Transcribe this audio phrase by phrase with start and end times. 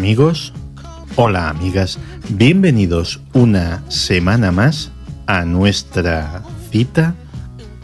[0.00, 0.54] Amigos,
[1.16, 1.98] hola amigas,
[2.30, 4.90] bienvenidos una semana más
[5.26, 7.14] a nuestra cita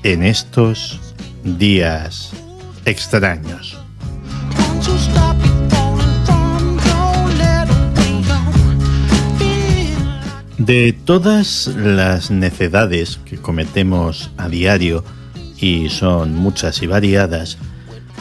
[0.02, 0.98] en estos
[1.44, 2.32] días
[2.86, 3.78] extraños.
[10.56, 15.04] De todas las necedades que cometemos a diario,
[15.58, 17.58] y son muchas y variadas,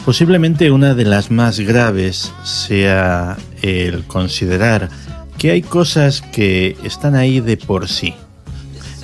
[0.06, 4.88] posiblemente una de las más graves sea el considerar
[5.36, 8.14] que hay cosas que están ahí de por sí.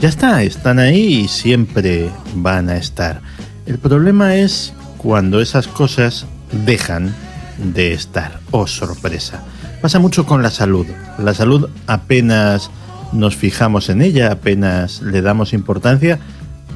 [0.00, 3.20] Ya está, están ahí y siempre van a estar.
[3.66, 6.24] El problema es cuando esas cosas
[6.64, 7.12] dejan
[7.58, 8.38] de estar.
[8.52, 9.42] Oh, sorpresa.
[9.80, 10.86] Pasa mucho con la salud.
[11.18, 12.70] La salud apenas
[13.12, 16.20] nos fijamos en ella, apenas le damos importancia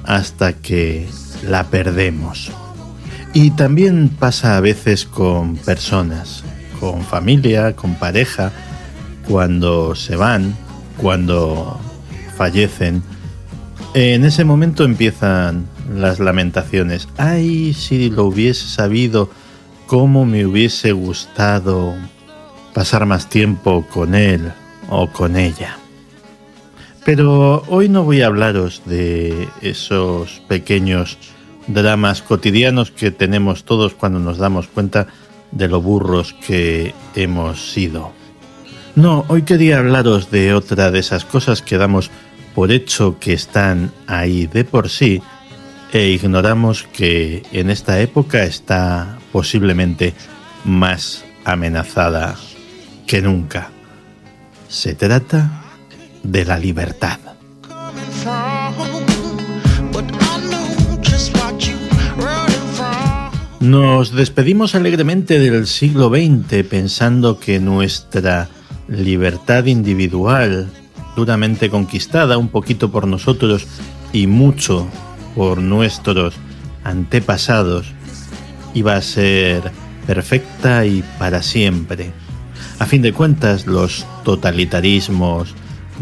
[0.02, 1.06] hasta que
[1.48, 2.50] la perdemos.
[3.38, 6.42] Y también pasa a veces con personas,
[6.80, 8.50] con familia, con pareja,
[9.28, 10.56] cuando se van,
[10.96, 11.78] cuando
[12.34, 13.02] fallecen.
[13.92, 17.08] En ese momento empiezan las lamentaciones.
[17.18, 19.28] Ay, si lo hubiese sabido,
[19.84, 21.94] cómo me hubiese gustado
[22.72, 24.50] pasar más tiempo con él
[24.88, 25.76] o con ella.
[27.04, 31.18] Pero hoy no voy a hablaros de esos pequeños
[31.66, 35.06] dramas cotidianos que tenemos todos cuando nos damos cuenta
[35.50, 38.12] de lo burros que hemos sido.
[38.94, 42.10] No, hoy quería hablaros de otra de esas cosas que damos
[42.54, 45.20] por hecho que están ahí de por sí
[45.92, 50.14] e ignoramos que en esta época está posiblemente
[50.64, 52.36] más amenazada
[53.06, 53.70] que nunca.
[54.68, 55.62] Se trata
[56.22, 57.18] de la libertad.
[63.66, 68.48] Nos despedimos alegremente del siglo XX pensando que nuestra
[68.86, 70.70] libertad individual,
[71.16, 73.66] duramente conquistada un poquito por nosotros
[74.12, 74.86] y mucho
[75.34, 76.34] por nuestros
[76.84, 77.88] antepasados,
[78.72, 79.72] iba a ser
[80.06, 82.12] perfecta y para siempre.
[82.78, 85.56] A fin de cuentas, los totalitarismos,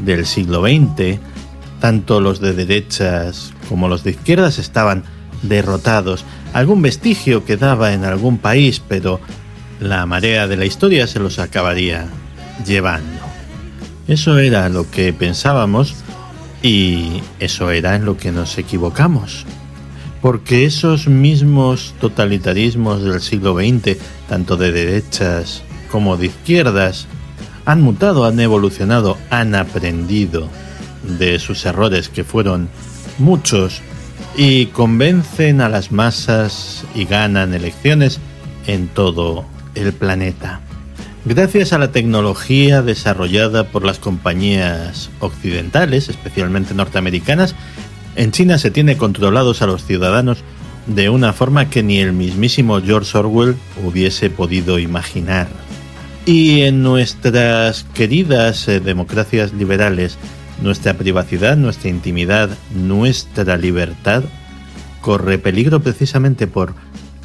[0.05, 1.19] del siglo XX,
[1.81, 5.03] tanto los de derechas como los de izquierdas estaban
[5.41, 6.27] derrotados.
[6.55, 9.21] Algún vestigio quedaba en algún país, pero
[9.81, 12.07] la marea de la historia se los acabaría
[12.65, 13.21] llevando.
[14.07, 15.97] Eso era lo que pensábamos
[16.63, 19.45] y eso era en lo que nos equivocamos.
[20.23, 23.99] Porque esos mismos totalitarismos del siglo XX,
[24.29, 27.09] tanto de derechas como de izquierdas,
[27.65, 30.49] han mutado, han evolucionado, han aprendido
[31.19, 32.69] de sus errores, que fueron
[33.19, 33.83] muchos,
[34.37, 38.21] y convencen a las masas y ganan elecciones
[38.67, 40.61] en todo el planeta.
[41.25, 47.55] Gracias a la tecnología desarrollada por las compañías occidentales, especialmente norteamericanas,
[48.17, 50.45] en China se tiene controlados a los ciudadanos
[50.87, 55.49] de una forma que ni el mismísimo George Orwell hubiese podido imaginar.
[56.27, 60.17] Y en nuestras queridas eh, democracias liberales,
[60.63, 64.25] nuestra privacidad, nuestra intimidad, nuestra libertad
[65.01, 66.75] corre peligro precisamente por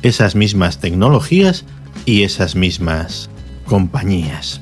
[0.02, 1.66] esas mismas tecnologías
[2.06, 3.30] y esas mismas
[3.66, 4.62] compañías.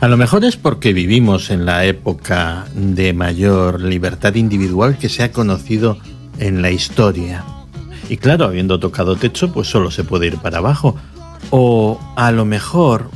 [0.00, 5.24] A lo mejor es porque vivimos en la época de mayor libertad individual que se
[5.24, 5.98] ha conocido
[6.38, 7.44] en la historia.
[8.08, 10.96] Y claro, habiendo tocado techo, pues solo se puede ir para abajo.
[11.50, 13.10] O a lo mejor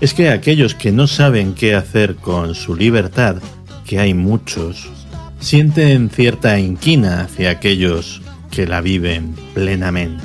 [0.00, 3.36] es que aquellos que no saben qué hacer con su libertad,
[3.84, 4.88] que hay muchos,
[5.40, 10.24] sienten cierta inquina hacia aquellos que la viven plenamente.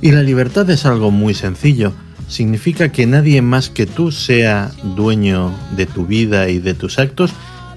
[0.00, 1.92] Y la libertad es algo muy sencillo.
[2.28, 7.32] Significa que nadie más que tú sea dueño de tu vida y de tus actos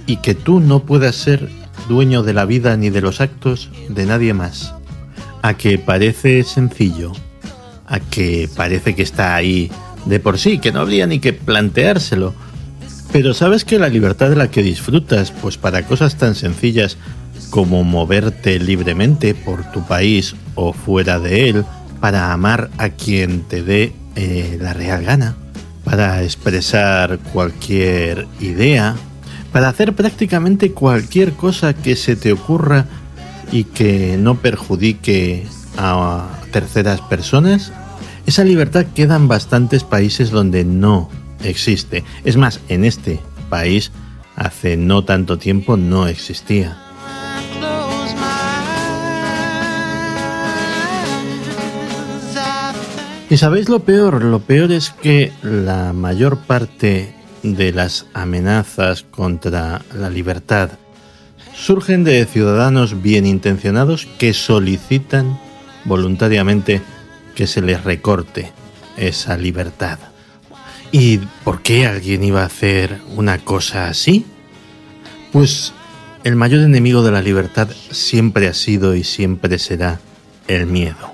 [0.08, 1.50] y que tú no puedas ser
[1.88, 4.74] dueño de la vida ni de los actos de nadie más
[5.42, 7.14] a que parece sencillo,
[7.90, 9.70] a que parece que está ahí
[10.06, 12.34] de por sí, que no habría ni que planteárselo.
[13.12, 16.98] Pero sabes que la libertad de la que disfrutas, pues para cosas tan sencillas
[17.50, 21.66] como moverte libremente por tu país o fuera de él,
[22.00, 25.36] para amar a quien te dé eh, la real gana,
[25.84, 28.96] para expresar cualquier idea,
[29.52, 32.86] para hacer prácticamente cualquier cosa que se te ocurra
[33.52, 35.48] y que no perjudique
[35.78, 37.72] a terceras personas,
[38.30, 41.10] esa libertad queda en bastantes países donde no
[41.44, 42.04] existe.
[42.24, 43.92] Es más, en este país
[44.36, 46.78] hace no tanto tiempo no existía.
[53.32, 59.82] Y sabéis lo peor, lo peor es que la mayor parte de las amenazas contra
[59.96, 60.70] la libertad
[61.56, 65.40] surgen de ciudadanos bien intencionados que solicitan
[65.86, 66.84] voluntariamente
[67.40, 68.52] que se les recorte
[68.98, 69.98] esa libertad.
[70.92, 74.26] ¿Y por qué alguien iba a hacer una cosa así?
[75.32, 75.72] Pues
[76.26, 80.02] el mayor enemigo de la libertad siempre ha sido y siempre será
[80.50, 81.14] el miedo.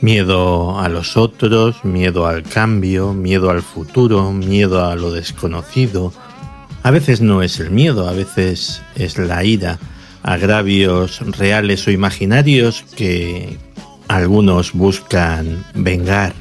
[0.00, 6.12] Miedo a los otros, miedo al cambio, miedo al futuro, miedo a lo desconocido.
[6.84, 9.80] A veces no es el miedo, a veces es la ira,
[10.22, 13.58] agravios reales o imaginarios que
[14.16, 16.34] algunos buscan vengar.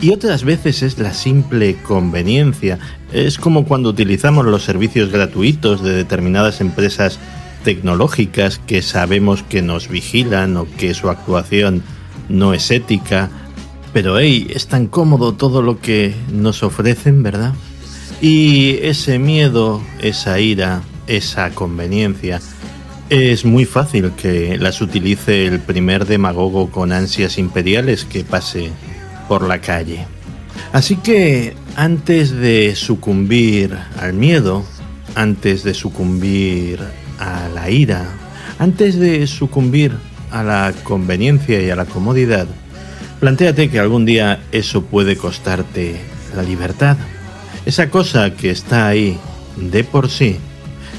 [0.00, 2.78] Y otras veces es la simple conveniencia.
[3.12, 7.18] Es como cuando utilizamos los servicios gratuitos de determinadas empresas
[7.62, 11.82] tecnológicas que sabemos que nos vigilan o que su actuación
[12.28, 13.30] no es ética,
[13.92, 17.54] pero hey, es tan cómodo todo lo que nos ofrecen, ¿verdad?
[18.20, 22.40] Y ese miedo, esa ira, esa conveniencia,
[23.10, 28.70] es muy fácil que las utilice el primer demagogo con ansias imperiales que pase
[29.28, 30.06] por la calle.
[30.72, 34.64] Así que antes de sucumbir al miedo,
[35.14, 36.80] antes de sucumbir
[37.18, 38.06] a la ira,
[38.58, 39.92] antes de sucumbir
[40.30, 42.46] a la conveniencia y a la comodidad,
[43.20, 46.00] plantéate que algún día eso puede costarte
[46.34, 46.96] la libertad.
[47.66, 49.16] Esa cosa que está ahí
[49.56, 50.38] de por sí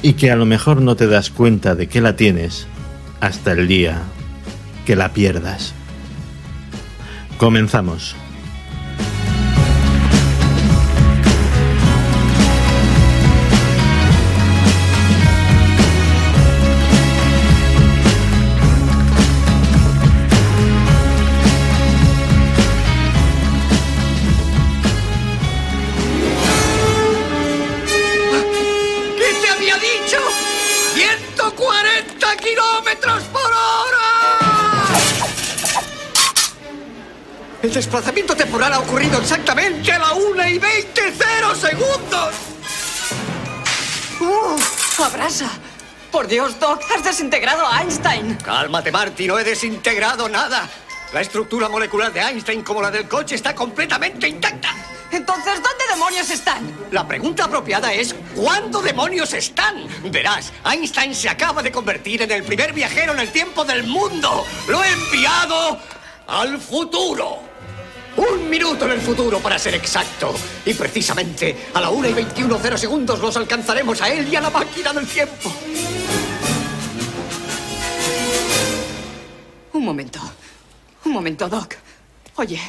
[0.06, 2.68] y que a lo mejor no te das cuenta de que la tienes
[3.22, 4.04] hasta el día
[4.86, 5.74] que la pierdas.
[7.40, 8.16] Comenzamos.
[37.76, 42.34] Desplazamiento temporal ha ocurrido exactamente a la 1 y 20 cero segundos.
[44.22, 45.00] ¡Uf!
[45.02, 45.50] ¡Abrasa!
[46.10, 48.36] Por Dios, Doc, has desintegrado a Einstein.
[48.36, 50.70] Cálmate, Marty, no he desintegrado nada.
[51.12, 54.70] La estructura molecular de Einstein, como la del coche, está completamente intacta.
[55.12, 56.74] Entonces, ¿dónde demonios están?
[56.92, 59.86] La pregunta apropiada es, ¿cuándo demonios están?
[60.12, 64.46] Verás, Einstein se acaba de convertir en el primer viajero en el tiempo del mundo.
[64.70, 65.78] Lo he enviado
[66.28, 67.45] al futuro.
[68.18, 70.34] Un minuto en el futuro, para ser exacto.
[70.66, 74.42] Y precisamente a la 1 y 21 0 segundos los alcanzaremos a él y a
[74.42, 75.54] la máquina del tiempo.
[79.74, 80.20] Un momento.
[81.04, 81.76] Un momento, Doc.
[82.38, 82.60] Oye,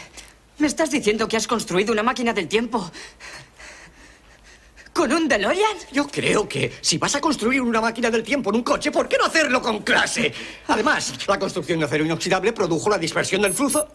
[0.59, 2.91] ¿me estás diciendo que has construido una máquina del tiempo?
[4.93, 5.77] ¿Con un DeLorean?
[5.93, 9.09] Yo creo que si vas a construir una máquina del tiempo en un coche, ¿por
[9.09, 10.33] qué no hacerlo con clase?
[10.69, 13.87] Además, la construcción de acero inoxidable produjo la dispersión del flujo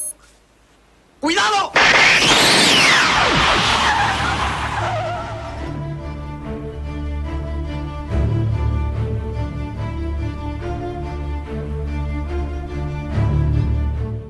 [1.21, 1.71] ¡Cuidado!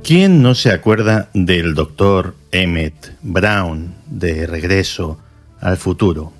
[0.04, 5.18] ¿Quién no se acuerda del doctor Emmett Brown de Regreso
[5.62, 6.34] al Futuro?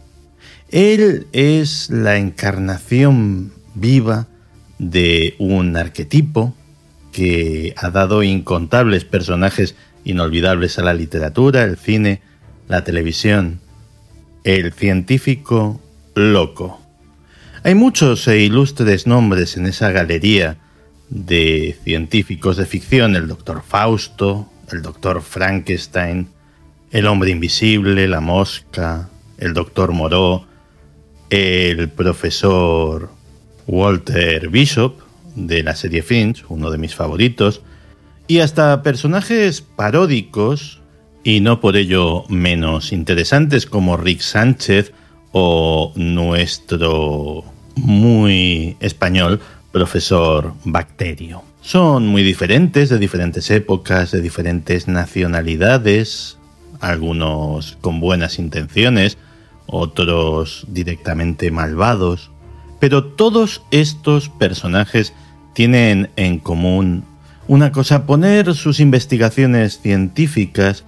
[0.70, 4.28] Él es la encarnación viva
[4.80, 6.54] de un arquetipo
[7.14, 12.22] que ha dado incontables personajes inolvidables a la literatura, el cine,
[12.68, 13.60] la televisión.
[14.44, 15.82] El científico
[16.16, 16.82] loco.
[17.64, 20.58] Hay muchos e ilustres nombres en esa galería
[21.10, 26.28] de científicos de ficción, el doctor Fausto, el doctor Frankenstein,
[26.92, 30.46] el hombre invisible, la mosca, el doctor Moreau,
[31.30, 33.10] el profesor
[33.68, 35.00] Walter Bishop
[35.36, 37.62] de la serie Finch, uno de mis favoritos,
[38.28, 40.80] y hasta personajes paródicos
[41.24, 44.94] y no por ello menos interesantes como Rick Sánchez
[45.32, 47.44] o nuestro
[47.76, 49.40] muy español
[49.72, 51.44] profesor Bacterio.
[51.62, 56.38] Son muy diferentes, de diferentes épocas, de diferentes nacionalidades,
[56.80, 59.18] algunos con buenas intenciones,
[59.68, 62.32] otros directamente malvados,
[62.80, 65.14] pero todos estos personajes
[65.54, 67.06] tienen en común
[67.52, 70.86] una cosa, poner sus investigaciones científicas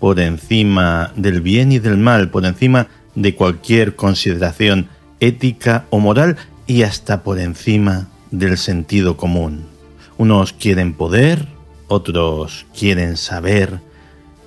[0.00, 4.88] por encima del bien y del mal, por encima de cualquier consideración
[5.20, 9.66] ética o moral y hasta por encima del sentido común.
[10.16, 11.48] Unos quieren poder,
[11.86, 13.80] otros quieren saber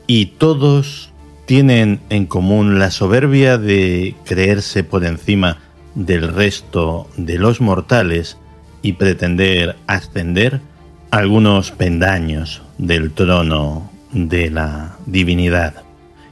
[0.07, 1.11] y todos
[1.45, 5.59] tienen en común la soberbia de creerse por encima
[5.93, 8.38] del resto de los mortales
[8.81, 10.61] y pretender ascender
[11.11, 15.83] algunos pendaños del trono de la divinidad.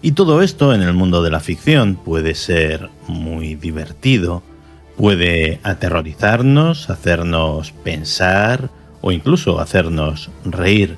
[0.01, 4.43] Y todo esto en el mundo de la ficción puede ser muy divertido,
[4.95, 8.69] puede aterrorizarnos, hacernos pensar
[9.01, 10.97] o incluso hacernos reír,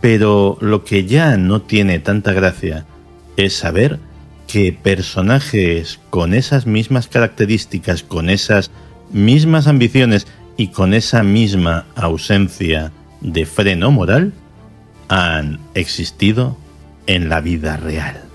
[0.00, 2.86] pero lo que ya no tiene tanta gracia
[3.36, 3.98] es saber
[4.46, 8.70] que personajes con esas mismas características, con esas
[9.12, 14.32] mismas ambiciones y con esa misma ausencia de freno moral
[15.08, 16.56] han existido
[17.06, 18.30] en la vida real.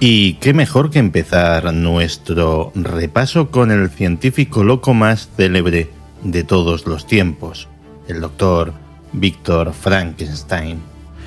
[0.00, 5.90] Y qué mejor que empezar nuestro repaso con el científico loco más célebre
[6.22, 7.68] de todos los tiempos,
[8.06, 8.72] el doctor
[9.12, 10.78] Víctor Frankenstein.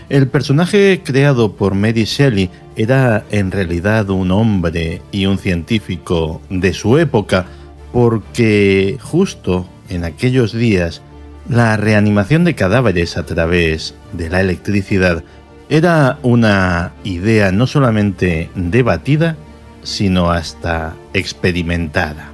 [0.07, 6.73] El personaje creado por Mary Shelley era en realidad un hombre y un científico de
[6.73, 7.47] su época,
[7.91, 11.01] porque justo en aquellos días
[11.49, 15.23] la reanimación de cadáveres a través de la electricidad
[15.69, 19.37] era una idea no solamente debatida,
[19.83, 22.31] sino hasta experimentada.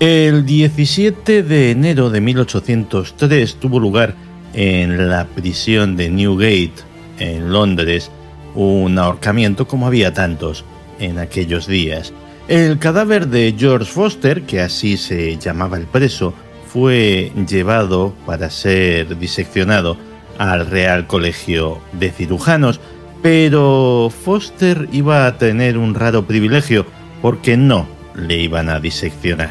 [0.00, 4.14] El 17 de enero de 1803 tuvo lugar
[4.54, 6.74] en la prisión de Newgate,
[7.18, 8.10] en Londres,
[8.54, 10.64] un ahorcamiento como había tantos
[11.00, 12.12] en aquellos días.
[12.48, 16.32] El cadáver de George Foster, que así se llamaba el preso,
[16.72, 19.98] fue llevado para ser diseccionado
[20.38, 22.80] al Real Colegio de Cirujanos,
[23.20, 26.86] pero Foster iba a tener un raro privilegio
[27.20, 29.50] porque no le iban a diseccionar,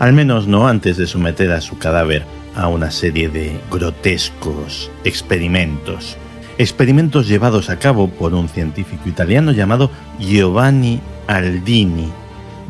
[0.00, 2.24] al menos no antes de someter a su cadáver
[2.56, 6.16] a una serie de grotescos experimentos.
[6.58, 12.10] Experimentos llevados a cabo por un científico italiano llamado Giovanni Aldini,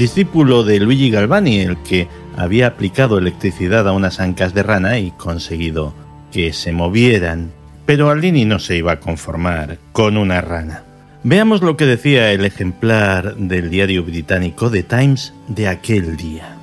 [0.02, 5.12] discípulo de Luigi Galvani, el que había aplicado electricidad a unas ancas de rana y
[5.12, 5.94] conseguido
[6.32, 7.52] que se movieran.
[7.86, 10.82] Pero Aldini no se iba a conformar con una rana.
[11.22, 16.56] Veamos lo que decía el ejemplar del diario británico The Times de aquel día.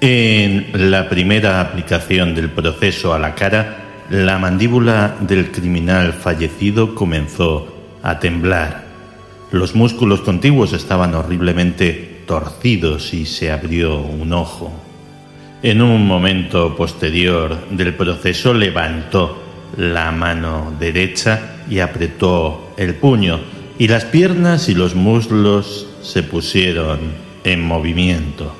[0.00, 3.78] En la primera aplicación del proceso a la cara,
[4.10, 7.66] la mandíbula del criminal fallecido comenzó
[8.04, 8.84] a temblar.
[9.50, 12.07] Los músculos contiguos estaban horriblemente
[13.12, 14.70] y se abrió un ojo.
[15.62, 19.42] En un momento posterior del proceso levantó
[19.78, 23.40] la mano derecha y apretó el puño,
[23.78, 26.98] y las piernas y los muslos se pusieron
[27.44, 28.54] en movimiento.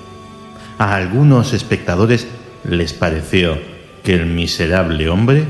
[0.78, 2.26] A algunos espectadores
[2.64, 3.58] les pareció
[4.02, 5.44] que el miserable hombre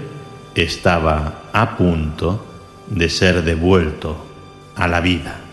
[0.56, 2.44] estaba a punto
[2.88, 4.16] de ser devuelto
[4.74, 5.47] a la vida.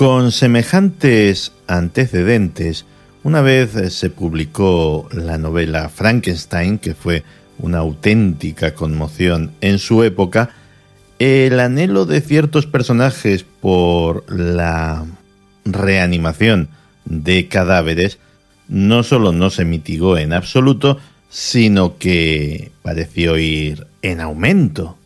[0.00, 2.86] Con semejantes antecedentes,
[3.22, 7.22] una vez se publicó la novela Frankenstein, que fue
[7.58, 10.54] una auténtica conmoción en su época,
[11.18, 15.04] el anhelo de ciertos personajes por la
[15.66, 16.70] reanimación
[17.04, 18.18] de cadáveres
[18.68, 20.96] no solo no se mitigó en absoluto,
[21.28, 24.96] sino que pareció ir en aumento.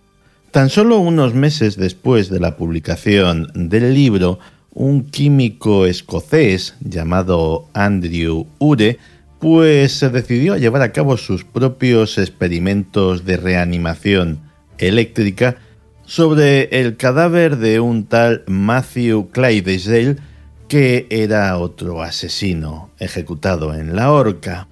[0.52, 4.38] Tan solo unos meses después de la publicación del libro,
[4.74, 8.98] un químico escocés llamado Andrew Ure,
[9.38, 14.40] pues se decidió a llevar a cabo sus propios experimentos de reanimación
[14.78, 15.56] eléctrica
[16.04, 20.16] sobre el cadáver de un tal Matthew Clydesdale,
[20.68, 24.68] que era otro asesino ejecutado en la horca.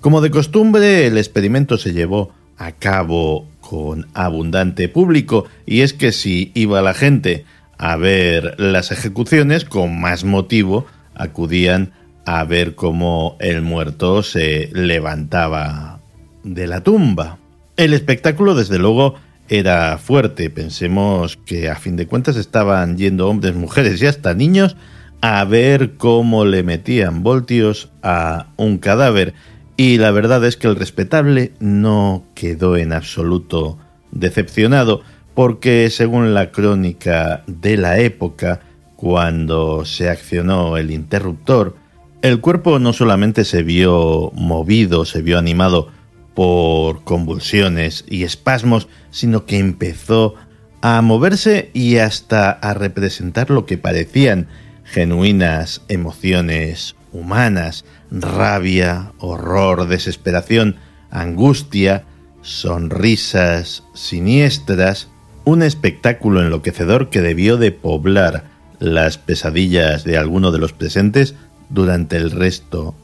[0.00, 6.12] Como de costumbre, el experimento se llevó a cabo con abundante público, y es que
[6.12, 7.44] si iba la gente
[7.78, 11.92] a ver las ejecuciones, con más motivo acudían
[12.26, 16.00] a ver cómo el muerto se levantaba
[16.44, 17.38] de la tumba.
[17.76, 19.14] El espectáculo, desde luego,
[19.48, 20.50] era fuerte.
[20.50, 24.76] Pensemos que a fin de cuentas estaban yendo hombres, mujeres y hasta niños
[25.20, 29.34] a ver cómo le metían voltios a un cadáver.
[29.76, 33.78] Y la verdad es que el respetable no quedó en absoluto
[34.10, 35.02] decepcionado
[35.38, 38.58] porque según la crónica de la época,
[38.96, 41.76] cuando se accionó el interruptor,
[42.22, 45.92] el cuerpo no solamente se vio movido, se vio animado
[46.34, 50.34] por convulsiones y espasmos, sino que empezó
[50.80, 54.48] a moverse y hasta a representar lo que parecían
[54.82, 60.74] genuinas emociones humanas, rabia, horror, desesperación,
[61.12, 62.06] angustia,
[62.42, 65.06] sonrisas siniestras,
[65.48, 68.44] un espectáculo enloquecedor que debió de poblar
[68.80, 71.36] las pesadillas de alguno de los presentes
[71.70, 72.94] durante el resto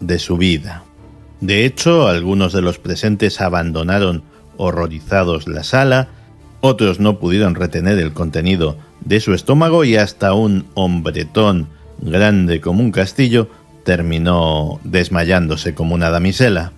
[0.00, 0.82] de su vida.
[1.40, 4.24] De hecho, algunos de los presentes abandonaron
[4.56, 6.08] horrorizados la sala,
[6.60, 11.68] otros no pudieron retener el contenido de su estómago y hasta un hombretón
[12.00, 13.48] grande como un castillo
[13.84, 16.72] terminó desmayándose como una damisela.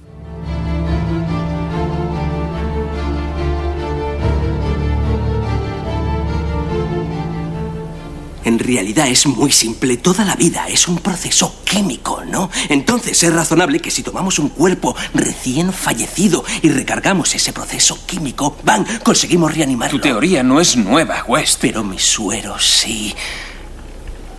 [8.44, 9.96] En realidad es muy simple.
[9.96, 12.50] Toda la vida es un proceso químico, ¿no?
[12.68, 18.56] Entonces es razonable que si tomamos un cuerpo recién fallecido y recargamos ese proceso químico,
[18.62, 19.98] van, conseguimos reanimarlo.
[19.98, 21.58] Tu teoría no es nueva, West.
[21.60, 23.14] Pero mi suero sí.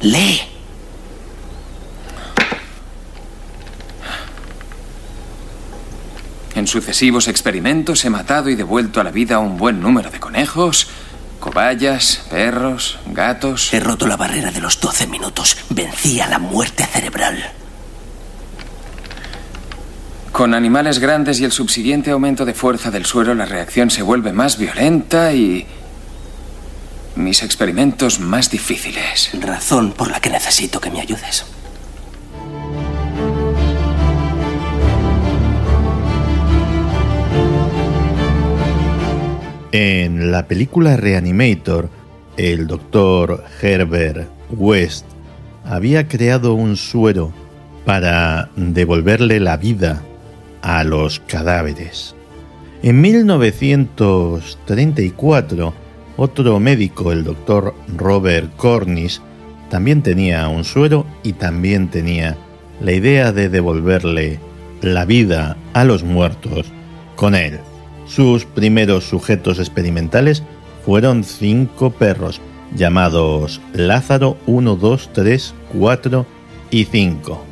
[0.01, 0.41] Lee.
[6.55, 10.21] En sucesivos experimentos he matado y devuelto a la vida a un buen número de
[10.21, 10.87] conejos,
[11.45, 13.71] cobayas, perros, gatos.
[13.71, 15.55] He roto la barrera de los 12 minutos.
[15.69, 17.37] Vencí a la muerte cerebral.
[20.31, 24.33] Con animales grandes y el subsiguiente aumento de fuerza del suero, la reacción se vuelve
[24.33, 25.67] más violenta y...
[27.15, 29.29] mis experimentos más difíciles.
[29.39, 31.45] Razón por la que necesito que me ayudes.
[39.77, 41.89] En la película Reanimator,
[42.37, 45.05] el doctor Herbert West
[45.65, 47.33] había creado un suero
[47.83, 50.01] para devolverle la vida
[50.61, 52.15] a los cadáveres.
[52.83, 55.73] En 1934,
[56.15, 59.19] otro médico, el doctor Robert Cornish,
[59.69, 62.37] también tenía un suero y también tenía
[62.79, 64.39] la idea de devolverle
[64.81, 66.71] la vida a los muertos
[67.17, 67.59] con él.
[68.07, 70.43] Sus primeros sujetos experimentales
[70.85, 72.39] fueron cinco perros,
[72.75, 76.25] llamados Lázaro 1, 2, 3, 4
[76.69, 77.45] y 5.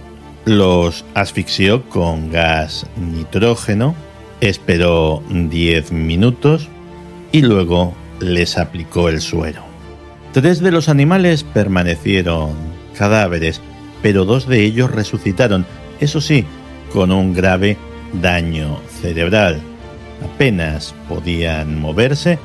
[0.45, 3.95] Los asfixió con gas nitrógeno,
[4.41, 6.67] esperó 10 minutos
[7.31, 9.63] y luego les aplicó el suero.
[10.33, 12.51] Tres de los animales permanecieron
[12.97, 13.61] cadáveres,
[14.01, 15.65] pero dos de ellos resucitaron,
[15.99, 16.45] eso sí,
[16.91, 17.77] con un grave
[18.13, 19.61] daño cerebral
[20.23, 22.39] apenas podían moverse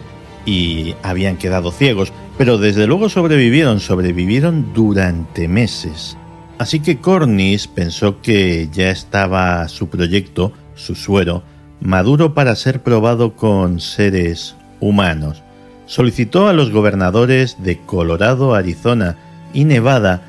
[0.46, 6.16] y habían quedado ciegos, pero desde luego sobrevivieron, sobrevivieron durante meses.
[6.58, 11.42] Así que Cornish pensó que ya estaba su proyecto, su suero,
[11.80, 15.42] maduro para ser probado con seres humanos.
[15.86, 19.16] Solicitó a los gobernadores de Colorado, Arizona
[19.54, 20.22] y Nevada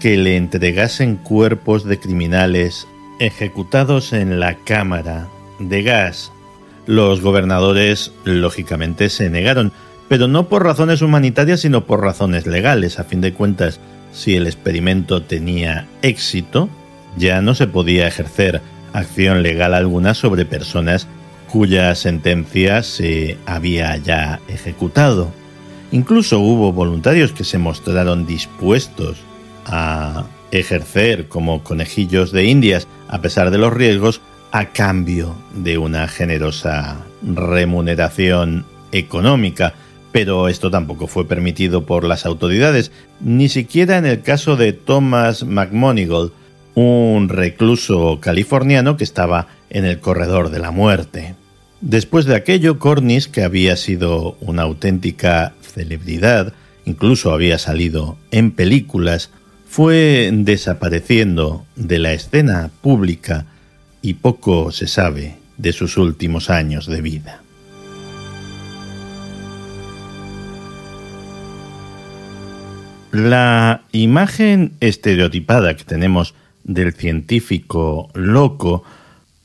[0.00, 2.86] que le entregasen cuerpos de criminales
[3.18, 6.32] ejecutados en la cámara de gas
[6.86, 9.72] los gobernadores, lógicamente, se negaron,
[10.08, 12.98] pero no por razones humanitarias, sino por razones legales.
[12.98, 13.80] A fin de cuentas,
[14.12, 16.68] si el experimento tenía éxito,
[17.16, 21.06] ya no se podía ejercer acción legal alguna sobre personas
[21.50, 25.30] cuya sentencia se había ya ejecutado.
[25.92, 29.18] Incluso hubo voluntarios que se mostraron dispuestos
[29.66, 34.20] a ejercer como conejillos de indias a pesar de los riesgos
[34.56, 39.74] a cambio de una generosa remuneración económica,
[40.12, 42.90] pero esto tampoco fue permitido por las autoridades,
[43.20, 46.32] ni siquiera en el caso de Thomas McMonigal,
[46.74, 51.34] un recluso californiano que estaba en el corredor de la muerte.
[51.82, 56.54] Después de aquello, Cornish, que había sido una auténtica celebridad,
[56.86, 59.28] incluso había salido en películas,
[59.68, 63.44] fue desapareciendo de la escena pública
[64.06, 67.42] y poco se sabe de sus últimos años de vida.
[73.10, 78.84] La imagen estereotipada que tenemos del científico loco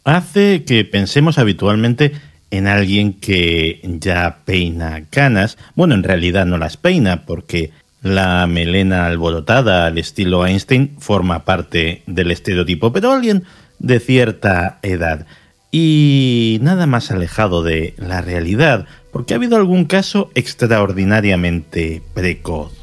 [0.03, 2.11] hace que pensemos habitualmente
[2.51, 5.57] en alguien que ya peina canas.
[5.73, 7.71] Bueno, en realidad no las peina porque
[8.03, 13.43] la melena alborotada al estilo Einstein forma parte del estereotipo, pero alguien
[13.81, 15.25] de cierta edad
[15.71, 22.73] y nada más alejado de la realidad, porque ha habido algún caso extraordinariamente precoz.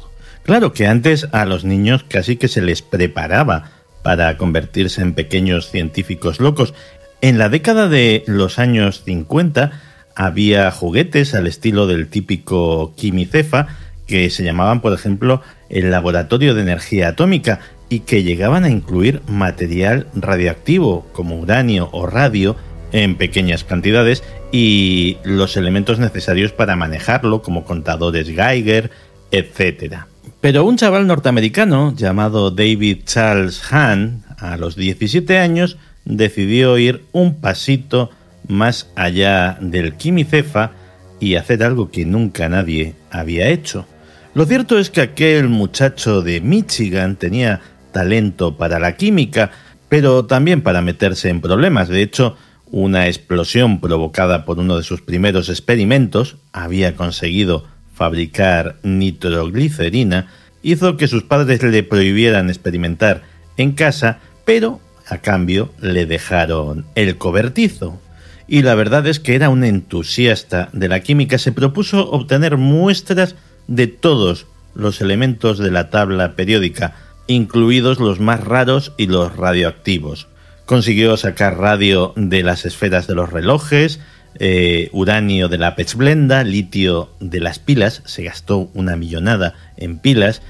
[0.43, 3.71] Claro que antes a los niños casi que se les preparaba
[4.03, 6.73] para convertirse en pequeños científicos locos.
[7.21, 9.71] En la década de los años 50
[10.15, 13.67] había juguetes al estilo del típico quimicefa
[14.07, 19.21] que se llamaban, por ejemplo, el laboratorio de energía atómica y que llegaban a incluir
[19.27, 22.55] material radioactivo como uranio o radio
[22.91, 28.91] en pequeñas cantidades y los elementos necesarios para manejarlo como contadores Geiger,
[29.31, 30.03] etc.
[30.41, 37.35] Pero un chaval norteamericano llamado David Charles Hahn, a los 17 años, decidió ir un
[37.41, 38.09] pasito
[38.47, 40.71] más allá del quimicefa
[41.19, 43.85] y hacer algo que nunca nadie había hecho.
[44.33, 49.51] Lo cierto es que aquel muchacho de Michigan tenía talento para la química,
[49.89, 51.89] pero también para meterse en problemas.
[51.89, 52.35] De hecho,
[52.71, 60.27] una explosión provocada por uno de sus primeros experimentos había conseguido fabricar nitroglicerina,
[60.61, 63.23] hizo que sus padres le prohibieran experimentar
[63.57, 67.99] en casa, pero a cambio le dejaron el cobertizo.
[68.47, 73.35] Y la verdad es que era un entusiasta de la química, se propuso obtener muestras
[73.67, 76.95] de todos los elementos de la tabla periódica,
[77.29, 80.27] incluidos los más raros y los radioactivos.
[80.65, 83.99] Consiguió sacar radio de las esferas de los relojes,
[84.39, 90.41] eh, uranio de la pechblenda, litio de las pilas, se gastó una millonada en pilas,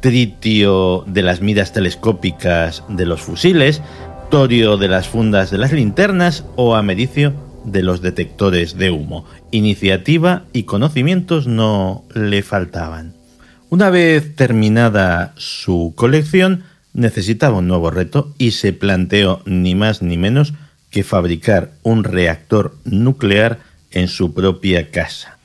[0.00, 3.80] tritio de las miras telescópicas de los fusiles,
[4.30, 7.32] torio de las fundas de las linternas o americio
[7.64, 9.24] de los detectores de humo.
[9.52, 13.23] Iniciativa y conocimientos no le faltaban.
[13.74, 20.16] Una vez terminada su colección, necesitaba un nuevo reto y se planteó ni más ni
[20.16, 20.54] menos
[20.92, 23.58] que fabricar un reactor nuclear
[23.90, 25.38] en su propia casa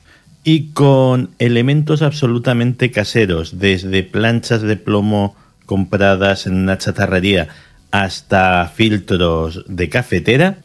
[0.44, 5.34] y con elementos absolutamente caseros, desde planchas de plomo
[5.66, 7.48] compradas en una chatarrería
[7.90, 10.58] hasta filtros de cafetera.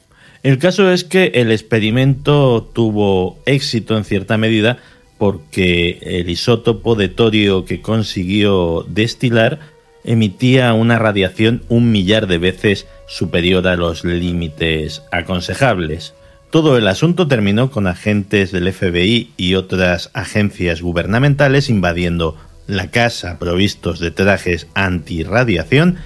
[0.43, 4.78] El caso es que el experimento tuvo éxito en cierta medida
[5.17, 9.60] porque el isótopo de torio que consiguió destilar
[10.04, 16.13] emitía una radiación un millar de veces superior a los límites aconsejables.
[16.51, 23.38] Todo el asunto terminó con agentes del FBI y otras agencias gubernamentales invadiendo la casa
[23.39, 25.97] provistos de trajes antirradiación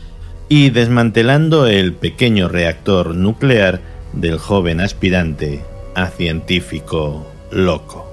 [0.50, 3.82] y desmantelando el pequeño reactor nuclear
[4.14, 5.62] del joven aspirante
[5.94, 8.09] a científico loco.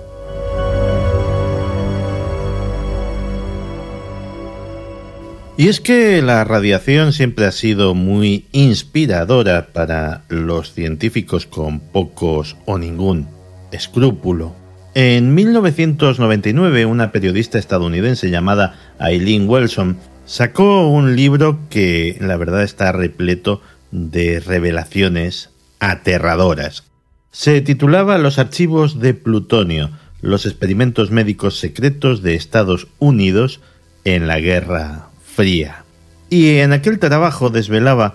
[5.59, 12.59] Y es que la radiación siempre ha sido muy inspiradora para los científicos con pocos
[12.66, 13.27] o ningún
[13.73, 14.55] escrúpulo.
[14.95, 22.92] En 1999, una periodista estadounidense llamada Eileen Wilson sacó un libro que la verdad está
[22.92, 25.49] repleto de revelaciones
[25.81, 26.85] aterradoras.
[27.31, 29.90] Se titulaba Los archivos de plutonio,
[30.21, 33.61] los experimentos médicos secretos de Estados Unidos
[34.05, 35.06] en la Guerra
[35.37, 35.85] fría.
[36.31, 38.14] Y en aquel trabajo desvelaba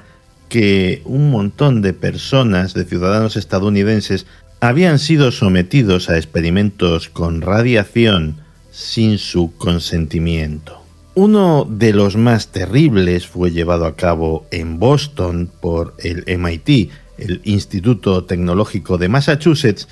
[0.50, 4.26] que un montón de personas, de ciudadanos estadounidenses,
[4.60, 8.38] habían sido sometidos a experimentos con radiación
[8.72, 10.82] sin su consentimiento.
[11.14, 17.42] Uno de los más terribles fue llevado a cabo en Boston por el MIT, el
[17.44, 19.88] Instituto Tecnológico de Massachusetts,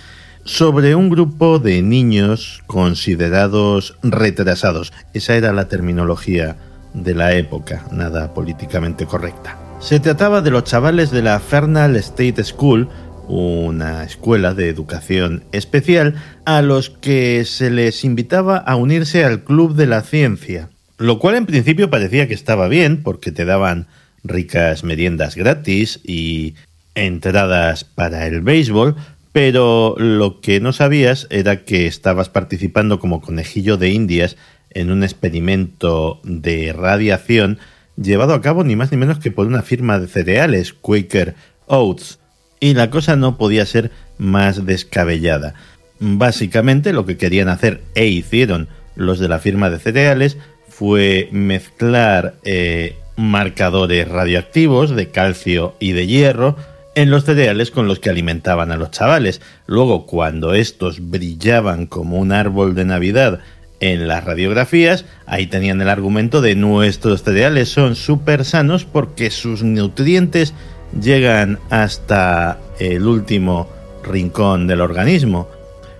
[0.45, 4.91] sobre un grupo de niños considerados retrasados.
[5.13, 6.57] Esa era la terminología
[6.93, 9.58] de la época, nada políticamente correcta.
[9.80, 12.89] Se trataba de los chavales de la Fernal State School,
[13.28, 19.75] una escuela de educación especial, a los que se les invitaba a unirse al Club
[19.75, 23.88] de la Ciencia, lo cual en principio parecía que estaba bien porque te daban
[24.23, 26.56] ricas meriendas gratis y
[26.95, 28.95] entradas para el béisbol,
[29.32, 34.36] pero lo que no sabías era que estabas participando como conejillo de indias
[34.71, 37.60] en un experimento de radiación
[38.01, 41.36] llevado a cabo ni más ni menos que por una firma de cereales, Quaker
[41.67, 42.19] Oats,
[42.60, 45.53] y la cosa no podía ser más descabellada.
[45.99, 52.36] Básicamente lo que querían hacer e hicieron los de la firma de cereales fue mezclar
[52.43, 56.55] eh, marcadores radioactivos de calcio y de hierro
[56.95, 59.41] en los cereales con los que alimentaban a los chavales.
[59.67, 63.39] Luego, cuando estos brillaban como un árbol de Navidad
[63.79, 69.63] en las radiografías, ahí tenían el argumento de nuestros cereales son súper sanos porque sus
[69.63, 70.53] nutrientes
[70.99, 73.69] llegan hasta el último
[74.03, 75.47] rincón del organismo.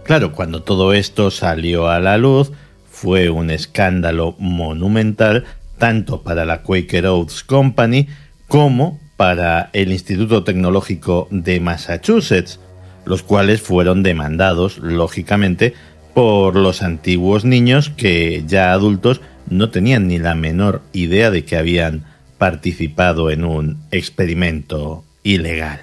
[0.04, 2.52] Claro, cuando todo esto salió a la luz,
[2.90, 5.46] fue un escándalo monumental
[5.78, 8.08] tanto para la Quaker Oats Company
[8.48, 12.60] como para el Instituto Tecnológico de Massachusetts,
[13.06, 15.74] los cuales fueron demandados, lógicamente,
[16.20, 21.56] por los antiguos niños que ya adultos no tenían ni la menor idea de que
[21.56, 22.04] habían
[22.38, 25.80] participado en un experimento ilegal.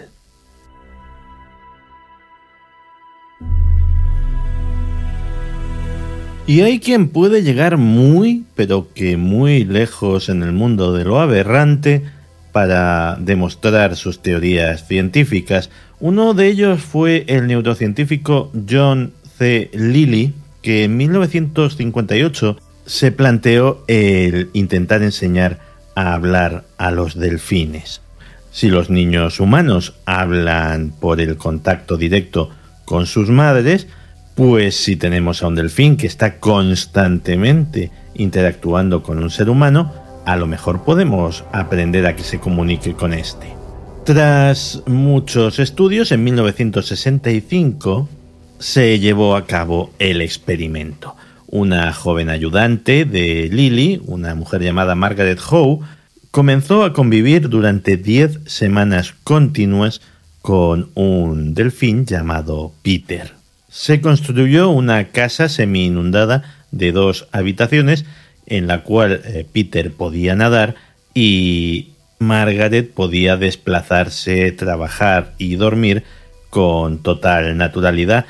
[6.46, 11.18] Y hay quien puede llegar muy, pero que muy lejos en el mundo de lo
[11.18, 12.02] aberrante
[12.52, 15.70] para demostrar sus teorías científicas.
[15.98, 19.70] Uno de ellos fue el neurocientífico John C.
[19.72, 25.58] Lilly, que en 1958 se planteó el intentar enseñar
[25.94, 28.00] a hablar a los delfines.
[28.50, 32.50] Si los niños humanos hablan por el contacto directo
[32.84, 33.86] con sus madres,
[34.34, 39.92] pues si tenemos a un delfín que está constantemente interactuando con un ser humano,
[40.24, 43.46] a lo mejor podemos aprender a que se comunique con este.
[44.04, 48.08] Tras muchos estudios, en 1965
[48.58, 51.14] se llevó a cabo el experimento.
[51.46, 55.80] Una joven ayudante de Lily, una mujer llamada Margaret Howe,
[56.30, 60.00] comenzó a convivir durante 10 semanas continuas
[60.42, 63.36] con un delfín llamado Peter
[63.76, 68.06] se construyó una casa semi-inundada de dos habitaciones
[68.46, 70.76] en la cual eh, Peter podía nadar
[71.12, 76.04] y Margaret podía desplazarse, trabajar y dormir
[76.48, 78.24] con total naturalidad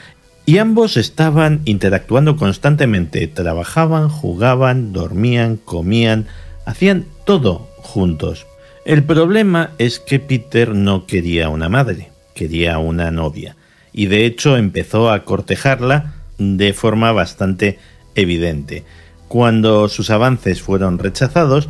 [0.46, 6.28] y ambos estaban interactuando constantemente, trabajaban, jugaban, dormían, comían,
[6.64, 8.46] hacían todo juntos.
[8.84, 13.56] El problema es que Peter no quería una madre, quería una novia
[13.92, 17.80] y de hecho empezó a cortejarla de forma bastante
[18.14, 18.84] evidente.
[19.26, 21.68] Cuando sus avances fueron rechazados,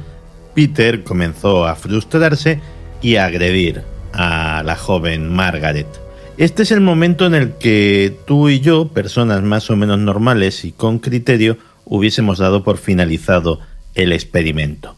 [0.54, 2.60] Peter comenzó a frustrarse
[3.00, 6.05] y a agredir a la joven Margaret.
[6.38, 10.66] Este es el momento en el que tú y yo, personas más o menos normales
[10.66, 13.60] y con criterio, hubiésemos dado por finalizado
[13.94, 14.96] el experimento.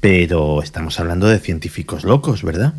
[0.00, 2.74] Pero estamos hablando de científicos locos, ¿verdad?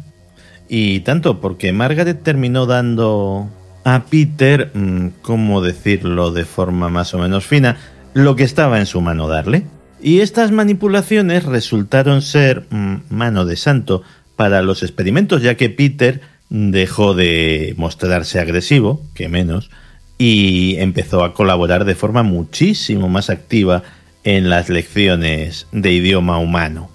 [0.67, 3.49] Y tanto porque Margaret terminó dando
[3.85, 7.77] a Peter, mm, ¿cómo decirlo de forma más o menos fina?
[8.13, 9.63] Lo que estaba en su mano darle.
[10.01, 14.03] Y estas manipulaciones resultaron ser mm, mano de santo
[14.35, 16.19] para los experimentos, ya que Peter
[16.51, 19.71] dejó de mostrarse agresivo, que menos,
[20.17, 23.83] y empezó a colaborar de forma muchísimo más activa
[24.23, 26.91] en las lecciones de idioma humano.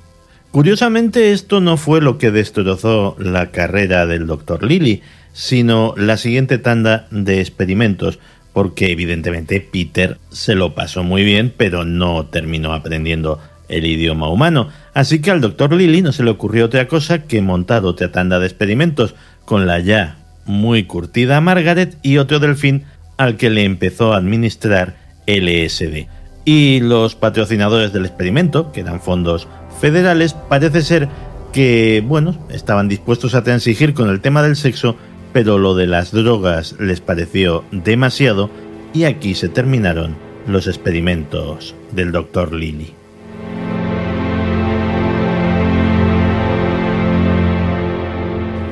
[0.53, 4.63] Curiosamente, esto no fue lo que destrozó la carrera del Dr.
[4.63, 8.19] Lilly, sino la siguiente tanda de experimentos,
[8.53, 14.69] porque evidentemente Peter se lo pasó muy bien, pero no terminó aprendiendo el idioma humano.
[14.95, 18.39] Así que al doctor Lilly no se le ocurrió otra cosa que montar otra tanda
[18.39, 19.15] de experimentos
[19.47, 22.85] con la ya muy curtida Margaret y otro delfín
[23.17, 26.07] al que le empezó a administrar LSD.
[26.45, 29.49] Y los patrocinadores del experimento, que eran fondos
[29.81, 31.09] federales, parece ser
[31.53, 34.97] que, bueno, estaban dispuestos a transigir con el tema del sexo
[35.37, 38.49] pero lo de las drogas les pareció demasiado
[38.95, 42.55] y aquí se terminaron los experimentos del Dr.
[42.55, 42.95] Lilly.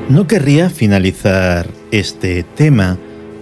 [0.07, 2.99] No querría finalizar este tema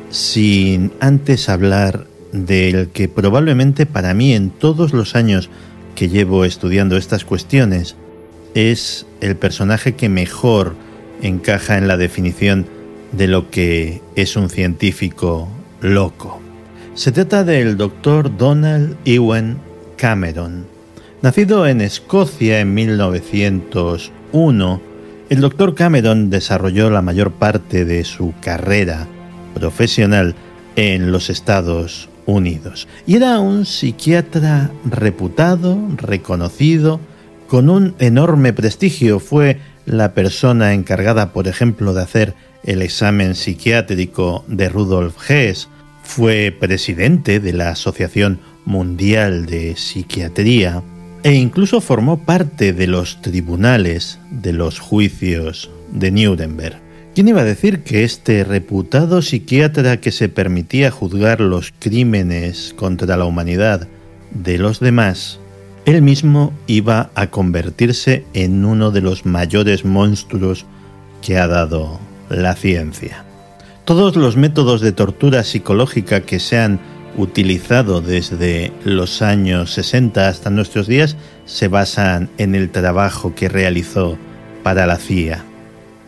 [0.09, 5.49] sin antes hablar del que probablemente para mí en todos los años
[5.93, 7.97] que llevo estudiando estas cuestiones
[8.55, 10.75] es el personaje que mejor
[11.21, 12.65] encaja en la definición
[13.11, 15.49] de lo que es un científico
[15.81, 16.39] loco.
[16.93, 19.57] Se trata del doctor Donald Ewan
[19.97, 20.65] Cameron.
[21.21, 24.92] Nacido en Escocia en 1901,
[25.29, 29.07] el doctor Cameron desarrolló la mayor parte de su carrera
[29.53, 30.35] profesional
[30.75, 36.99] en los Estados Unidos y era un psiquiatra reputado, reconocido,
[37.47, 39.19] con un enorme prestigio.
[39.19, 42.33] Fue la persona encargada, por ejemplo, de hacer
[42.63, 45.67] el examen psiquiátrico de Rudolf Hess,
[46.03, 50.83] fue presidente de la Asociación Mundial de Psiquiatría
[51.23, 56.77] e incluso formó parte de los tribunales de los juicios de Nuremberg.
[57.15, 63.15] ¿Quién iba a decir que este reputado psiquiatra que se permitía juzgar los crímenes contra
[63.17, 63.87] la humanidad
[64.31, 65.39] de los demás,
[65.85, 70.65] él mismo iba a convertirse en uno de los mayores monstruos
[71.21, 73.23] que ha dado la ciencia.
[73.85, 76.79] Todos los métodos de tortura psicológica que se han
[77.17, 84.17] utilizado desde los años 60 hasta nuestros días se basan en el trabajo que realizó
[84.63, 85.43] para la CIA.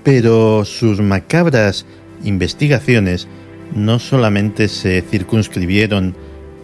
[0.03, 1.85] Pero sus macabras
[2.23, 3.27] investigaciones
[3.73, 6.15] no solamente se circunscribieron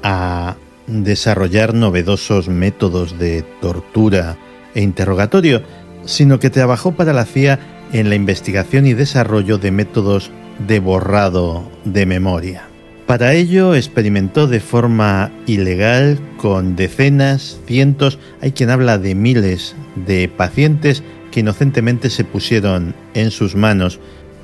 [0.04, 0.56] a
[0.88, 4.38] desarrollar novedosos métodos de tortura
[4.74, 5.62] e interrogatorio,
[6.06, 7.60] sino que trabajó para la CIA
[7.94, 10.32] en la investigación y desarrollo de métodos
[10.68, 12.71] de borrado de memoria.
[13.12, 20.30] Para ello experimentó de forma ilegal con decenas, cientos, hay quien habla de miles de
[20.30, 24.00] pacientes que inocentemente se pusieron en sus manos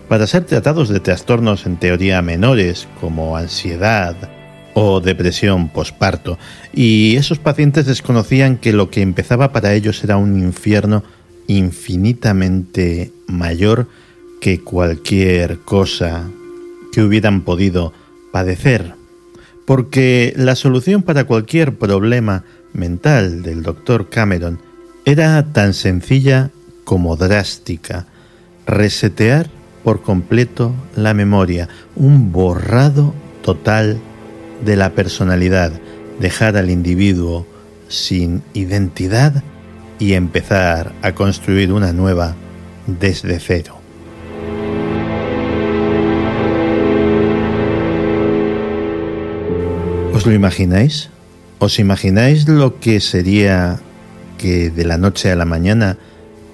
[0.10, 4.18] para ser tratados de trastornos en teoría menores como ansiedad
[4.74, 6.38] o depresión posparto.
[6.74, 11.06] Y esos pacientes desconocían que lo que empezaba para ellos era un infierno
[11.48, 13.88] infinitamente mayor
[14.42, 16.28] que cualquier cosa
[16.92, 17.94] que hubieran podido
[18.38, 18.94] padecer,
[19.66, 24.60] porque la solución para cualquier problema mental del doctor Cameron
[25.06, 26.52] era tan sencilla
[26.84, 28.06] como drástica,
[28.68, 29.50] resetear
[29.84, 33.98] por completo la memoria, un borrado total
[34.64, 35.72] de la personalidad,
[36.20, 37.48] dejar al individuo
[37.88, 39.42] sin identidad
[39.98, 42.36] y empezar a construir una nueva
[42.86, 43.77] desde cero.
[50.18, 51.12] ¿Os lo imagináis?
[51.60, 53.80] ¿Os imagináis lo que sería
[54.40, 56.00] que de la noche a la mañana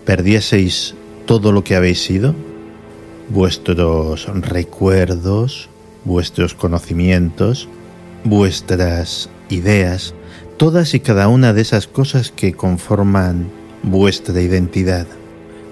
[0.03, 0.95] perdieseis
[1.25, 2.35] todo lo que habéis sido?
[3.29, 5.69] Vuestros recuerdos,
[6.03, 7.69] vuestros conocimientos,
[8.25, 10.13] vuestras ideas,
[10.57, 13.47] todas y cada una de esas cosas que conforman
[13.81, 15.07] vuestra identidad.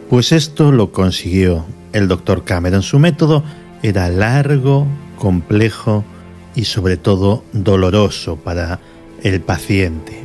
[0.09, 2.83] Pues esto lo consiguió el doctor Cameron.
[2.83, 3.43] Su método
[3.83, 6.05] era largo, complejo
[6.55, 8.79] y sobre todo doloroso para
[9.23, 10.21] el paciente.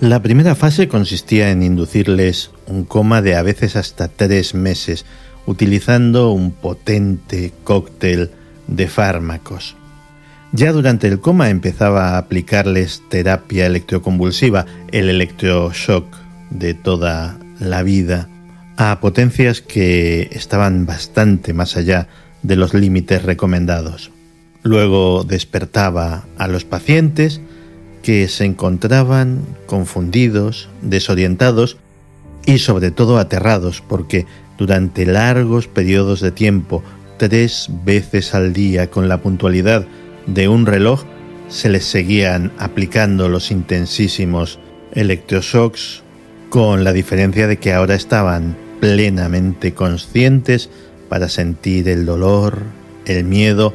[0.00, 5.04] La primera fase consistía en inducirles un coma de a veces hasta tres meses,
[5.46, 8.30] utilizando un potente cóctel
[8.66, 9.76] de fármacos.
[10.52, 16.06] Ya durante el coma empezaba a aplicarles terapia electroconvulsiva, el electroshock
[16.50, 18.28] de toda la vida,
[18.76, 22.08] a potencias que estaban bastante más allá
[22.42, 24.10] de los límites recomendados.
[24.62, 27.40] Luego despertaba a los pacientes
[28.02, 31.76] que se encontraban confundidos, desorientados
[32.46, 34.26] y sobre todo aterrados porque
[34.58, 36.82] durante largos periodos de tiempo,
[37.18, 39.86] tres veces al día con la puntualidad
[40.26, 41.04] de un reloj
[41.48, 44.58] se les seguían aplicando los intensísimos
[44.92, 46.02] electroshocks
[46.48, 50.70] con la diferencia de que ahora estaban plenamente conscientes
[51.08, 52.62] para sentir el dolor,
[53.04, 53.74] el miedo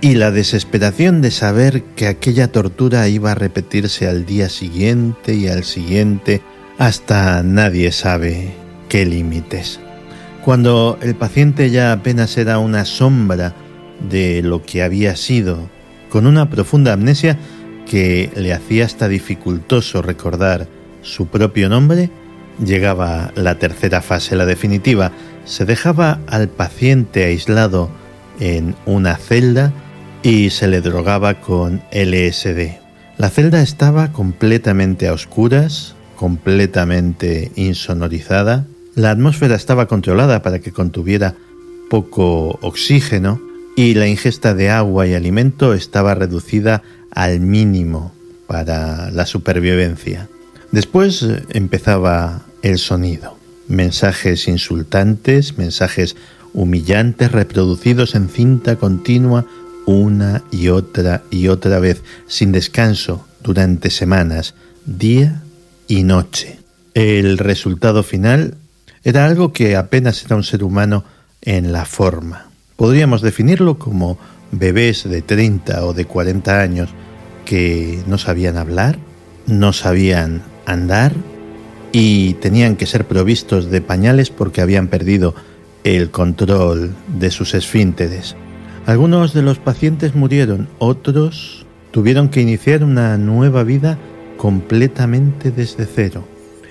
[0.00, 5.48] y la desesperación de saber que aquella tortura iba a repetirse al día siguiente y
[5.48, 6.42] al siguiente
[6.78, 8.52] hasta nadie sabe
[8.88, 9.80] qué límites.
[10.44, 13.54] Cuando el paciente ya apenas era una sombra
[14.10, 15.70] de lo que había sido
[16.10, 17.38] con una profunda amnesia
[17.88, 20.68] que le hacía hasta dificultoso recordar
[21.02, 22.10] su propio nombre,
[22.64, 25.12] llegaba la tercera fase, la definitiva.
[25.44, 27.90] Se dejaba al paciente aislado
[28.40, 29.72] en una celda
[30.24, 32.78] y se le drogaba con LSD.
[33.18, 38.66] La celda estaba completamente a oscuras, completamente insonorizada.
[38.94, 41.34] La atmósfera estaba controlada para que contuviera
[41.90, 43.38] poco oxígeno
[43.76, 48.12] y la ingesta de agua y alimento estaba reducida al mínimo
[48.46, 50.28] para la supervivencia.
[50.72, 53.36] Después eh, empezaba el sonido,
[53.68, 56.16] mensajes insultantes, mensajes
[56.54, 59.44] humillantes reproducidos en cinta continua
[59.86, 64.54] una y otra y otra vez, sin descanso, durante semanas,
[64.86, 65.42] día
[65.86, 66.58] y noche.
[66.94, 68.54] El resultado final
[69.02, 71.04] era algo que apenas era un ser humano
[71.42, 72.46] en la forma.
[72.76, 74.18] Podríamos definirlo como
[74.50, 76.90] bebés de 30 o de 40 años
[77.44, 78.98] que no sabían hablar,
[79.46, 81.12] no sabían andar
[81.92, 85.34] y tenían que ser provistos de pañales porque habían perdido
[85.84, 88.36] el control de sus esfínteres.
[88.86, 93.96] Algunos de los pacientes murieron, otros tuvieron que iniciar una nueva vida
[94.36, 96.22] completamente desde cero.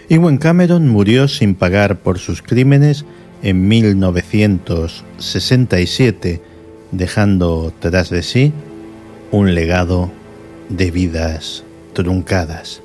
[0.09, 3.03] Ewan Cameron murió sin pagar por sus crímenes
[3.41, 6.39] en 1967,
[6.91, 8.53] dejando tras de sí
[9.32, 10.11] un legado
[10.70, 12.83] de vidas truncadas.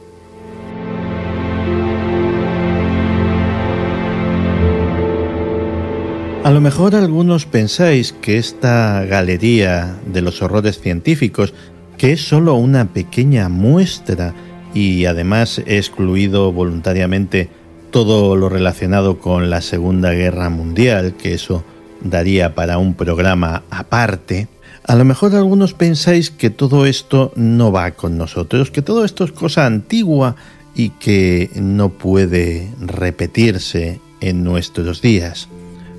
[6.45, 11.53] A lo mejor algunos pensáis que esta galería de los horrores científicos,
[11.99, 14.35] que es solo una pequeña muestra
[14.73, 17.51] y además he excluido voluntariamente
[17.91, 21.65] todo lo relacionado con la Segunda Guerra Mundial, que eso
[22.01, 24.49] daría para un programa aparte,
[24.85, 29.25] A lo mejor algunos pensáis que todo esto no va con nosotros, que todo esto
[29.25, 30.35] es cosa antigua
[30.75, 35.49] y que no puede repetirse en nuestros días.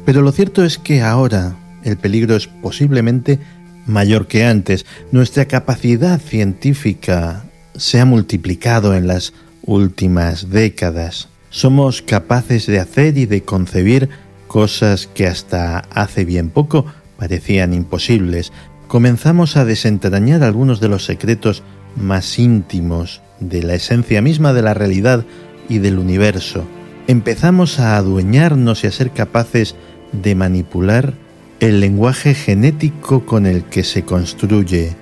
[0.06, 3.40] Pero lo cierto es que ahora el peligro es posiblemente
[3.86, 4.86] mayor que antes.
[5.12, 7.46] Nuestra capacidad científica
[7.76, 9.34] se ha multiplicado en las
[9.64, 11.30] últimas décadas.
[11.50, 14.10] Somos capaces de hacer y de concebir
[14.48, 16.86] cosas que hasta hace bien poco
[17.18, 18.52] parecían imposibles.
[18.88, 21.64] Comenzamos a desentrañar algunos de los secretos
[21.96, 25.26] más íntimos de la esencia misma de la realidad
[25.68, 26.66] y del universo.
[27.08, 29.89] Empezamos a adueñarnos y a ser capaces de
[30.36, 31.14] manipular
[31.60, 34.96] el lenguaje genético con el que se construye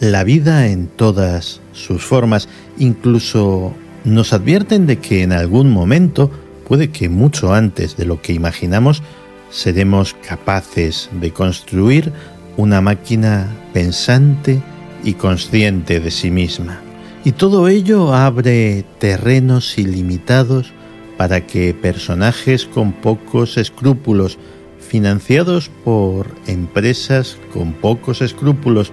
[0.00, 2.48] la vida en todas sus formas.
[2.78, 6.30] Incluso nos advierten de que en algún momento,
[6.66, 9.02] puede que mucho antes de lo que imaginamos,
[9.50, 12.12] seremos capaces de construir
[12.56, 14.60] una máquina pensante
[15.04, 16.80] y consciente de sí misma.
[17.24, 20.72] Y todo ello abre terrenos ilimitados
[21.18, 24.38] para que personajes con pocos escrúpulos,
[24.78, 28.92] financiados por empresas con pocos escrúpulos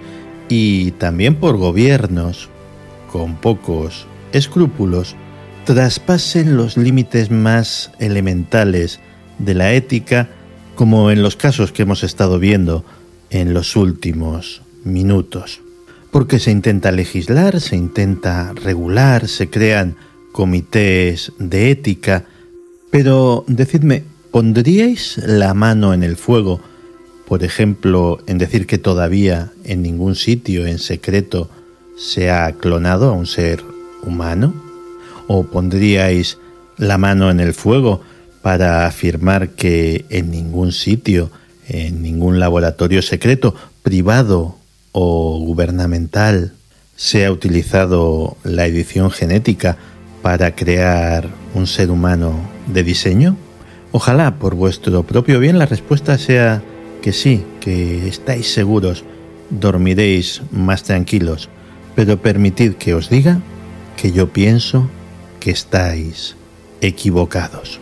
[0.49, 2.49] y también por gobiernos
[3.11, 5.15] con pocos escrúpulos,
[5.65, 8.99] traspasen los límites más elementales
[9.37, 10.27] de la ética,
[10.73, 12.83] como en los casos que hemos estado viendo
[13.29, 15.61] en los últimos minutos.
[16.09, 19.95] Porque se intenta legislar, se intenta regular, se crean
[20.35, 22.25] comités de ética,
[22.91, 26.59] pero decidme, ¿pondríais la mano en el fuego,
[27.25, 31.49] por ejemplo, en decir que todavía en ningún sitio en secreto
[31.97, 33.63] se ha clonado a un ser
[34.03, 34.53] humano?
[35.27, 36.37] ¿O pondríais
[36.77, 38.01] la mano en el fuego
[38.41, 41.31] para afirmar que en ningún sitio,
[41.69, 44.57] en ningún laboratorio secreto, privado
[44.91, 46.51] o gubernamental,
[46.97, 49.77] se ha utilizado la edición genética
[50.25, 52.33] para crear un ser humano
[52.65, 53.37] de diseño?
[53.91, 56.63] Ojalá por vuestro propio bien la respuesta sea
[57.03, 59.03] que sí, que estáis seguros,
[59.51, 61.47] dormiréis más tranquilos,
[61.93, 63.39] pero permitid que os diga
[63.97, 64.89] que yo pienso
[65.39, 66.35] que estáis
[66.81, 67.79] equivocados.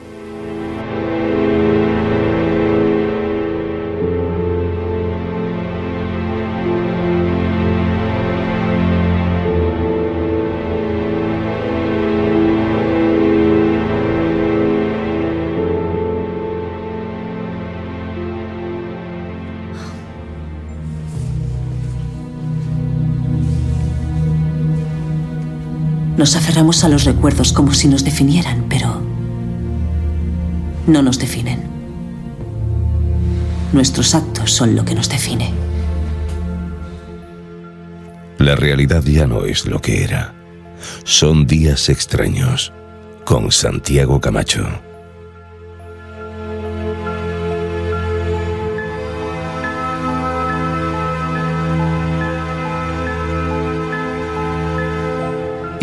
[26.24, 29.02] Nos aferramos a los recuerdos como si nos definieran, pero
[30.88, 31.62] no nos definen.
[33.74, 35.52] Nuestros actos son lo que nos define.
[38.38, 40.34] La realidad ya no es lo que era.
[41.04, 42.72] Son días extraños.
[43.26, 44.66] Con Santiago Camacho.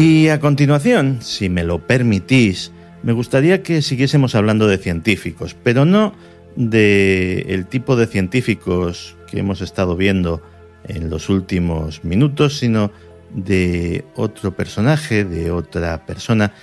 [0.01, 2.73] Y a continuación, si me lo permitís,
[3.03, 6.15] me gustaría que siguiésemos hablando de científicos, pero no
[6.57, 10.41] de el tipo de científicos que hemos estado viendo
[10.85, 12.91] en los últimos minutos, sino
[13.35, 16.55] de otro personaje, de otra persona,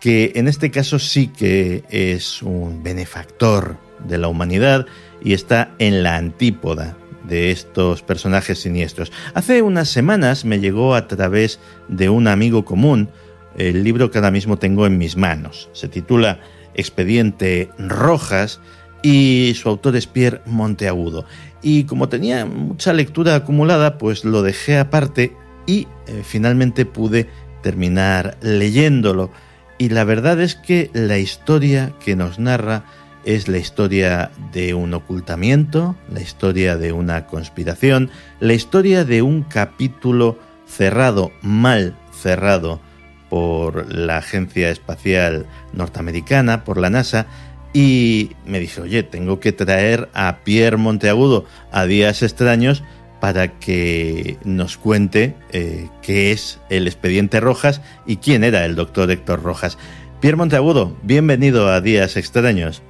[0.00, 4.84] que en este caso sí que es un benefactor de la humanidad
[5.22, 9.12] y está en la antípoda de estos personajes siniestros.
[9.34, 11.58] Hace unas semanas me llegó a través
[11.88, 13.08] de un amigo común
[13.56, 15.68] el libro que ahora mismo tengo en mis manos.
[15.72, 16.40] Se titula
[16.74, 18.60] Expediente Rojas
[19.02, 21.24] y su autor es Pierre Monteagudo.
[21.62, 27.28] Y como tenía mucha lectura acumulada, pues lo dejé aparte y eh, finalmente pude
[27.62, 29.30] terminar leyéndolo.
[29.78, 32.84] Y la verdad es que la historia que nos narra
[33.24, 38.10] es la historia de un ocultamiento, la historia de una conspiración,
[38.40, 42.80] la historia de un capítulo cerrado, mal cerrado
[43.28, 47.26] por la Agencia Espacial Norteamericana, por la NASA,
[47.72, 52.84] y me dije, oye, tengo que traer a Pierre Monteagudo a Días Extraños
[53.20, 59.10] para que nos cuente eh, qué es el expediente Rojas y quién era el doctor
[59.10, 59.78] Héctor Rojas.
[60.20, 62.82] Pierre Monteagudo, bienvenido a Días Extraños.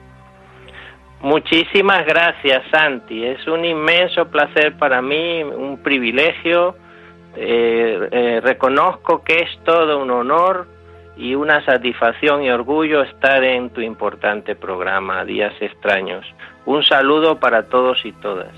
[1.25, 3.25] Muchísimas gracias, Santi.
[3.25, 6.77] Es un inmenso placer para mí, un privilegio.
[7.35, 10.69] Eh, eh, reconozco que es todo un honor
[11.17, 16.27] y una satisfacción y orgullo estar en tu importante programa Días Extraños.
[16.67, 18.53] Un saludo para todos y todas.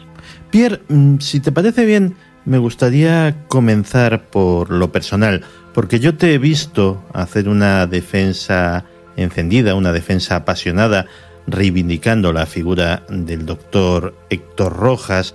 [0.51, 6.35] Pierre, mm, si te parece bien, me gustaría comenzar por lo personal, porque yo te
[6.35, 8.85] he visto hacer una defensa
[9.17, 11.07] encendida, una defensa apasionada,
[11.47, 15.35] reivindicando la figura del doctor Héctor Rojas,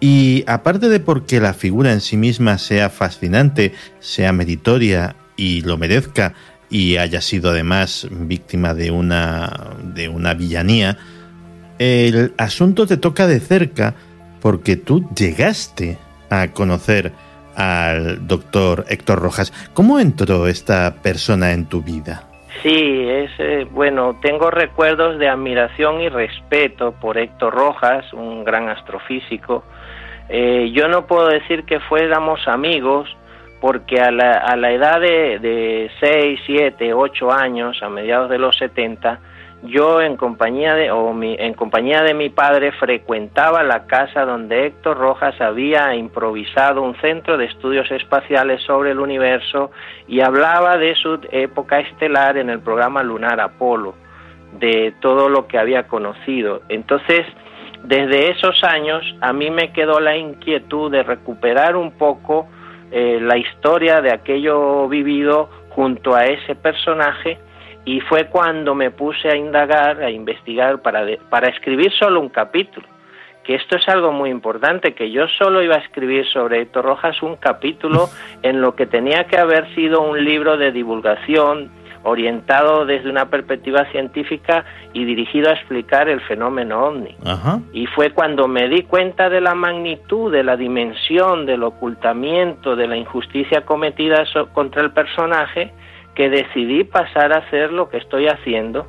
[0.00, 5.76] y aparte de porque la figura en sí misma sea fascinante, sea meritoria y lo
[5.76, 6.34] merezca,
[6.70, 10.98] y haya sido además víctima de una, de una villanía,
[11.78, 13.94] el asunto te toca de cerca
[14.40, 15.98] porque tú llegaste
[16.30, 17.12] a conocer
[17.56, 19.52] al doctor Héctor Rojas.
[19.74, 22.27] ¿Cómo entró esta persona en tu vida?
[22.62, 28.68] Sí, es eh, bueno, tengo recuerdos de admiración y respeto por Héctor Rojas, un gran
[28.68, 29.64] astrofísico.
[30.28, 33.16] Eh, yo no puedo decir que fuéramos amigos,
[33.60, 38.38] porque a la, a la edad de, de 6, 7, 8 años, a mediados de
[38.38, 39.20] los 70,
[39.62, 44.66] yo en compañía de o mi, en compañía de mi padre frecuentaba la casa donde
[44.66, 49.72] Héctor Rojas había improvisado un centro de estudios espaciales sobre el universo
[50.06, 53.94] y hablaba de su época estelar en el programa lunar Apolo,
[54.52, 56.62] de todo lo que había conocido.
[56.68, 57.26] Entonces,
[57.82, 62.46] desde esos años a mí me quedó la inquietud de recuperar un poco
[62.92, 67.38] eh, la historia de aquello vivido junto a ese personaje
[67.84, 72.86] y fue cuando me puse a indagar, a investigar para, para escribir solo un capítulo,
[73.44, 77.22] que esto es algo muy importante, que yo solo iba a escribir sobre Héctor Rojas
[77.22, 78.08] un capítulo
[78.42, 81.70] en lo que tenía que haber sido un libro de divulgación
[82.02, 87.16] orientado desde una perspectiva científica y dirigido a explicar el fenómeno ovni.
[87.72, 92.86] Y fue cuando me di cuenta de la magnitud, de la dimensión, del ocultamiento, de
[92.86, 95.72] la injusticia cometida contra el personaje,
[96.18, 98.88] que decidí pasar a hacer lo que estoy haciendo,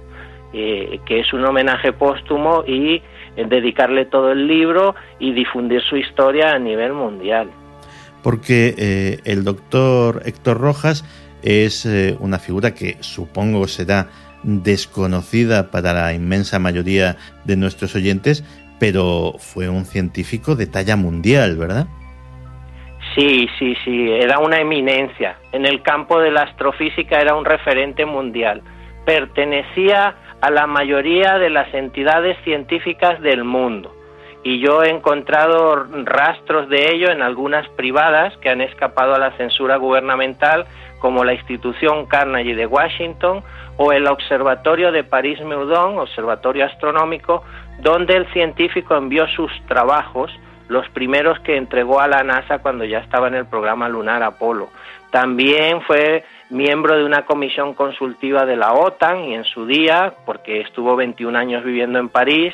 [0.52, 3.04] eh, que es un homenaje póstumo y
[3.36, 7.52] eh, dedicarle todo el libro y difundir su historia a nivel mundial.
[8.24, 11.06] Porque eh, el doctor Héctor Rojas
[11.44, 11.88] es
[12.20, 14.10] una figura que supongo será
[14.44, 17.16] desconocida para la inmensa mayoría
[17.46, 18.44] de nuestros oyentes,
[18.80, 21.88] pero fue un científico de talla mundial, ¿verdad?
[23.20, 25.36] Sí, sí, sí, era una eminencia.
[25.51, 28.61] En el campo de la astrofísica era un referente mundial.
[29.05, 33.93] Pertenecía a la mayoría de las entidades científicas del mundo.
[34.45, 39.36] Y yo he encontrado rastros de ello en algunas privadas que han escapado a la
[39.36, 40.65] censura gubernamental
[40.99, 43.43] como la institución Carnegie de Washington
[43.76, 47.43] o el Observatorio de París-Meudon, Observatorio Astronómico,
[47.80, 50.32] donde el científico envió sus trabajos,
[50.70, 54.70] los primeros que entregó a la NASA cuando ya estaba en el programa lunar Apolo.
[55.11, 60.61] También fue miembro de una comisión consultiva de la OTAN y en su día, porque
[60.61, 62.53] estuvo 21 años viviendo en París,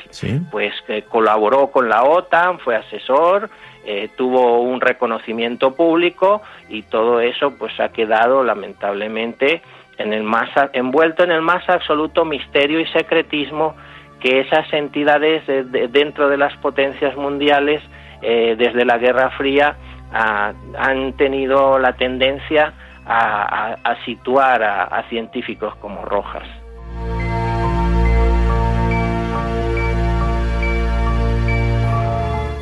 [0.50, 3.50] pues eh, colaboró con la OTAN, fue asesor,
[3.84, 9.62] eh, tuvo un reconocimiento público y todo eso pues ha quedado lamentablemente
[9.98, 13.76] en el más envuelto en el más absoluto misterio y secretismo
[14.20, 17.82] que esas entidades dentro de las potencias mundiales
[18.26, 19.76] eh, desde la Guerra Fría
[20.12, 22.72] han tenido la tendencia
[23.06, 26.46] a, situar a científicos como Rojas.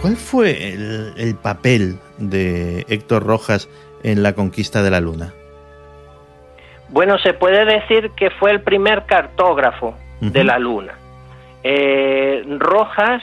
[0.05, 0.75] ¿Cuál fue
[1.17, 3.71] el, papel de Héctor Rojas
[4.03, 5.33] en la conquista de la Luna?
[6.91, 10.93] Bueno, se puede decir que fue el primer cartógrafo de la Luna.
[11.63, 13.23] Eh, Rojas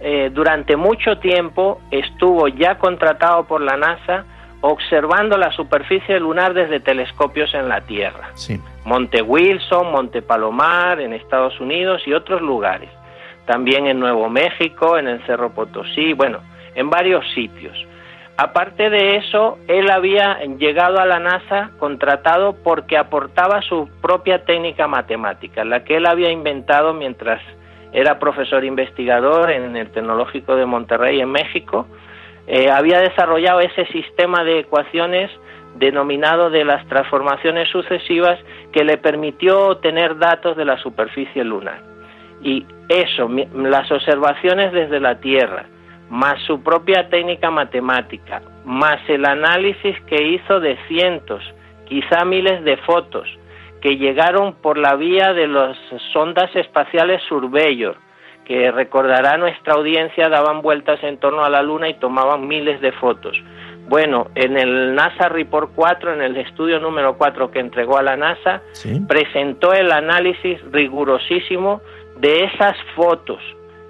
[0.00, 4.24] eh, durante mucho tiempo estuvo ya contratado por la NASA
[4.62, 8.30] observando la superficie lunar desde telescopios en la Tierra.
[8.84, 12.90] Monte Wilson, Monte Palomar en Estados Unidos y otros lugares
[13.50, 16.38] también en Nuevo México, en el Cerro Potosí, bueno,
[16.76, 17.76] en varios sitios.
[18.36, 24.86] Aparte de eso, él había llegado a la NASA contratado porque aportaba su propia técnica
[24.86, 27.42] matemática, la que él había inventado mientras
[27.92, 31.86] era profesor investigador en el Tecnológico de Monterrey en México.
[32.46, 35.30] Eh, había desarrollado ese sistema de ecuaciones
[35.76, 38.38] denominado de las transformaciones sucesivas
[38.72, 41.82] que le permitió obtener datos de la superficie lunar.
[42.42, 45.66] Y eso, las observaciones desde la Tierra,
[46.08, 51.42] más su propia técnica matemática, más el análisis que hizo de cientos,
[51.86, 53.28] quizá miles de fotos,
[53.80, 55.76] que llegaron por la vía de las
[56.12, 57.96] sondas espaciales Surveyor,
[58.44, 62.92] que recordará nuestra audiencia, daban vueltas en torno a la Luna y tomaban miles de
[62.92, 63.36] fotos.
[63.88, 68.16] Bueno, en el NASA Report 4, en el estudio número 4 que entregó a la
[68.16, 68.62] NASA,
[69.08, 71.80] presentó el análisis rigurosísimo
[72.18, 73.42] de esas fotos.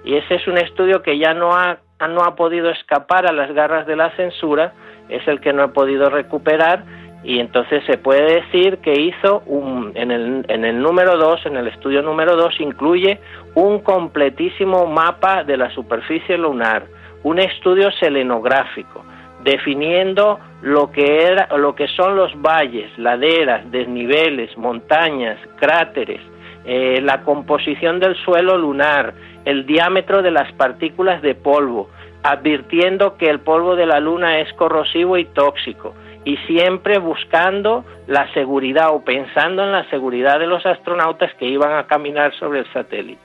[0.03, 1.77] Y ese es un estudio que ya no ha
[2.07, 4.73] no ha podido escapar a las garras de la censura
[5.11, 6.83] es el que no he podido recuperar
[7.23, 11.57] y entonces se puede decir que hizo un, en, el, en el número 2, en
[11.57, 13.19] el estudio número 2, incluye
[13.53, 16.85] un completísimo mapa de la superficie lunar,
[17.23, 19.05] un estudio selenográfico,
[19.43, 26.21] definiendo lo que, era, lo que son los valles, laderas, desniveles, montañas, cráteres,
[26.65, 29.13] eh, la composición del suelo lunar,
[29.45, 31.89] el diámetro de las partículas de polvo,
[32.23, 38.31] advirtiendo que el polvo de la luna es corrosivo y tóxico, y siempre buscando la
[38.33, 42.73] seguridad o pensando en la seguridad de los astronautas que iban a caminar sobre el
[42.73, 43.21] satélite.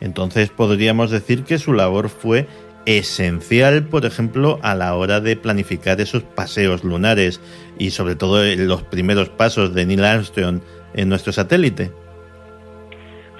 [0.00, 2.46] Entonces podríamos decir que su labor fue
[2.86, 7.40] esencial, por ejemplo, a la hora de planificar esos paseos lunares
[7.78, 10.60] y sobre todo los primeros pasos de Neil Armstrong
[10.94, 11.90] en nuestro satélite.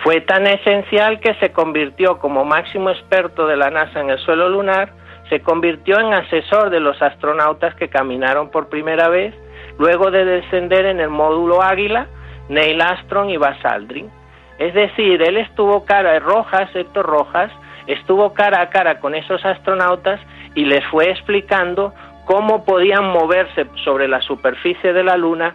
[0.03, 4.49] Fue tan esencial que se convirtió como máximo experto de la NASA en el suelo
[4.49, 4.92] lunar,
[5.29, 9.35] se convirtió en asesor de los astronautas que caminaron por primera vez,
[9.79, 12.07] luego de descender en el módulo Águila,
[12.49, 14.11] Neil Armstrong y Buzz Aldrin.
[14.59, 17.51] Es decir, él estuvo cara de Rojas, Héctor Rojas,
[17.87, 20.20] estuvo cara a cara con esos astronautas
[20.55, 21.93] y les fue explicando
[22.25, 25.55] cómo podían moverse sobre la superficie de la Luna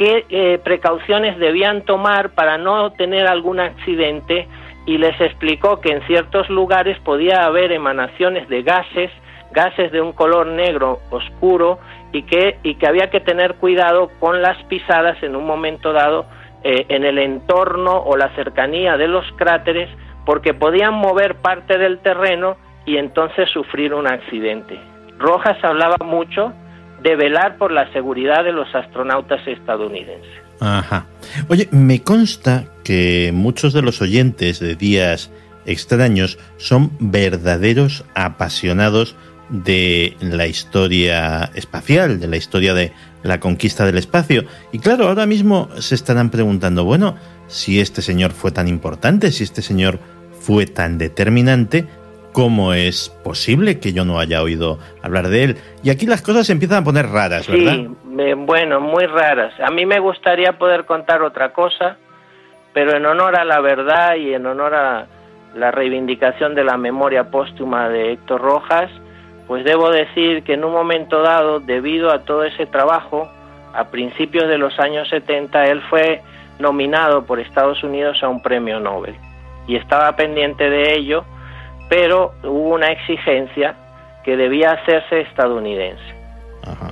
[0.00, 4.48] qué eh, precauciones debían tomar para no tener algún accidente
[4.90, 9.08] y les explicó que en ciertos lugares podía haber emanaciones de gases,
[9.52, 11.78] gases de un color negro oscuro
[12.10, 16.26] y que, y que había que tener cuidado con las pisadas en un momento dado
[16.64, 19.88] eh, en el entorno o la cercanía de los cráteres
[20.26, 24.76] porque podían mover parte del terreno y entonces sufrir un accidente.
[25.20, 26.52] Rojas hablaba mucho
[27.00, 30.42] de velar por la seguridad de los astronautas estadounidenses.
[30.60, 31.06] Ajá.
[31.48, 35.30] Oye, me consta que muchos de los oyentes de Días
[35.64, 39.14] Extraños son verdaderos apasionados
[39.48, 42.90] de la historia espacial, de la historia de
[43.22, 44.42] la conquista del espacio.
[44.72, 47.14] Y claro, ahora mismo se estarán preguntando, bueno,
[47.46, 50.00] si este señor fue tan importante, si este señor
[50.40, 51.86] fue tan determinante,
[52.32, 55.56] ¿Cómo es posible que yo no haya oído hablar de él?
[55.82, 57.74] Y aquí las cosas se empiezan a poner raras, ¿verdad?
[57.74, 59.52] Sí, bueno, muy raras.
[59.58, 61.98] A mí me gustaría poder contar otra cosa,
[62.72, 65.06] pero en honor a la verdad y en honor a
[65.54, 68.90] la reivindicación de la memoria póstuma de Héctor Rojas,
[69.46, 73.28] pues debo decir que en un momento dado, debido a todo ese trabajo,
[73.74, 76.22] a principios de los años 70, él fue
[76.58, 79.16] nominado por Estados Unidos a un premio Nobel.
[79.66, 81.24] Y estaba pendiente de ello
[81.90, 83.74] pero hubo una exigencia
[84.24, 86.14] que debía hacerse estadounidense.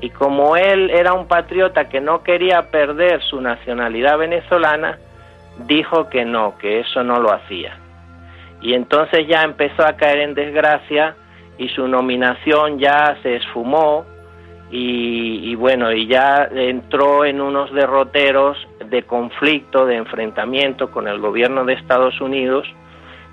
[0.01, 4.99] Y como él era un patriota que no quería perder su nacionalidad venezolana,
[5.67, 7.77] dijo que no, que eso no lo hacía.
[8.61, 11.17] Y entonces ya empezó a caer en desgracia
[11.59, 14.05] y su nominación ya se esfumó
[14.71, 21.19] y, y, bueno, y ya entró en unos derroteros de conflicto, de enfrentamiento con el
[21.21, 22.67] gobierno de Estados Unidos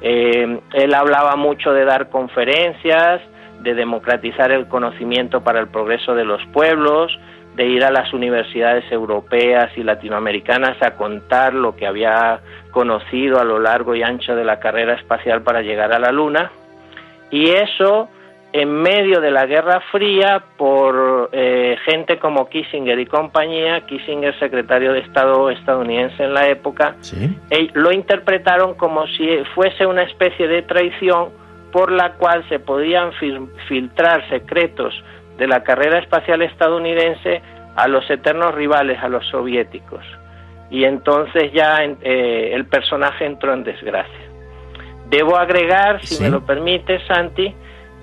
[0.02, 3.22] eh, él hablaba mucho de dar conferencias,
[3.62, 7.18] de democratizar el conocimiento para el progreso de los pueblos,
[7.56, 12.42] de ir a las universidades europeas y latinoamericanas a contar lo que había
[12.72, 16.52] conocido a lo largo y ancho de la carrera espacial para llegar a la Luna.
[17.32, 18.10] Y eso
[18.52, 24.94] en medio de la Guerra Fría por eh, gente como Kissinger y compañía, Kissinger secretario
[24.94, 26.96] de Estado estadounidense en la época,
[27.74, 31.32] lo interpretaron como si fuese una especie de traición
[31.74, 33.12] por la cual se podían
[33.68, 35.04] filtrar secretos
[35.38, 37.42] de la carrera espacial estadounidense
[37.76, 40.04] a los eternos rivales, a los soviéticos.
[40.70, 44.26] Y entonces ya eh, el personaje entró en desgracia.
[45.10, 47.54] Debo agregar, si me lo permite, Santi,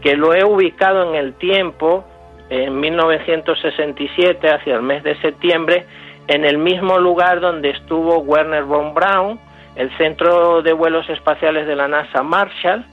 [0.00, 2.04] que lo he ubicado en el tiempo,
[2.48, 5.86] en 1967, hacia el mes de septiembre,
[6.28, 9.40] en el mismo lugar donde estuvo Werner von Braun,
[9.74, 12.84] el Centro de Vuelos Espaciales de la NASA Marshall,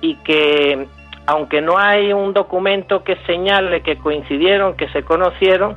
[0.00, 0.88] y que
[1.26, 5.76] aunque no hay un documento que señale que coincidieron, que se conocieron,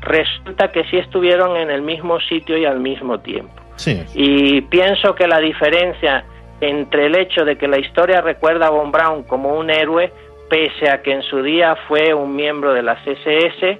[0.00, 3.54] resulta que sí estuvieron en el mismo sitio y al mismo tiempo.
[4.14, 6.24] Y pienso que la diferencia
[6.60, 10.12] entre el hecho de que la historia recuerda a Von Braun como un héroe
[10.48, 13.78] pese a que en su día fue un miembro de la CSS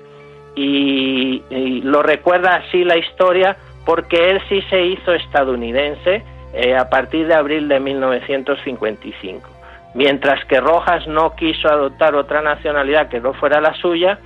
[0.56, 1.42] y,
[1.82, 6.22] lo recuerda así la historia porque él sí se hizo estadounidense
[6.54, 9.48] eh, a partir de abril de 1955,
[9.95, 14.18] mientras que Rojas no quiso adoptar otra nacionalidad que no fuera la suya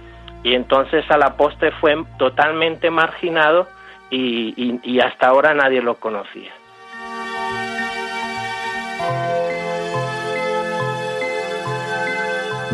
[0.43, 3.69] y entonces a la postre fue totalmente marginado
[4.11, 6.51] y hasta ahora nadie lo conocía.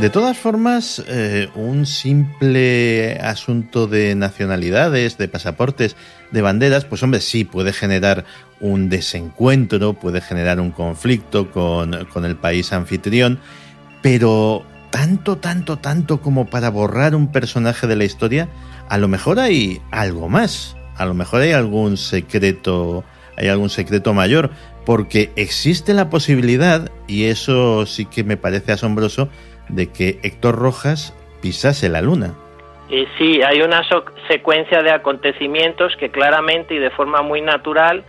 [0.04, 5.96] De todas formas, eh, un simple asunto de nacionalidades, de pasaportes,
[6.32, 8.24] de banderas, pues hombre, sí puede generar
[8.64, 13.38] un desencuentro, puede generar un conflicto con, con el país anfitrión,
[14.00, 18.48] pero tanto, tanto, tanto como para borrar un personaje de la historia,
[18.88, 23.04] a lo mejor hay algo más, a lo mejor hay algún secreto,
[23.36, 24.50] hay algún secreto mayor,
[24.86, 29.28] porque existe la posibilidad, y eso sí que me parece asombroso,
[29.68, 32.32] de que Héctor Rojas pisase la luna.
[32.88, 33.82] Y sí, hay una
[34.26, 38.04] secuencia de acontecimientos que claramente y de forma muy natural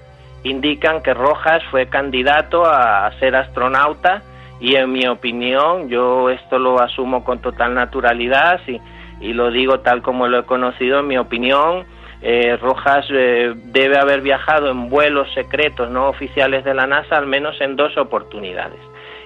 [0.46, 4.22] indican que Rojas fue candidato a ser astronauta
[4.60, 8.80] y en mi opinión, yo esto lo asumo con total naturalidad y,
[9.20, 11.86] y lo digo tal como lo he conocido, en mi opinión,
[12.22, 17.28] eh, Rojas eh, debe haber viajado en vuelos secretos no oficiales de la NASA al
[17.28, 18.80] menos en dos oportunidades.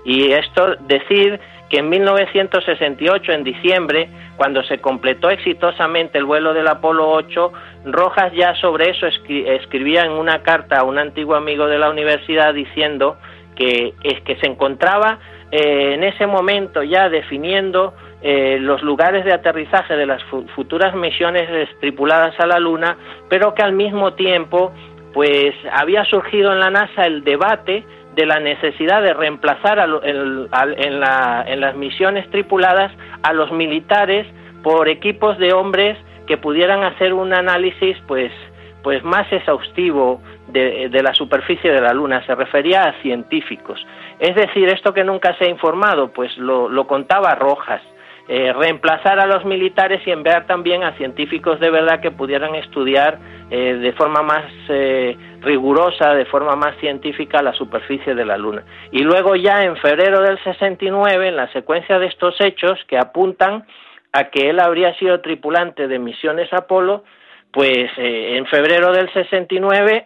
[0.05, 1.39] Y esto decir
[1.69, 7.51] que en 1968, en diciembre, cuando se completó exitosamente el vuelo del Apolo 8,
[7.85, 12.53] Rojas ya sobre eso escribía en una carta a un antiguo amigo de la universidad
[12.53, 13.17] diciendo
[13.55, 15.19] que, es que se encontraba
[15.51, 20.21] eh, en ese momento ya definiendo eh, los lugares de aterrizaje de las
[20.55, 22.97] futuras misiones tripuladas a la Luna,
[23.29, 24.73] pero que al mismo tiempo
[25.13, 27.83] pues había surgido en la NASA el debate
[28.15, 32.91] de la necesidad de reemplazar en, las misiones tripuladas
[33.23, 34.27] a los militares
[34.63, 35.97] por equipos de hombres
[36.27, 38.31] que pudieran hacer un análisis pues
[38.83, 43.85] pues más exhaustivo de, la superficie de la Luna, se refería a científicos.
[44.19, 47.81] Es decir, esto que nunca se ha informado, pues lo contaba Rojas.
[48.31, 53.17] Eh, reemplazar a los militares y enviar también a científicos de verdad que pudieran estudiar
[53.49, 58.63] eh, de forma más eh, rigurosa, de forma más científica la superficie de la Luna.
[58.91, 63.65] Y luego ya en febrero del 69, en la secuencia de estos hechos que apuntan
[64.13, 67.05] a que él habría sido tripulante de misiones Apolo,
[67.51, 70.05] pues en febrero del 69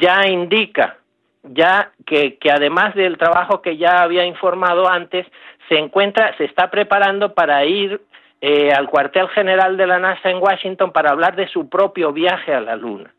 [0.00, 0.96] ya indica
[1.44, 5.26] ya que además del trabajo que ya había informado antes,
[5.68, 8.00] se encuentra, se está preparando para ir
[8.40, 12.54] eh, al cuartel general de la NASA en Washington para hablar de su propio viaje
[12.54, 13.12] a la Luna.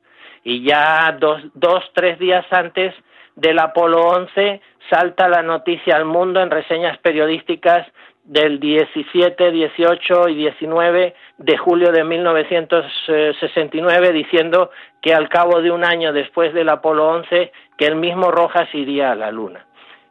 [0.44, 2.96] Y ya dos, dos tres días antes
[3.36, 7.86] del Apolo 11 salta la noticia al mundo en reseñas periodísticas
[8.24, 14.72] del 17, 18 y 19 de julio de 1969 diciendo
[15.02, 19.12] que al cabo de un año después del Apolo 11 que el mismo Rojas iría
[19.12, 19.66] a la Luna.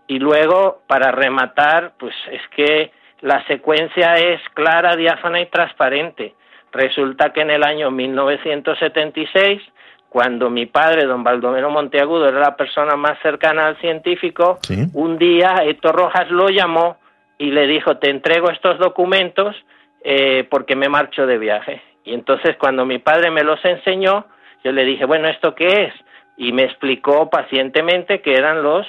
[0.08, 2.90] Y luego, para rematar, pues es que
[3.20, 6.34] la secuencia es clara, diáfana y transparente.
[6.72, 9.62] Resulta que en el año 1976,
[10.08, 14.58] cuando mi padre, don Baldomero Monteagudo, era la persona más cercana al científico,
[14.94, 16.96] un día Héctor Rojas lo llamó
[17.36, 19.54] y le dijo, te entrego estos documentos
[20.02, 21.82] eh, porque me marcho de viaje.
[22.04, 24.26] Y entonces cuando mi padre me los enseñó,
[24.64, 25.94] yo le dije, bueno, ¿esto qué es?
[26.38, 28.86] Y me explicó pacientemente que eran los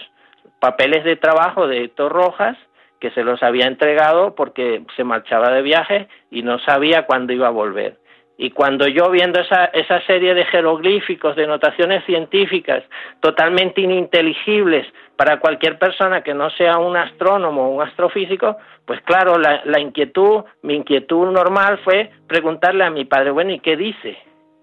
[0.59, 2.57] papeles de trabajo de Héctor Rojas
[2.99, 7.47] que se los había entregado porque se marchaba de viaje y no sabía cuándo iba
[7.47, 7.97] a volver.
[8.41, 12.83] Y cuando yo viendo esa, esa serie de jeroglíficos, de notaciones científicas
[13.19, 14.87] totalmente ininteligibles
[15.17, 19.81] para cualquier persona que no sea un astrónomo o un astrofísico, pues claro, la, la
[19.81, 24.17] inquietud, mi inquietud normal fue preguntarle a mi padre, bueno, ¿y qué dice?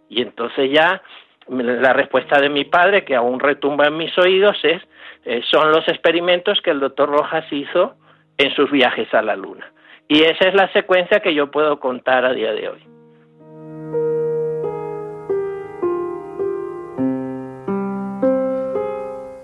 [0.09, 1.03] Y entonces ya
[1.49, 4.83] la respuesta de mi padre, que aún retumba en mis oídos, es
[5.25, 7.97] eh, son los experimentos que el doctor Rojas hizo
[8.39, 9.73] en sus viajes a la Luna.
[10.09, 12.81] Y esa es la secuencia que yo puedo contar a día de hoy.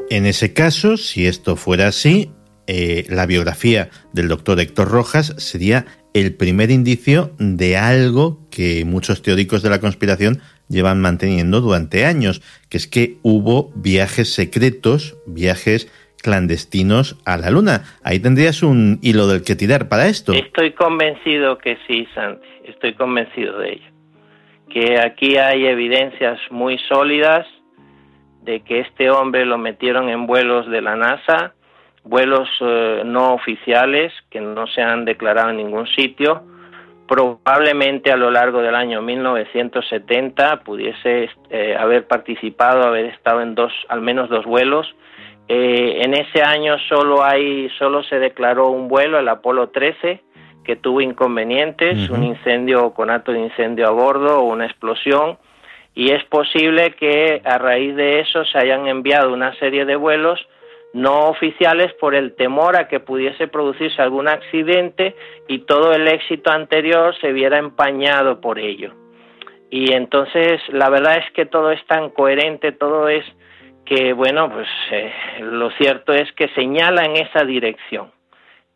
[0.08, 2.30] En ese caso, si esto fuera así,
[2.68, 9.22] eh, la biografía del doctor Héctor Rojas sería el primer indicio de algo que muchos
[9.22, 10.40] teóricos de la conspiración
[10.72, 15.92] llevan manteniendo durante años, que es que hubo viajes secretos, viajes
[16.22, 17.82] clandestinos a la Luna.
[18.02, 20.32] Ahí tendrías un hilo del que tirar para esto.
[20.32, 23.92] Estoy convencido que sí, Santi, estoy convencido de ello.
[24.70, 27.46] Que aquí hay evidencias muy sólidas
[28.42, 31.54] de que este hombre lo metieron en vuelos de la NASA,
[32.04, 36.42] vuelos eh, no oficiales que no se han declarado en ningún sitio,
[37.06, 43.72] probablemente a lo largo del año 1970 pudiese eh, haber participado, haber estado en dos,
[43.88, 44.94] al menos dos vuelos.
[45.48, 50.22] Eh, en ese año solo hay, solo se declaró un vuelo, el Apolo 13,
[50.64, 55.38] que tuvo inconvenientes, un incendio con acto de incendio a bordo o una explosión,
[55.94, 60.40] y es posible que a raíz de eso se hayan enviado una serie de vuelos
[60.92, 65.16] no oficiales por el temor a que pudiese producirse algún accidente
[65.48, 68.92] y todo el éxito anterior se viera empañado por ello.
[69.70, 73.24] Y entonces la verdad es que todo es tan coherente, todo es
[73.84, 78.10] que, bueno, pues eh, lo cierto es que señala en esa dirección.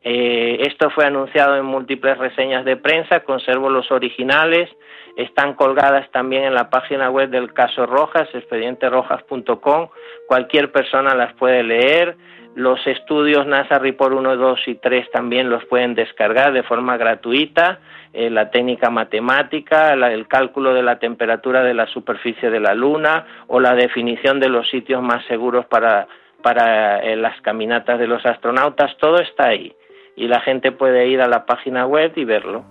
[0.02, 4.70] Eh, esto fue anunciado en múltiples reseñas de prensa, conservo los originales,
[5.16, 9.88] están colgadas también en la página web del caso Rojas, expedienterojas.com,
[10.28, 12.16] cualquier persona las puede leer,
[12.54, 17.80] los estudios NASA Report 1, 2 y 3 también los pueden descargar de forma gratuita,
[18.14, 23.26] eh, la técnica matemática, el cálculo de la temperatura de la superficie de la Luna
[23.46, 26.08] o la definición de los sitios más seguros para,
[26.42, 29.74] para eh, las caminatas de los astronautas, todo está ahí.
[30.16, 32.64] Y la gente puede ir a la página web y verlo.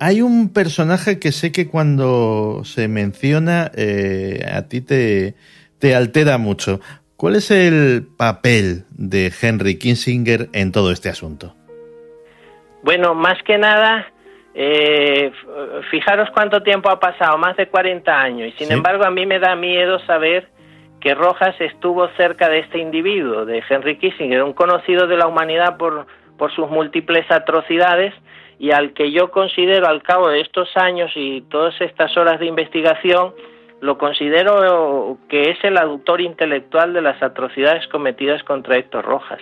[0.00, 3.70] Hay un personaje que sé que cuando se menciona
[4.52, 5.34] a ti te,
[5.78, 6.80] te altera mucho.
[7.16, 11.54] ¿Cuál es el papel de Henry Kissinger en todo este asunto?
[12.82, 14.06] Bueno, más que nada,
[14.54, 15.32] eh,
[15.90, 19.40] fijaros cuánto tiempo ha pasado, más de 40 años, y sin embargo a mí me
[19.40, 20.48] da miedo saber
[21.00, 25.76] que Rojas estuvo cerca de este individuo, de Henry Kissinger, un conocido de la humanidad
[25.76, 28.14] por, por sus múltiples atrocidades
[28.58, 32.46] y al que yo considero al cabo de estos años y todas estas horas de
[32.46, 33.32] investigación,
[33.80, 39.40] lo considero que es el autor intelectual de las atrocidades cometidas contra Héctor Rojas.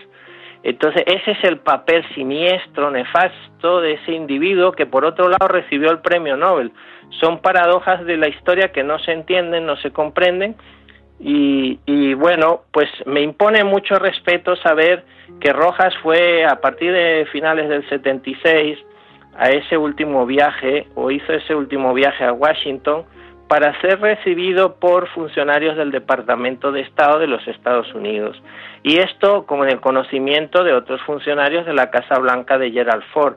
[0.63, 5.91] Entonces, ese es el papel siniestro, nefasto de ese individuo que por otro lado recibió
[5.91, 6.73] el premio Nobel.
[7.21, 10.57] Son paradojas de la historia que no se entienden, no se comprenden
[11.21, 15.05] y, y bueno, pues me impone mucho respeto saber
[15.41, 18.77] que Rojas fue a partir de finales del 76
[19.39, 23.05] a ese último viaje o hizo ese último viaje a Washington
[23.49, 28.43] para ser recibido por funcionarios del Departamento de Estado de los Estados Unidos.
[28.83, 33.37] Y esto con el conocimiento de otros funcionarios de la Casa Blanca de Gerald Ford.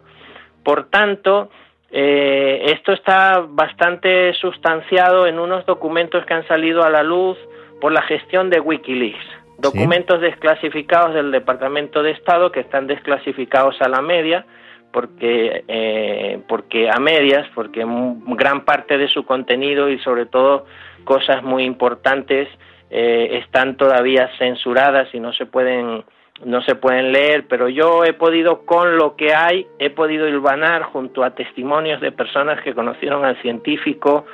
[0.63, 1.49] Por tanto,
[1.91, 7.37] eh, esto está bastante sustanciado en unos documentos que han salido a la luz
[7.79, 9.25] por la gestión de Wikileaks.
[9.59, 14.45] Documentos desclasificados del Departamento de Estado que están desclasificados a la media
[14.91, 17.85] porque, eh, porque a medias, porque
[18.27, 20.65] gran parte de su contenido y sobre todo
[21.03, 22.47] cosas muy importantes
[22.89, 26.03] eh, están todavía censuradas y no se pueden
[26.45, 30.83] no se pueden leer, pero yo he podido con lo que hay, he podido hilvanar
[30.83, 34.25] junto a testimonios de personas que conocieron al científico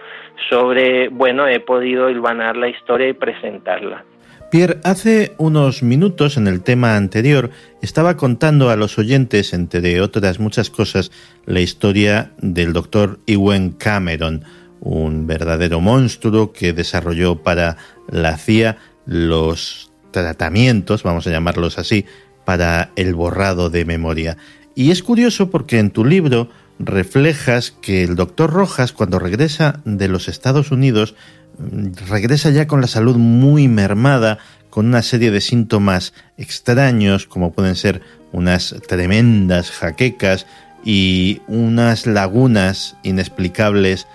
[0.49, 4.03] sobre, bueno, he podido hilvanar la historia y presentarla.
[4.51, 7.49] Pierre, hace unos minutos en el tema anterior
[7.81, 11.11] estaba contando a los oyentes, entre otras muchas cosas,
[11.45, 14.43] la historia del doctor Ewen Cameron,
[14.79, 17.77] un verdadero monstruo que desarrolló para
[18.07, 22.05] la CIA los tratamientos, vamos a llamarlos así,
[22.45, 24.37] para el borrado de memoria.
[24.75, 30.07] Y es curioso porque en tu libro reflejas que el doctor Rojas, cuando regresa de
[30.07, 31.15] los Estados Unidos,
[32.08, 34.39] regresa ya con la salud muy mermada,
[34.70, 38.01] con una serie de síntomas extraños, como pueden ser
[38.32, 40.45] unas tremendas jaquecas
[40.84, 44.08] y unas lagunas inexplicables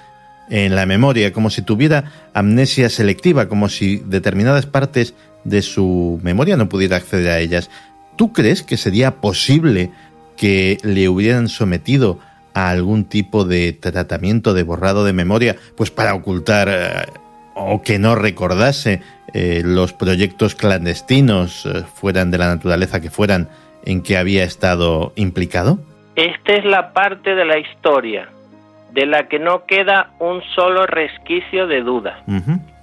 [0.51, 5.15] en la memoria, como si tuviera amnesia selectiva, como si determinadas partes
[5.45, 7.71] de su memoria no pudiera acceder a ellas.
[8.17, 9.91] ¿Tú crees que sería posible
[10.37, 12.19] que le hubieran sometido
[12.55, 17.07] a algún tipo de tratamiento de borrado de memoria, pues para ocultar eh,
[17.69, 19.03] o que no recordase
[19.35, 23.49] eh, los proyectos clandestinos, eh, fueran de la naturaleza que fueran,
[23.85, 25.79] en que había estado implicado?
[26.17, 28.29] Esta es la parte de la historia
[28.93, 32.25] de la que no queda un solo resquicio de duda.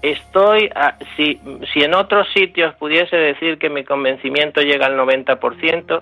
[0.01, 0.69] Estoy,
[1.17, 1.41] si,
[1.73, 6.01] si en otros sitios pudiese decir que mi convencimiento llega al 90%,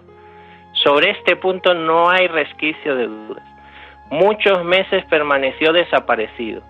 [0.83, 3.43] sobre este punto no hay resquicio de dudas.
[4.11, 6.61] Muchos meses permaneció desaparecido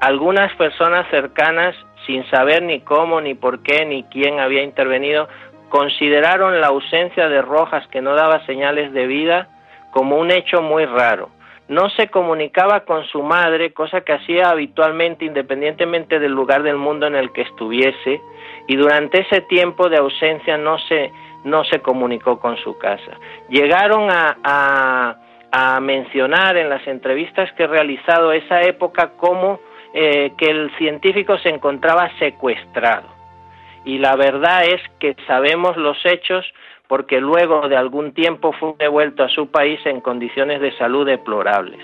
[0.00, 1.74] algunas personas cercanas,
[2.06, 5.28] sin saber ni cómo, ni por qué, ni quién había intervenido,
[5.68, 9.48] consideraron la ausencia de Rojas, que no daba señales de vida,
[9.90, 11.30] como un hecho muy raro.
[11.66, 17.06] No se comunicaba con su madre, cosa que hacía habitualmente independientemente del lugar del mundo
[17.06, 18.20] en el que estuviese,
[18.66, 21.10] y durante ese tiempo de ausencia no se,
[21.44, 23.18] no se comunicó con su casa.
[23.48, 29.60] Llegaron a, a, mencionar en las entrevistas que he realizado esa época como
[29.96, 33.06] eh, que el científico se encontraba secuestrado.
[33.84, 36.44] Y la verdad es que sabemos los hechos
[36.88, 41.78] porque luego de algún tiempo fue devuelto a su país en condiciones de salud deplorables.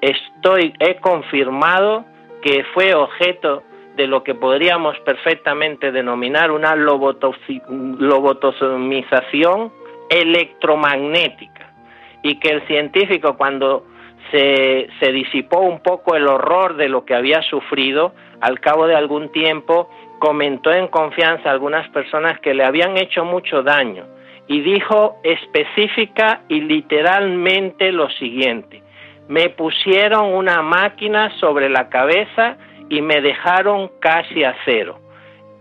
[0.00, 2.04] Estoy, he confirmado
[2.42, 3.62] que fue objeto
[3.94, 9.72] de lo que podríamos perfectamente denominar una lobotomización
[10.08, 11.70] electromagnética
[12.24, 13.84] y que el científico cuando
[14.30, 19.30] se, disipó un poco el horror de lo que había sufrido, al cabo de algún
[19.32, 24.04] tiempo comentó en confianza a algunas personas que le habían hecho mucho daño
[24.46, 28.82] y dijo específica y literalmente lo siguiente,
[29.28, 32.56] me pusieron una máquina sobre la cabeza
[32.88, 34.98] y me dejaron casi a cero.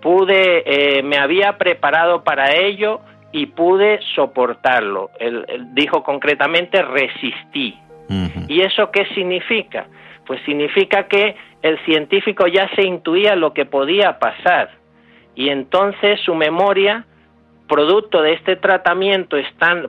[0.01, 3.01] Pude, eh, me había preparado para ello
[3.31, 5.11] y pude soportarlo.
[5.73, 7.77] Dijo concretamente resistí.
[8.47, 9.87] ¿Y eso qué significa?
[10.25, 14.79] Pues significa que el científico ya se intuía lo que podía pasar
[15.35, 17.05] y entonces su memoria,
[17.67, 19.37] producto de este tratamiento,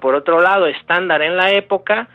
[0.00, 2.08] por otro lado, estándar en la época,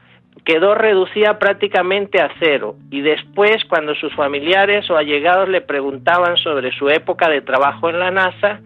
[0.45, 6.71] quedó reducida prácticamente a cero y después cuando sus familiares o allegados le preguntaban sobre
[6.71, 8.61] su época de trabajo en la NASA,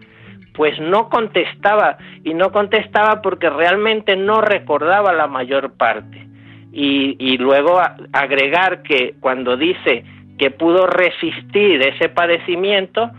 [0.54, 6.29] pues no contestaba y no contestaba porque realmente no recordaba la mayor parte.
[6.72, 7.80] Y, y luego
[8.12, 10.04] agregar que cuando dice
[10.38, 13.10] que pudo resistir ese padecimiento,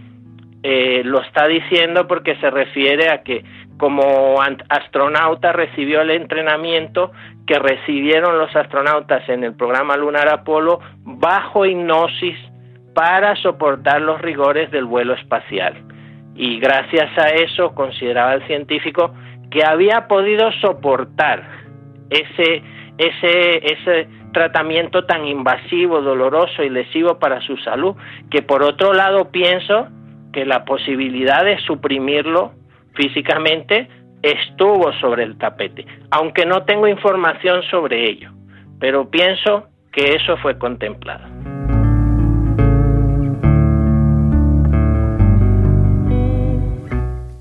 [0.64, 3.44] eh, lo está diciendo porque se refiere a que
[3.78, 4.40] como
[4.70, 7.12] astronauta recibió el entrenamiento
[7.48, 12.38] que recibieron los astronautas en el programa lunar Apolo bajo hipnosis
[12.94, 15.74] para soportar los rigores del vuelo espacial.
[16.36, 19.16] Y gracias a eso consideraba el científico
[19.50, 21.44] que había podido soportar
[22.12, 22.62] ese,
[23.02, 27.96] ese, ese tratamiento tan invasivo, doloroso y lesivo para su salud,
[28.30, 29.88] que por otro lado pienso
[30.32, 32.54] que la posibilidad de suprimirlo
[32.96, 33.90] físicamente
[34.22, 38.32] estuvo sobre el tapete, aunque no tengo información sobre ello,
[38.80, 41.28] pero pienso que eso fue contemplado.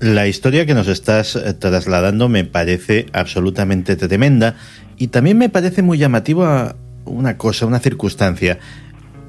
[0.01, 4.55] La historia que nos estás eh, trasladando me parece absolutamente tremenda
[5.01, 6.75] y también me parece muy llamativa
[7.05, 8.59] una cosa, una circunstancia.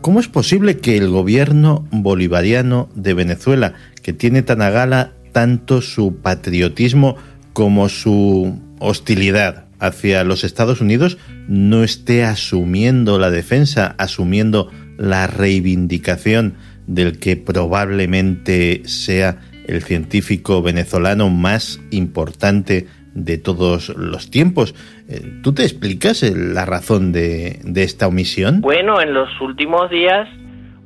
[0.02, 5.80] ¿Cómo es posible que el gobierno bolivariano de Venezuela, que tiene tan a gala tanto
[5.80, 7.16] su patriotismo
[7.54, 11.16] como su hostilidad hacia los Estados Unidos,
[11.48, 16.52] no esté asumiendo la defensa, asumiendo la reivindicación
[16.86, 24.74] del que probablemente sea el científico venezolano más importante de todos los tiempos.
[25.08, 28.60] Eh, ¿Tú te explicas la razón de, esta omisión?
[28.60, 30.28] Bueno, en los últimos días,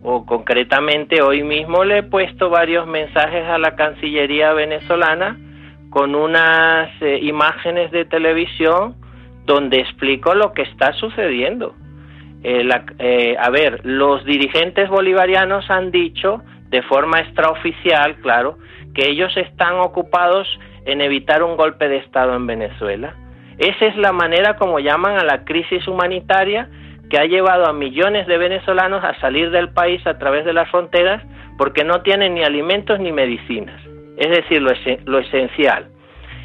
[0.02, 5.38] o concretamente hoy mismo, le he puesto varios mensajes a la Cancillería venezolana
[5.90, 8.96] con unas eh, imágenes de televisión
[9.44, 11.74] donde explico lo que está sucediendo.
[12.42, 18.58] Eh, a ver, los dirigentes bolivarianos han dicho de forma extraoficial, claro,
[18.94, 20.46] que ellos están ocupados
[20.86, 23.14] en evitar un golpe de Estado en Venezuela.
[23.58, 26.68] Esa es la manera como llaman a la crisis humanitaria
[27.10, 30.70] que ha llevado a millones de venezolanos a salir del país a través de las
[30.70, 31.22] fronteras
[31.58, 33.80] porque no tienen ni alimentos ni medicinas.
[34.16, 35.88] Es decir, lo, esencial.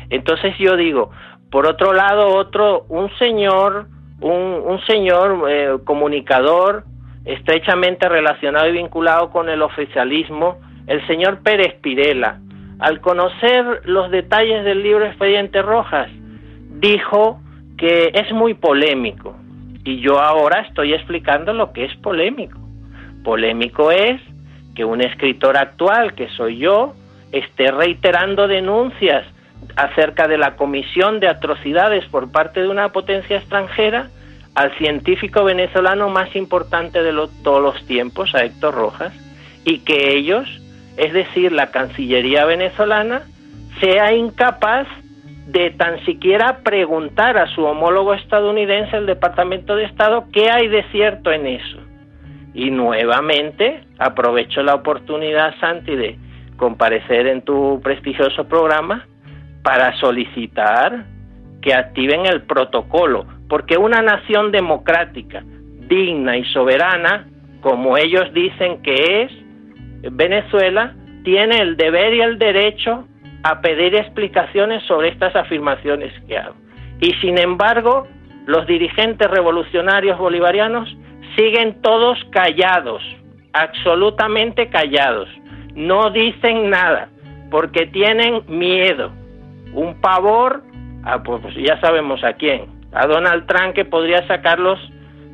[0.10, 1.12] Entonces yo digo,
[1.50, 3.88] por otro lado, otro, un señor,
[4.20, 6.84] un, señor eh, comunicador
[7.26, 12.40] estrechamente relacionado y vinculado con el oficialismo, el señor Pérez Pirela,
[12.82, 16.10] al conocer los detalles del libro Expediente Rojas,
[16.80, 17.40] dijo
[17.78, 19.36] que es muy polémico.
[19.84, 22.60] Y yo ahora estoy explicando lo que es polémico.
[23.24, 24.20] Polémico es
[24.74, 26.96] que un escritor actual, que soy yo,
[27.32, 29.28] esté reiterando denuncias
[29.76, 34.10] acerca de la comisión de atrocidades por parte de una potencia extranjera
[34.56, 37.14] al científico venezolano más importante de
[37.44, 39.14] todos los tiempos, a Héctor Rojas,
[39.66, 40.50] y que ellos
[40.98, 43.24] es decir, la Cancillería venezolana,
[43.80, 44.88] sea incapaz
[45.48, 50.84] de tan siquiera preguntar a su homólogo estadounidense, el Departamento de Estado, qué hay de
[50.92, 51.78] cierto en eso.
[52.54, 56.18] Y nuevamente aprovecho la oportunidad, Santi, de
[56.58, 59.06] comparecer en tu prestigioso programa
[59.64, 61.06] para solicitar
[61.62, 65.44] que activen el protocolo, porque una nación democrática,
[65.88, 67.28] digna y soberana,
[67.62, 69.32] como ellos dicen que es,
[70.10, 73.06] Venezuela tiene el deber y el derecho
[73.44, 76.56] a pedir explicaciones sobre estas afirmaciones que hago.
[77.00, 78.08] Y sin embargo,
[78.46, 80.96] los dirigentes revolucionarios bolivarianos
[81.36, 83.02] siguen todos callados,
[83.54, 85.30] absolutamente callados.
[85.76, 87.10] No dicen nada,
[87.50, 89.12] porque tienen miedo,
[89.74, 90.64] un pavor,
[91.04, 94.80] a, pues ya sabemos a quién, a Donald Trump que podría sacarlos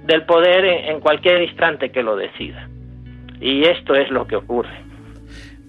[0.05, 2.70] del poder en cualquier instante que lo decida.
[3.41, 4.88] Y esto es lo que ocurre.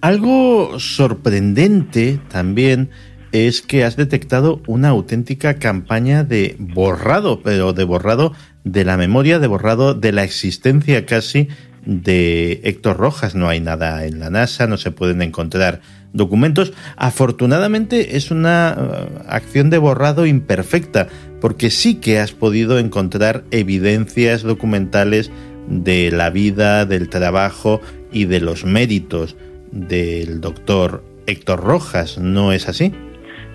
[0.01, 2.89] Algo sorprendente también
[3.31, 9.39] es que has detectado una auténtica campaña de borrado, pero de borrado de la memoria,
[9.39, 11.47] de borrado de la existencia casi
[11.85, 13.35] de Héctor Rojas.
[13.35, 15.81] No hay nada en la NASA, no se pueden encontrar
[16.13, 16.73] documentos.
[16.95, 21.07] Afortunadamente es una uh, acción de borrado imperfecta,
[21.41, 25.31] porque sí que has podido encontrar evidencias documentales
[25.69, 27.79] de la vida, del trabajo
[28.11, 29.37] y de los méritos
[29.71, 32.93] del doctor Héctor Rojas, ¿no es así?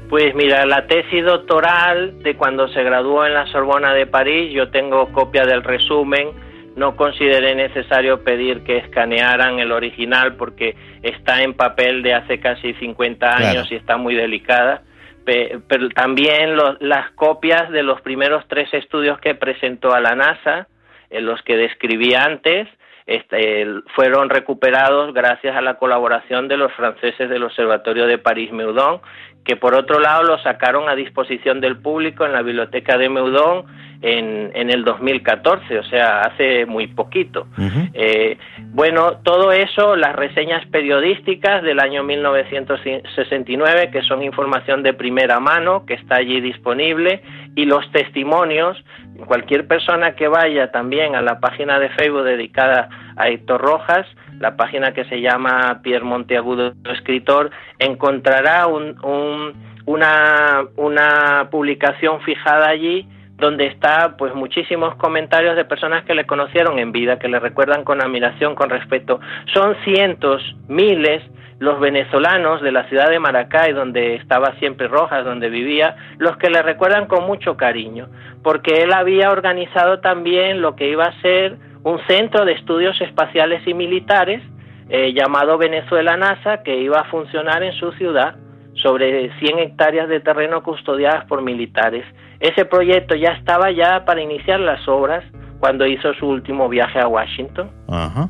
[0.08, 4.70] Pues mira, la tesis doctoral de cuando se graduó en la Sorbona de París, yo
[4.70, 6.28] tengo copia del resumen,
[6.76, 12.74] no consideré necesario pedir que escanearan el original porque está en papel de hace casi
[12.74, 14.82] 50 años y está muy delicada.
[15.24, 20.68] Pero también las copias de los primeros tres estudios que presentó a la NASA,
[21.14, 22.68] en los que describí antes,
[23.06, 29.00] este, fueron recuperados gracias a la colaboración de los franceses del Observatorio de París-Meudon,
[29.44, 33.66] que por otro lado lo sacaron a disposición del público en la biblioteca de Meudon
[34.06, 37.46] en, en el 2014, o sea, hace muy poquito.
[37.94, 45.40] Eh, bueno, todo eso, las reseñas periodísticas del año 1969, que son información de primera
[45.40, 47.22] mano, que está allí disponible,
[47.56, 48.76] y los testimonios,
[49.26, 54.06] cualquier persona que vaya también a la página de Facebook dedicada a Héctor Rojas,
[54.38, 58.96] la página que se llama Pierre Monteagudo Escritor, encontrará un,
[59.86, 66.78] una, una publicación fijada allí donde está pues muchísimos comentarios de personas que le conocieron
[66.78, 69.20] en vida, que le recuerdan con admiración, con respeto.
[69.52, 71.22] Son cientos, miles
[71.58, 76.50] los venezolanos de la ciudad de Maracay, donde estaba siempre Rojas, donde vivía, los que
[76.50, 78.08] le recuerdan con mucho cariño,
[78.42, 83.66] porque él había organizado también lo que iba a ser un centro de estudios espaciales
[83.66, 84.42] y militares
[84.88, 88.36] eh, llamado Venezuela NASA, que iba a funcionar en su ciudad
[88.74, 92.04] sobre 100 hectáreas de terreno custodiadas por militares.
[92.44, 95.24] Ese proyecto ya estaba ya para iniciar las obras
[95.60, 97.70] cuando hizo su último viaje a Washington.
[97.88, 98.28] Ajá.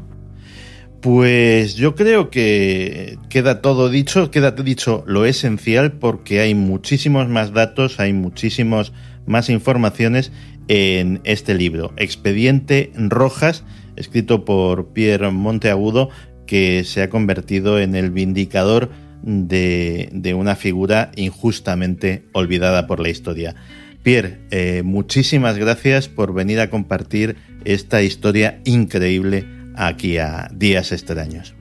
[1.03, 7.53] Pues yo creo que queda todo dicho, queda dicho lo esencial porque hay muchísimos más
[7.53, 8.93] datos, hay muchísimos
[9.27, 10.31] más informaciones
[10.69, 16.11] en este libro, Expediente Rojas, escrito por Pierre Monteagudo,
[16.47, 18.91] que se ha convertido en el vindicador
[19.25, 23.57] de, una figura injustamente olvidada por la historia.
[24.05, 29.45] Pierre, eh, muchísimas gracias por venir a compartir esta historia increíble
[29.79, 31.57] aquí a Días Extraños.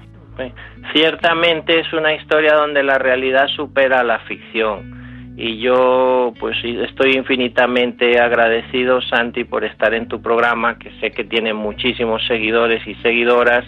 [0.91, 8.19] Ciertamente es una historia donde la realidad supera la ficción y yo pues estoy infinitamente
[8.19, 13.65] agradecido Santi por estar en tu programa que sé que tiene muchísimos seguidores y seguidoras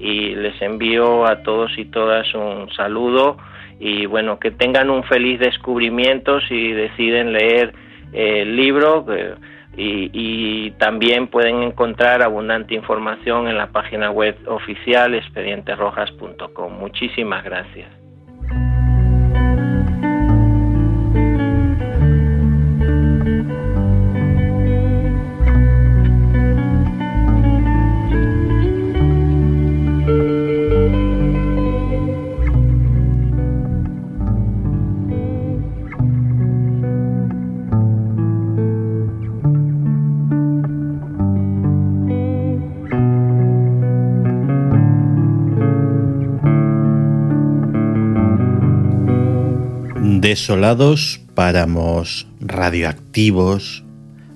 [0.00, 3.38] y les envío a todos y todas un saludo
[3.78, 9.34] y bueno, que tengan un feliz descubrimiento si deciden leer el libro eh,
[9.76, 16.72] y, y, también pueden encontrar abundante información en la página web oficial expedienterrojas.com.
[16.78, 18.05] Muchísimas gracias.
[50.36, 53.84] Desolados páramos radioactivos,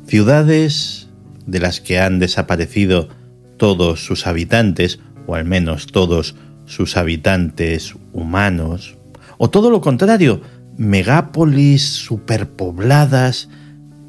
[0.06, 1.10] ciudades
[1.44, 3.10] de las que han desaparecido
[3.58, 8.96] todos sus habitantes, o al menos todos sus habitantes humanos,
[9.36, 10.40] o todo lo contrario,
[10.78, 13.50] megápolis superpobladas,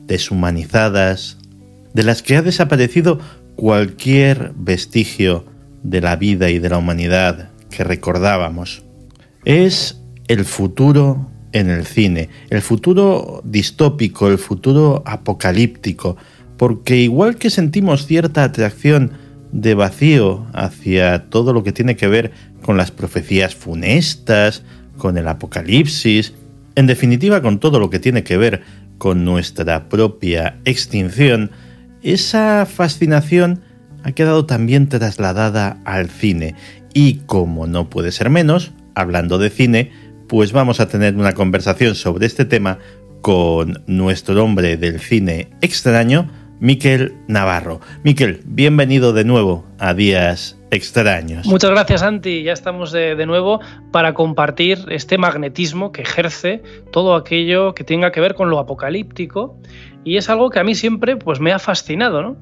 [0.08, 1.40] deshumanizadas,
[1.94, 3.20] de las que ha desaparecido
[3.58, 5.44] cualquier vestigio
[5.84, 8.82] de la vida y de la humanidad que recordábamos.
[9.44, 16.18] Es el futuro en el cine, el futuro distópico, el futuro apocalíptico,
[16.58, 19.12] porque igual que sentimos cierta atracción
[19.52, 24.64] de vacío hacia todo lo que tiene que ver con las profecías funestas,
[24.98, 26.34] con el apocalipsis,
[26.76, 28.62] en definitiva con todo lo que tiene que ver
[28.98, 31.52] con nuestra propia extinción,
[32.04, 33.62] esa fascinación
[34.04, 36.56] ha quedado también trasladada al cine.
[36.94, 39.92] Y como no puede ser menos, hablando de cine,
[40.32, 42.80] pues vamos a tener una conversación sobre este tema
[43.20, 46.32] con nuestro hombre del cine extraño,
[46.62, 47.82] Miquel Navarro.
[48.06, 51.46] Miquel, bienvenido de nuevo a Días Extraños.
[51.48, 52.44] Muchas gracias, Santi.
[52.44, 53.60] Ya estamos de, de, nuevo
[53.92, 56.64] para compartir este magnetismo que ejerce
[56.94, 59.58] todo aquello que tenga que ver con lo apocalíptico
[60.06, 62.22] y es algo que a mí siempre pues, me ha fascinado.
[62.22, 62.38] ¿no?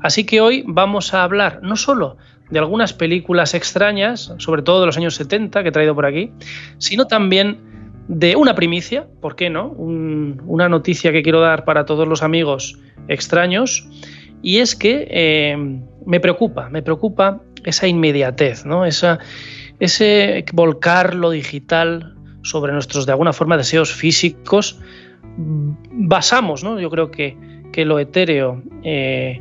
[0.00, 2.16] Así que hoy vamos a hablar no solo
[2.50, 6.32] de algunas películas extrañas, sobre todo de los años 70 que he traído por aquí,
[6.78, 7.60] sino también
[8.08, 9.68] de una primicia, ¿por qué no?
[9.68, 13.88] Un, una noticia que quiero dar para todos los amigos extraños,
[14.42, 15.56] y es que eh,
[16.04, 18.84] me preocupa, me preocupa esa inmediatez, ¿no?
[18.84, 19.18] Esa,
[19.80, 24.78] ese volcar lo digital sobre nuestros, de alguna forma, deseos físicos.
[25.38, 26.78] Basamos, ¿no?
[26.78, 27.38] Yo creo que,
[27.72, 29.40] que lo etéreo, eh,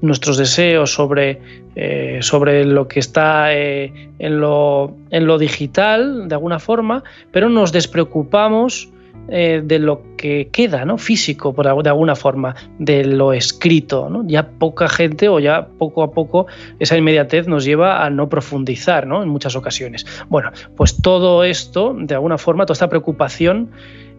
[0.00, 1.40] nuestros deseos sobre,
[1.74, 7.48] eh, sobre lo que está eh, en, lo, en, lo, digital, de alguna forma, pero
[7.48, 8.90] nos despreocupamos
[9.28, 10.98] eh, de lo que queda, ¿no?
[10.98, 14.08] Físico, por, de alguna forma, de lo escrito.
[14.26, 16.46] Ya poca gente o ya poco a poco
[16.78, 19.22] esa inmediatez nos lleva a no profundizar ¿no?
[19.22, 20.06] en muchas ocasiones.
[20.28, 23.70] Bueno, pues todo esto, de alguna forma, toda esta preocupación,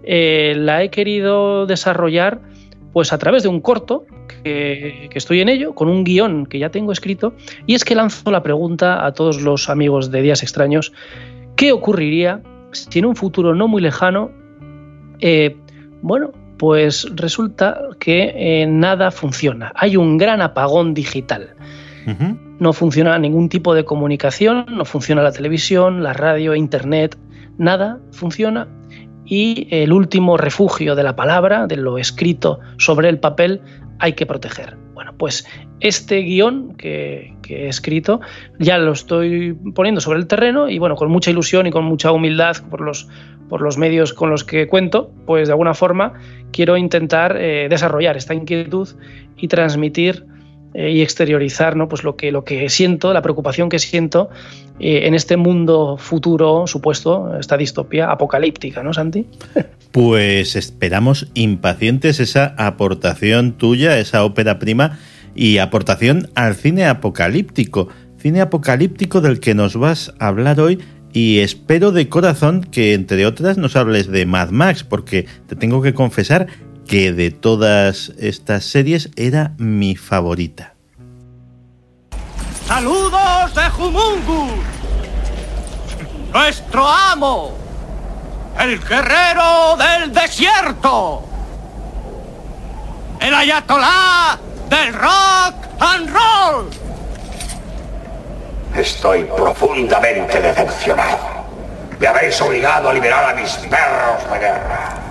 [0.04, 2.40] la he querido desarrollar
[2.98, 4.08] pues a través de un corto
[4.44, 7.36] que, que, estoy en ello, con un guion que ya tengo escrito,
[7.68, 10.94] y es que lanzo la pregunta a todos los amigos de Días Extraños,
[11.56, 12.42] ¿qué ocurriría
[12.72, 14.32] si en un futuro no muy lejano,
[15.20, 15.56] eh,
[16.02, 21.50] bueno, pues resulta que eh, nada funciona, hay un gran apagón digital.
[22.08, 22.40] Uh -huh.
[22.60, 27.16] No funciona ningún tipo de comunicación, no funciona la televisión, la radio, internet,
[27.60, 28.68] nada funciona
[29.28, 33.62] y el último refugio de la palabra, de lo escrito sobre el papel,
[34.00, 34.78] hay que proteger.
[34.94, 35.46] Bueno, pues
[35.80, 38.20] este guion que, he escrito
[38.60, 42.12] ya lo estoy poniendo sobre el terreno y bueno, con mucha ilusión y con mucha
[42.12, 43.08] humildad por los,
[43.50, 46.14] por los medios con los que cuento, pues de alguna forma
[46.52, 48.88] quiero intentar eh, desarrollar esta inquietud
[49.36, 50.26] y transmitir
[50.80, 51.90] eh, y exteriorizar ¿no?
[51.90, 54.30] pues lo, que, lo que siento, la preocupación que siento
[54.80, 59.26] eh, en este mundo futuro supuesto, esta distopia apocalíptica, ¿no, Santi?
[59.92, 65.00] Pues esperamos impacientes esa aportación tuya, esa ópera prima
[65.34, 67.88] y aportación al cine apocalíptico.
[68.20, 70.78] Cine apocalíptico del que nos vas a hablar hoy
[71.12, 75.82] y espero de corazón que, entre otras, nos hables de Mad Max, porque te tengo
[75.82, 76.46] que confesar
[76.88, 80.74] que de todas estas series era mi favorita.
[82.66, 84.52] ¡Saludos de Humungus!
[86.34, 87.58] ¡Nuestro amo!
[88.60, 91.24] ¡El guerrero del desierto!
[93.20, 94.40] ¡El ayatolá
[94.70, 96.70] del rock and roll!
[98.76, 101.18] Estoy profundamente decepcionado.
[102.00, 105.08] Me habéis obligado a liberar a mis perros de guerra.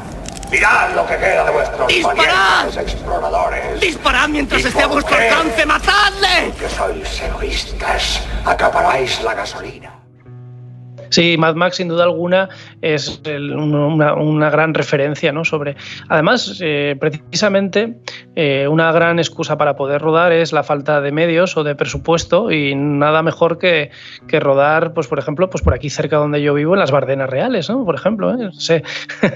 [0.50, 2.78] Mirad lo que queda de vuestros ¡Disparad!
[2.78, 3.80] exploradores.
[3.80, 5.66] ¡Disparad mientras ¿Y esté a vuestro alcance!
[5.66, 6.52] ¡Matadle!
[6.58, 8.20] Que sois egoístas.
[8.44, 9.95] Acaparáis la gasolina.
[11.10, 12.48] Sí, Mad Max sin duda alguna
[12.82, 15.44] es una, gran referencia, ¿no?
[15.44, 15.76] Sobre,
[16.08, 17.98] además, eh, precisamente
[18.34, 22.50] eh, una gran excusa para poder rodar es la falta de medios o de presupuesto
[22.50, 23.90] y nada mejor que,
[24.28, 27.30] que rodar, pues por ejemplo, pues por aquí cerca donde yo vivo en las Bardenas
[27.30, 27.84] Reales, ¿no?
[27.84, 28.82] Por ejemplo, ¿eh?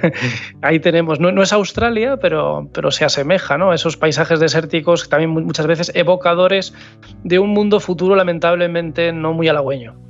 [0.62, 3.72] ahí tenemos, no, no, es Australia, pero, pero se asemeja, ¿no?
[3.72, 6.74] Esos paisajes desérticos también muchas veces evocadores
[7.24, 10.09] de un mundo futuro lamentablemente no muy halagüeño.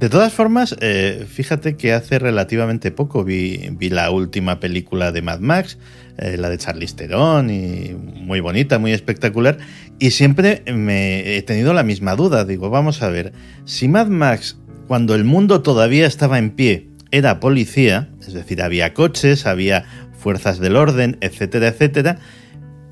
[0.00, 5.22] De todas formas, eh, fíjate que hace relativamente poco vi, vi, la última película de
[5.22, 5.78] Mad Max,
[6.18, 9.56] eh, la de Charlize Theron, y muy bonita, muy espectacular,
[9.98, 12.44] y siempre me he tenido la misma duda.
[12.44, 13.32] Digo, vamos a ver,
[13.64, 14.58] si Mad Max,
[14.88, 19.84] cuando el mundo todavía estaba en pie, era policía, es decir, había coches, había
[20.18, 22.18] fuerzas del orden, etcétera, etcétera,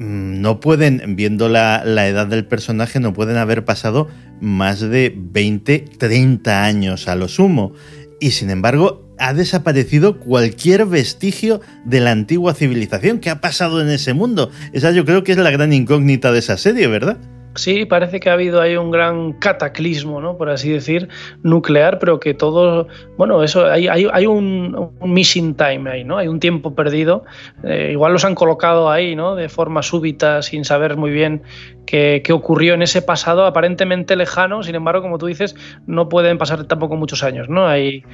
[0.03, 4.09] no pueden, viendo la, la, edad del personaje, no pueden haber pasado
[4.41, 7.73] más de 20, 30 años a lo sumo.
[8.21, 13.21] Y sin embargo, ha desaparecido cualquier vestigio de la antigua civilización.
[13.21, 14.51] ¿Qué ha pasado en ese mundo?
[14.73, 17.19] Esa yo creo que es la gran incógnita de esa serie, ¿verdad?
[17.55, 20.39] Sí, parece que ha habido ahí un gran cataclismo, ¿no?
[20.39, 21.09] por así decir,
[21.43, 26.17] nuclear, pero que todo, bueno, eso, hay, hay, hay un, missing time ahí, ¿no?
[26.17, 27.25] Hay un tiempo perdido.
[27.63, 29.35] Eh, igual los han colocado ahí, ¿no?
[29.35, 31.43] De forma súbita, sin saber muy bien
[31.87, 34.63] qué, qué, ocurrió en ese pasado aparentemente lejano.
[34.63, 35.55] Sin embargo, como tú dices,
[35.87, 37.67] no pueden pasar tampoco muchos años, ¿no?
[37.67, 38.05] Ahí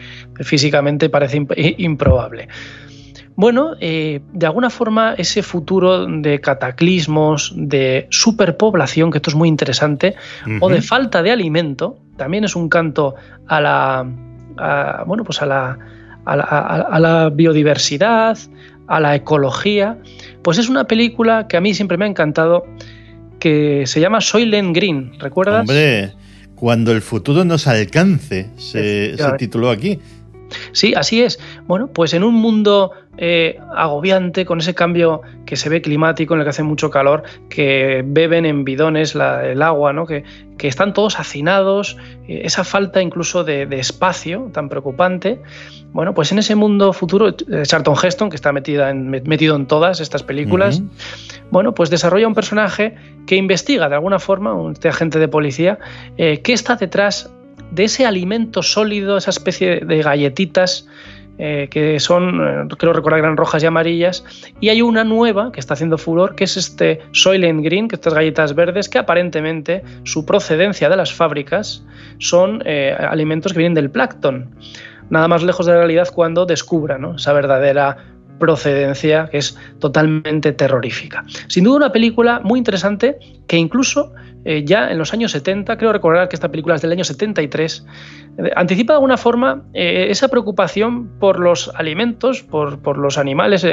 [0.40, 2.48] físicamente parece imp improbable.
[3.38, 9.48] Bueno, eh, de alguna forma ese futuro de cataclismos, de superpoblación, que esto es muy
[9.48, 10.58] interesante, uh -huh.
[10.60, 13.14] o de falta de alimento, también es un canto
[13.46, 14.04] a la,
[14.56, 15.78] a, bueno, pues a la,
[16.24, 18.36] a la, a la biodiversidad,
[18.88, 19.98] a la ecología,
[20.42, 22.64] pues es una película que a mí siempre me ha encantado
[23.38, 25.60] que se llama Soylent Green, ¿recuerdas?
[25.60, 26.12] Hombre,
[26.56, 30.00] cuando el futuro nos alcance, se, se tituló aquí.
[30.72, 31.38] Sí, así es.
[31.66, 36.40] Bueno, pues en un mundo eh, agobiante, con ese cambio que se ve climático, en
[36.40, 40.06] el que hace mucho calor, que beben en bidones el agua, ¿no?
[40.06, 40.22] que,
[40.56, 41.96] que, están todos hacinados,
[42.28, 45.40] eh, esa falta incluso de, espacio tan preocupante.
[45.92, 49.66] Bueno, pues en ese mundo futuro, eh, Charlton Heston, que está metida en, metido en
[49.66, 50.80] todas estas películas,
[51.50, 52.94] bueno, pues desarrolla un personaje
[53.26, 55.80] que investiga de alguna forma, un este agente de policía,
[56.16, 57.32] qué está detrás
[57.70, 60.88] de ese alimento sólido, esa especie de galletitas
[61.40, 64.24] eh, que son, eh, creo recordar, eran rojas y amarillas,
[64.60, 68.12] y hay una nueva que está haciendo furor, que es este Soylent Green, que estas
[68.12, 71.84] galletas verdes, que aparentemente su procedencia de las fábricas
[72.18, 74.50] son eh, alimentos que vienen del plancton.
[75.10, 77.98] Nada más lejos de la realidad cuando descubra esa verdadera
[78.38, 81.24] procedencia que es totalmente terrorífica.
[81.48, 84.12] Sin duda una película muy interesante que incluso
[84.44, 87.86] eh, ya en los años 70, creo recordar que esta película es del año 73,
[88.38, 93.66] eh, anticipa de alguna forma eh, esa preocupación por los alimentos, por, los animales,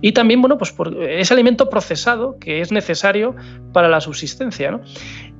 [0.00, 3.36] y también bueno, pues por ese alimento procesado que es necesario
[3.72, 4.80] para la subsistencia.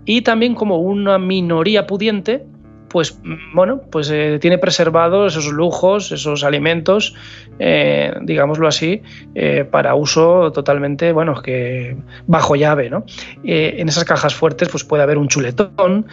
[0.04, 2.44] Y también como una minoría pudiente
[2.92, 3.18] pues
[3.54, 7.14] bueno, pues eh, tiene preservados esos lujos, esos alimentos,
[7.58, 9.00] eh, digámoslo así,
[9.34, 11.96] eh, para uso totalmente, bueno, que
[12.26, 13.04] bajo llave, ¿no?
[13.44, 16.06] en esas cajas fuertes, pues puede haber un chuletón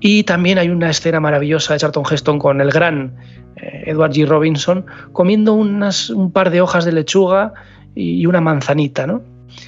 [0.00, 3.14] y también hay una escena maravillosa de Charlton Heston con el gran
[3.56, 4.26] Edward G.
[4.26, 7.52] Robinson comiendo unas, un par de hojas de lechuga
[7.94, 9.22] y una manzanita, ¿no?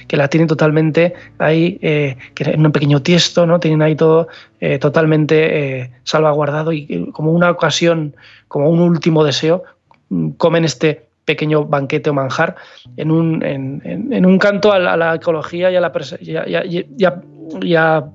[0.07, 3.59] Que la tienen totalmente ahí, eh, en un pequeño tiesto, ¿no?
[3.59, 4.27] Tienen ahí todo
[4.59, 8.15] eh, totalmente eh, salvaguardado y como una ocasión,
[8.47, 9.63] como un último deseo,
[10.09, 12.55] mm, comen este pequeño banquete o manjar
[12.97, 15.91] en un, en, un canto a la, ecología y a, la,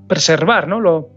[0.09, 0.81] preservar ¿no?
[0.81, 1.09] lo,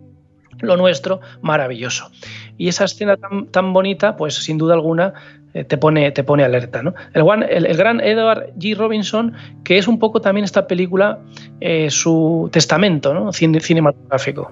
[0.62, 2.10] lo nuestro maravilloso.
[2.58, 6.44] Y esa escena tan, tan bonita, pues sin duda alguna, eh, te pone, te pone
[6.44, 6.84] alerta.
[6.84, 6.94] ¿no?
[7.14, 8.76] El, el, gran Edward G.
[8.76, 11.20] Robinson, que es un poco también esta película,
[11.60, 13.34] eh, su testamento ¿no?
[13.34, 14.52] cinematográfico.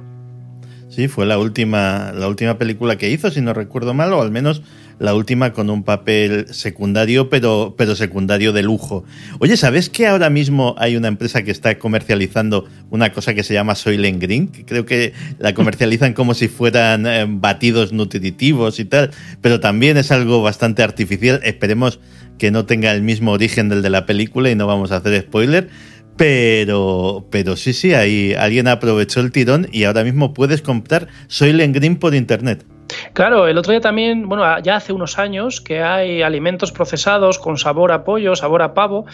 [0.89, 4.31] Sí, fue la última, la última película que hizo, si no recuerdo mal, o al
[4.31, 4.63] menos
[4.99, 9.03] la última con un papel secundario, pero, pero secundario de lujo.
[9.39, 13.53] Oye, ¿sabes que ahora mismo hay una empresa que está comercializando una cosa que se
[13.53, 14.47] llama Soylent Green?
[14.47, 19.11] Creo que la comercializan como si fueran eh, batidos nutritivos y tal,
[19.41, 21.39] pero también es algo bastante artificial.
[21.43, 21.99] Esperemos
[22.37, 25.21] que no tenga el mismo origen del de la película y no vamos a hacer
[25.21, 25.69] spoiler.
[26.17, 31.75] Pero, pero sí, sí, ahí alguien aprovechó el tirón y ahora mismo puedes comprar Soylent
[31.75, 32.65] Green por internet.
[33.13, 37.57] Claro, el otro día también, bueno, ya hace unos años que hay alimentos procesados con
[37.57, 39.05] sabor a pollo, sabor a pavo.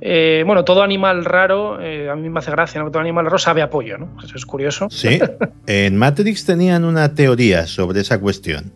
[0.00, 2.90] Eh, bueno, todo animal raro, eh, a mí me hace gracia, ¿no?
[2.90, 4.16] Todo animal raro sabe a pollo, ¿no?
[4.22, 4.88] Eso es curioso.
[4.90, 5.18] Sí,
[5.66, 8.72] en Matrix tenían una teoría sobre esa cuestión.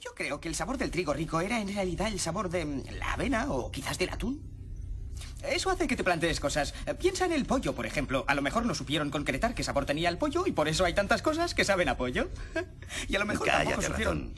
[0.00, 2.66] Yo creo que el sabor del trigo rico era en realidad el sabor de
[2.98, 4.57] la avena o quizás del atún.
[5.42, 6.74] Eso hace que te plantees cosas.
[6.98, 8.24] Piensa en el pollo, por ejemplo.
[8.26, 10.94] A lo mejor no supieron concretar qué sabor tenía el pollo y por eso hay
[10.94, 12.28] tantas cosas que saben a pollo.
[13.08, 14.32] y a lo mejor tampoco supieron...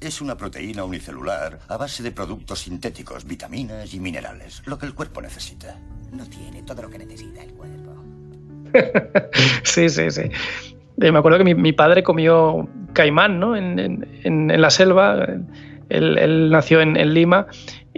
[0.00, 4.94] Es una proteína unicelular a base de productos sintéticos, vitaminas y minerales, lo que el
[4.94, 5.78] cuerpo necesita.
[6.12, 7.94] No tiene todo lo que necesita el cuerpo.
[9.64, 10.22] sí, sí, sí.
[11.00, 13.56] Eh, me acuerdo que mi, padre comió caimán, ¿no?
[13.56, 15.26] En, la selva.
[15.88, 17.46] Él, nació en, Lima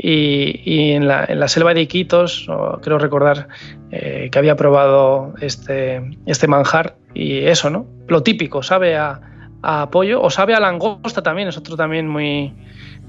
[0.00, 2.48] y, en, la, selva de Iquitos,
[2.82, 3.48] creo recordar
[3.90, 7.86] eh, que había probado este, este manjar y eso, ¿no?
[8.06, 9.20] Lo típico, sabe a,
[9.62, 12.54] a pollo o sabe a langosta también, es otro también muy,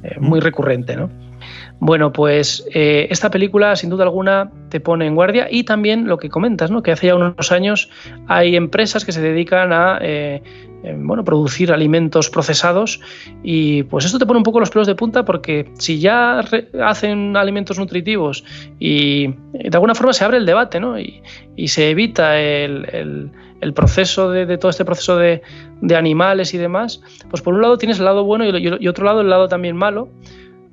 [0.03, 1.09] eh, muy recurrente, ¿no?
[1.79, 6.17] Bueno, pues eh, esta película sin duda alguna te pone en guardia y también lo
[6.17, 6.83] que comentas, ¿no?
[6.83, 7.89] que hace ya unos años
[8.27, 10.43] hay empresas que se dedican a eh,
[10.83, 12.99] eh, bueno, producir alimentos procesados
[13.43, 16.41] y pues esto te pone un poco los pelos de punta porque si ya
[16.83, 18.43] hacen alimentos nutritivos
[18.77, 20.99] y de alguna forma se abre el debate ¿no?
[20.99, 21.21] y,
[21.67, 23.31] se evita el,
[23.73, 25.41] proceso de, todo este proceso de,
[25.95, 29.21] animales y demás, pues por un lado tienes el lado bueno y, y otro lado
[29.21, 30.09] el lado también malo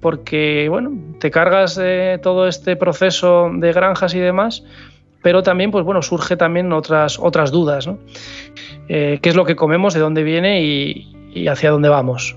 [0.06, 4.62] porque bueno, te cargas de todo este proceso de granjas y demás,
[5.20, 7.98] pero también pues bueno, surge también otras, otras dudas, ¿no?
[8.88, 12.36] Eh, ¿Qué es lo que comemos, de dónde viene y, hacia dónde vamos?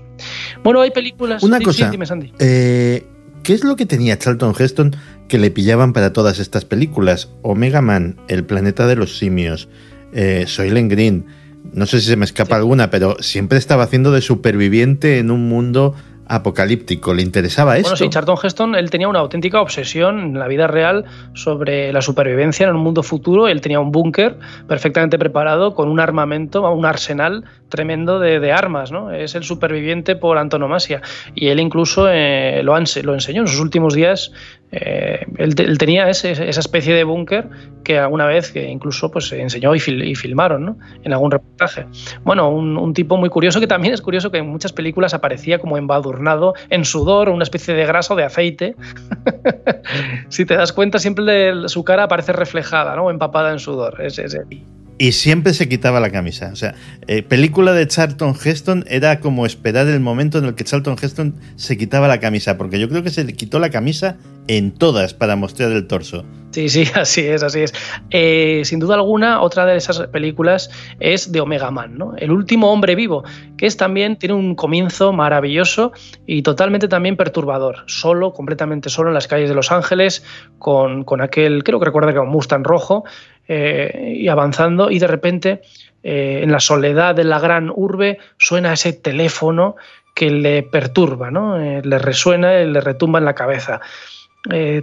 [0.64, 1.44] Bueno, hay películas...
[1.44, 1.92] Una cosa,
[2.40, 3.06] eh,
[3.44, 4.96] ¿qué es lo que tenía Charlton Heston
[5.28, 7.30] que le pillaban para todas estas películas?
[7.42, 9.68] Omega Man, El planeta de los simios,
[10.12, 11.24] eh, Soylent Green,
[11.72, 15.48] no sé si se me escapa alguna, pero siempre estaba haciendo de superviviente en un
[15.48, 15.94] mundo
[16.30, 17.12] apocalíptico.
[17.12, 17.90] ¿Le interesaba esto?
[17.90, 21.04] Bueno, sí, Charlton Heston, él tenía una auténtica obsesión en la vida real
[21.34, 23.48] sobre la supervivencia en un mundo futuro.
[23.48, 24.38] Él tenía un búnker
[24.68, 29.10] perfectamente preparado con un armamento, un arsenal tremendo de, armas, ¿no?
[29.10, 31.02] Es el superviviente por antonomasia.
[31.34, 34.30] Y él incluso eh, lo, lo enseñó en sus últimos días
[34.72, 37.48] eh, él, tenía esa especie de búnker
[37.82, 40.78] que alguna vez incluso pues, enseñó y, filmaron ¿no?
[41.02, 41.86] en algún reportaje.
[42.22, 45.76] Bueno, un, tipo muy curioso que también es curioso que en muchas películas aparecía como
[45.76, 48.76] embadurnado en sudor, una especie de grasa o de aceite.
[50.28, 53.10] si te das cuenta, siempre su cara aparece reflejada, ¿no?
[53.10, 54.00] empapada en sudor.
[55.00, 56.50] Y siempre se quitaba la camisa.
[56.52, 56.74] O sea,
[57.06, 61.36] eh, película de Charlton Heston era como esperar el momento en el que Charlton Heston
[61.56, 65.14] se quitaba la camisa, porque yo creo que se le quitó la camisa en todas
[65.14, 66.26] para mostrar el torso.
[66.50, 67.72] Sí, sí, así es, así es.
[68.10, 72.14] Eh, sin duda alguna, otra de esas películas es de Omega Man, ¿no?
[72.18, 73.24] El último hombre vivo,
[73.56, 75.92] que es también, tiene un comienzo maravilloso
[76.26, 77.84] y totalmente también perturbador.
[77.86, 80.24] Solo, completamente solo en las calles de Los Ángeles,
[80.58, 83.04] con, con aquel, creo que recuerda que un Mustang rojo,
[83.52, 85.62] eh, y avanzando, y de repente,
[86.04, 89.74] eh, en la soledad de la gran urbe, suena ese teléfono
[90.14, 91.60] que le perturba, ¿no?
[91.60, 93.80] Eh, le resuena, le retumba en la cabeza.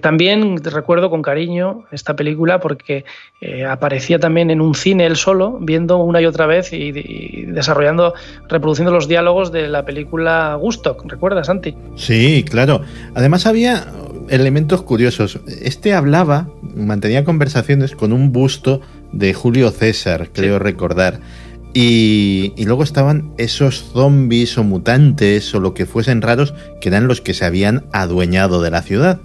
[0.01, 3.05] también recuerdo con cariño esta película porque
[3.67, 8.13] aparecía también en un cine él solo, viendo una y otra vez y, y, desarrollando,
[8.49, 10.97] reproduciendo los diálogos de la película Gusto.
[11.05, 11.73] ¿Recuerdas, Santi?
[11.95, 12.81] Sí, claro.
[13.15, 13.87] Además había
[14.29, 15.39] elementos curiosos.
[15.61, 18.81] Este hablaba, mantenía conversaciones con un busto
[19.11, 21.19] de Julio César, creo recordar.
[21.73, 27.21] Y, luego estaban esos zombies o mutantes o lo que fuesen raros, que eran los
[27.21, 29.19] que se habían adueñado de la ciudad.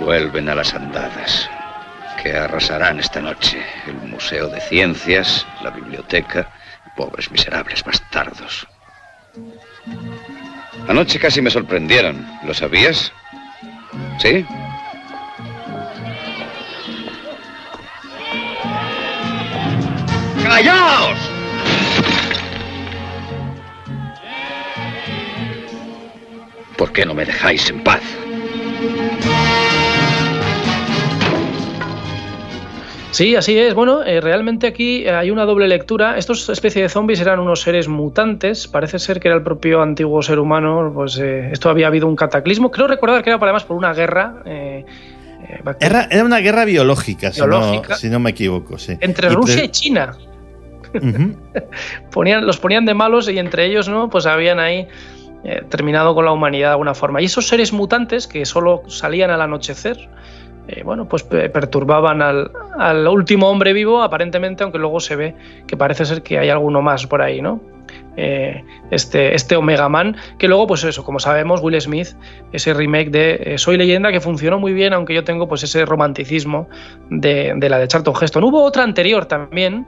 [0.00, 1.48] Vuelven a las andadas,
[2.20, 6.52] que arrasarán esta noche el Museo de Ciencias, la biblioteca,
[6.96, 8.66] pobres miserables bastardos.
[10.88, 12.26] Anoche casi me sorprendieron.
[12.44, 13.12] ¿Lo sabías?
[14.18, 14.46] ¿Sí?
[20.42, 21.18] ¡Callaos!
[26.76, 28.02] ¿Por qué no me dejáis en paz?
[33.16, 33.72] Sí, así es.
[33.72, 36.18] Bueno, eh, realmente aquí hay una doble lectura.
[36.18, 38.68] Estos especies de zombies eran unos seres mutantes.
[38.68, 40.92] Parece ser que era el propio antiguo ser humano.
[40.94, 42.70] Pues eh, esto había habido un cataclismo.
[42.70, 44.42] Creo recordar que era además por una guerra.
[44.44, 44.84] Eh,
[45.80, 48.76] era, una guerra biológica, Si, no, me equivoco.
[48.76, 48.98] Sí.
[49.00, 50.14] Entre Rusia y China.
[52.12, 54.10] ponían, los ponían de malos y entre ellos, ¿no?
[54.10, 54.88] Pues habían ahí
[55.70, 57.22] terminado con la humanidad de alguna forma.
[57.22, 60.06] Y esos seres mutantes que solo salían al anochecer
[60.68, 65.34] eh, bueno, pues perturbaban al, último hombre vivo, aparentemente, aunque luego se ve
[65.66, 67.60] que parece ser que hay alguno más por ahí, ¿no?
[68.16, 72.08] Eh, este, este Omega Man, que luego, pues eso, como sabemos, Will Smith,
[72.52, 75.84] ese remake de eh, Soy Leyenda, que funcionó muy bien, aunque yo tengo pues ese
[75.84, 76.68] romanticismo
[77.10, 78.42] de, la de Charlton Heston.
[78.42, 79.86] Hubo otra anterior también,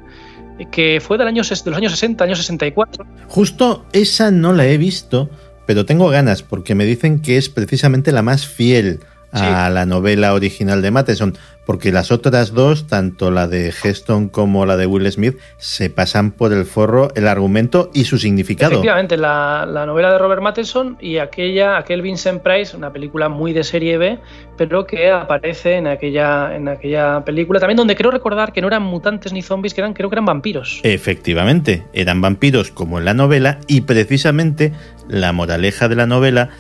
[0.70, 3.04] que fue del año, de los años 60, años 64.
[3.26, 5.30] Justo esa no la he visto,
[5.66, 9.00] pero tengo ganas, porque me dicen que es precisamente la más fiel
[9.32, 11.36] a la novela original de Matheson,
[11.68, 16.30] porque las otras dos, tanto la de Heston como la de Will Smith, se pasan
[16.30, 18.72] por el forro el argumento y su significado.
[18.72, 23.64] Efectivamente, la, novela de Robert Matheson y aquella, aquel Vincent Price, una película muy de
[23.64, 24.18] serie B,
[24.56, 28.82] pero que aparece en aquella, en aquella película también, donde creo recordar que no eran
[28.82, 30.80] mutantes ni zombies, que eran, creo que eran vampiros.
[30.84, 34.72] Efectivamente, eran vampiros como en la novela, y precisamente
[35.06, 36.50] la moraleja de la novela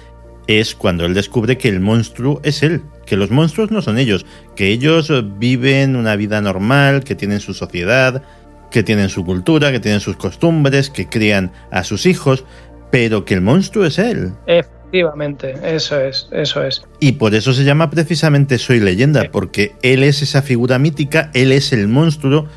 [0.48, 4.26] es cuando él descubre que el monstruo es él, que los monstruos no son ellos,
[4.56, 8.22] que ellos viven una vida normal, que tienen su sociedad,
[8.70, 12.44] que tienen su cultura, que tienen sus costumbres, que crían a sus hijos,
[12.90, 14.32] pero que el monstruo es él.
[14.46, 16.82] Efectivamente, eso es, eso es.
[16.98, 21.52] Y por eso se llama precisamente Soy leyenda, porque él es esa figura mítica, él
[21.52, 22.48] es el monstruo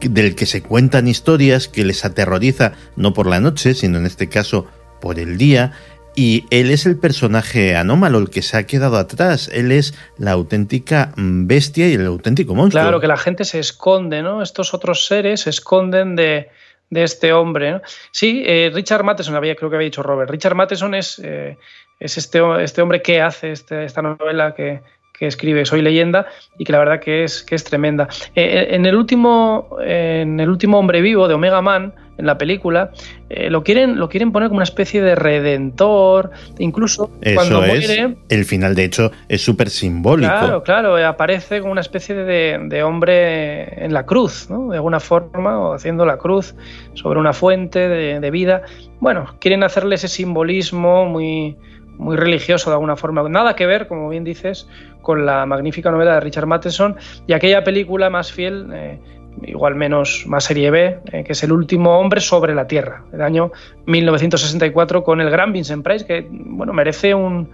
[0.00, 4.28] del que se cuentan historias, que les aterroriza no por la noche, sino en este
[4.28, 4.66] caso
[5.00, 5.72] por el día,
[6.14, 9.50] y él es el personaje anómalo, el que se ha quedado atrás.
[9.52, 12.82] Él es la auténtica bestia y el auténtico monstruo.
[12.82, 14.42] Claro, que la gente se esconde, ¿no?
[14.42, 16.50] Estos otros seres se esconden de,
[16.90, 17.80] este hombre.
[18.10, 20.30] Sí, eh, Richard Matheson, había, creo que había dicho Robert.
[20.30, 21.56] Richard Matheson es, eh,
[22.00, 24.82] es este, este hombre que hace este, esta novela que,
[25.20, 26.26] que escribe Soy leyenda
[26.56, 28.08] y que la verdad que es, que es tremenda.
[28.34, 32.90] Eh, en, el último, en el último Hombre Vivo de Omega Man, en la película,
[33.28, 38.16] eh, lo, quieren, lo quieren poner como una especie de redentor, incluso cuando muere...
[38.30, 40.32] El final, de hecho, es súper simbólico.
[40.32, 44.70] Claro, claro, eh, aparece como una especie de, hombre en la cruz, ¿no?
[44.70, 46.54] de alguna forma, o haciendo la cruz
[46.94, 48.62] sobre una fuente de, de vida.
[49.00, 51.58] Bueno, quieren hacerle ese simbolismo muy,
[52.00, 53.28] muy religioso de alguna forma.
[53.28, 54.66] Nada que ver, como bien dices,
[55.02, 56.96] con la magnífica novela de Richard Matheson
[57.26, 58.98] y aquella película más fiel, eh,
[59.42, 63.20] igual menos, más serie B, eh, que es El último hombre sobre la Tierra, del
[63.20, 63.52] año
[63.86, 67.50] 1964, con el gran Vincent Price, que bueno, merece un,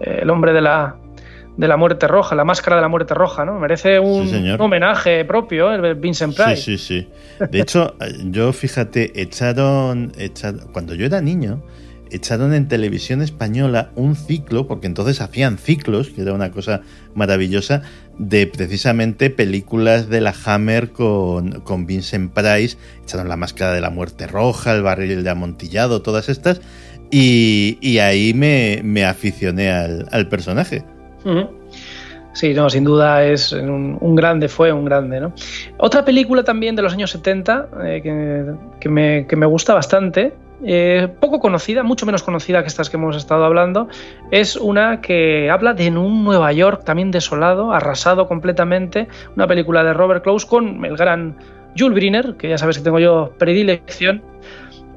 [0.00, 0.94] eh, el hombre de la,
[1.56, 3.58] de la muerte roja, la máscara de la muerte roja, ¿no?
[3.58, 6.56] Merece un, homenaje propio, el Vincent Price.
[6.56, 7.02] Sí, sí,
[7.40, 7.46] sí.
[7.50, 7.96] De hecho,
[8.26, 11.60] yo fíjate, echaron, echaron cuando yo era niño,
[12.10, 16.82] echaron en televisión española un ciclo, porque entonces hacían ciclos, que era una cosa
[17.14, 17.82] maravillosa,
[18.18, 23.90] de precisamente películas de la Hammer con, con Vincent Price, echaron la máscara de la
[23.90, 26.60] muerte roja, el barril de amontillado, todas estas,
[27.10, 30.84] y, ahí me, aficioné al, personaje.
[32.32, 35.32] Sí, no, sin duda es un, grande, fue un grande, ¿no?
[35.78, 41.08] Otra película también de los años 70 eh, que, me, que me gusta bastante, eh,
[41.20, 43.88] poco conocida, mucho menos conocida que estas que hemos estado hablando,
[44.30, 49.94] es una que habla de un Nueva York también desolado, arrasado completamente, una película de
[49.94, 51.36] Robert Close con el gran
[51.76, 54.22] Jules Briner, que ya sabes que tengo yo predilección,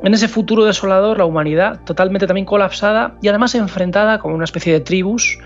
[0.03, 4.73] en ese futuro desolador, la humanidad totalmente también colapsada y además enfrentada con una especie
[4.73, 5.37] de tribus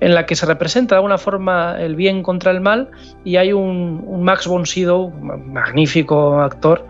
[0.00, 2.88] en la que se representa de alguna forma el bien contra el mal
[3.24, 6.86] y hay un, un Max von Sydow, magnífico actor,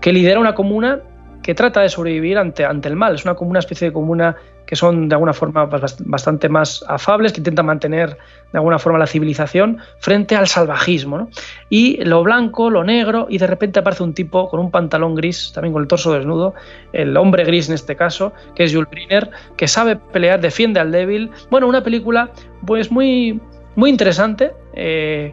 [0.00, 1.00] que lidera una comuna
[1.42, 3.14] que trata de sobrevivir ante, ante el mal.
[3.14, 4.36] Es una, especie de comuna
[4.66, 5.68] que son de alguna forma
[6.00, 8.18] bastante más afables, que intentan mantener
[8.52, 11.28] de alguna forma la civilización frente al salvajismo.
[11.70, 15.52] Y lo blanco, lo negro, y de repente aparece un tipo con un pantalón gris,
[15.54, 16.54] también con el torso desnudo,
[16.92, 20.90] el hombre gris en este caso, que es Jules Briner, que sabe pelear, defiende al
[20.90, 21.30] débil.
[21.48, 22.30] Bueno, una película
[22.66, 23.40] pues muy,
[23.76, 25.32] muy interesante, eh,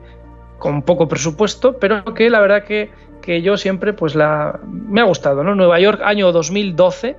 [0.59, 2.89] con poco presupuesto, pero que la verdad que
[3.24, 5.56] que yo siempre pues la me ha gustado, ¿no?
[5.56, 7.16] Nueva York año 2012,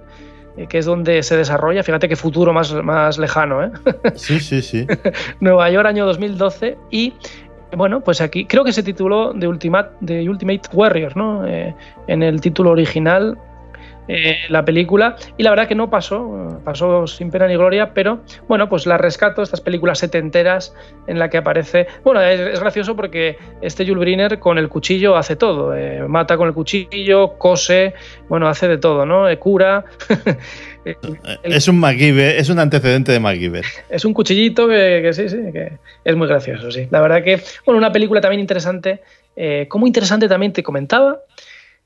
[0.56, 3.70] eh, que es donde se desarrolla, fíjate qué futuro más, más lejano, ¿eh?
[4.14, 4.86] Sí, sí, sí.
[5.40, 7.14] Nueva York año 2012 y
[7.76, 11.46] bueno, pues aquí creo que se tituló de Ultimate, de Ultimate Warrior, ¿no?
[11.46, 11.74] Eh,
[12.06, 13.38] en el título original
[14.06, 18.20] eh, la película y la verdad que no pasó, pasó sin pena ni gloria, pero
[18.48, 20.74] bueno, pues la rescato, estas películas setenteras
[21.06, 25.36] en la que aparece, bueno, es, gracioso porque este Jules Briner con el cuchillo hace
[25.36, 27.94] todo, eh, mata con el cuchillo, cose,
[28.28, 29.26] bueno, hace de todo, ¿no?
[29.26, 29.86] Eh, cura.
[31.42, 33.64] es un MacGyver, es un antecedente de MacGyver.
[33.88, 36.88] Es un cuchillito que, sí, sí, que es muy gracioso, sí.
[36.90, 39.00] La verdad que, bueno, una película también interesante,
[39.68, 41.22] como interesante también te comentaba,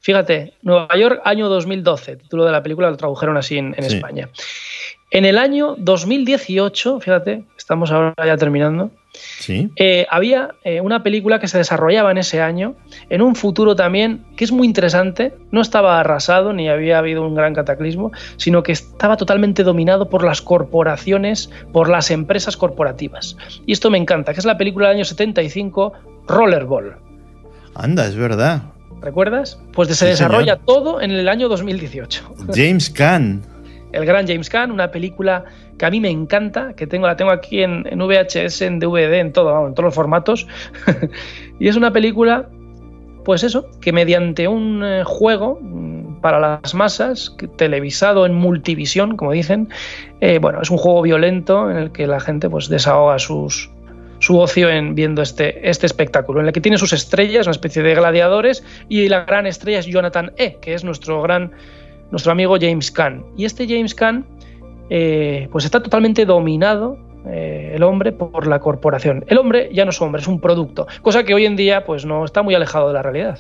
[0.01, 4.29] Fíjate, Nueva York, año 2012, título de la película lo tradujeron así en, España.
[5.11, 8.91] En el año 2018, fíjate, estamos ahora ya terminando,
[9.41, 9.71] ¿Sí?
[9.77, 12.77] Eh, había eh, una película que se desarrollaba en ese año,
[13.09, 17.35] en un futuro también que es muy interesante, no estaba arrasado ni había habido un
[17.35, 23.37] gran cataclismo, sino que estaba totalmente dominado por las corporaciones, por las empresas corporativas.
[23.67, 25.93] Y esto me encanta, que es la película del año 75,
[26.29, 26.97] Rollerball.
[27.75, 28.63] Anda, es verdad.
[29.01, 29.61] ¿Recuerdas?
[29.73, 32.35] Pues se desarrolla todo en el año 2018.
[32.55, 33.43] James Caan.
[33.93, 35.45] El gran James Caan, una película
[35.79, 39.33] que a mí me encanta, que tengo, la tengo aquí en, VHS, en DVD, en
[39.33, 40.47] todo, en todos los formatos.
[41.59, 42.51] y es una película,
[43.25, 49.33] pues eso, que mediante un eh, juego mm, para las masas, televisado en multivisión, como
[49.33, 49.69] dicen,
[50.21, 53.71] eh, bueno, es un juego violento en el que la gente pues desahoga sus,
[54.19, 57.83] su ocio en viendo este, este espectáculo, en el que tiene sus estrellas, una especie
[57.83, 61.53] de gladiadores, y la gran estrella es Jonathan E., que es nuestro gran
[62.11, 63.25] nuestro amigo James Caan.
[63.37, 64.25] Y este James Caan,
[64.91, 69.25] eh, pues está totalmente dominado eh, el hombre por la corporación.
[69.29, 72.05] El hombre ya no es hombre, es un producto, cosa que hoy en día pues
[72.05, 73.39] no está muy alejado de la realidad.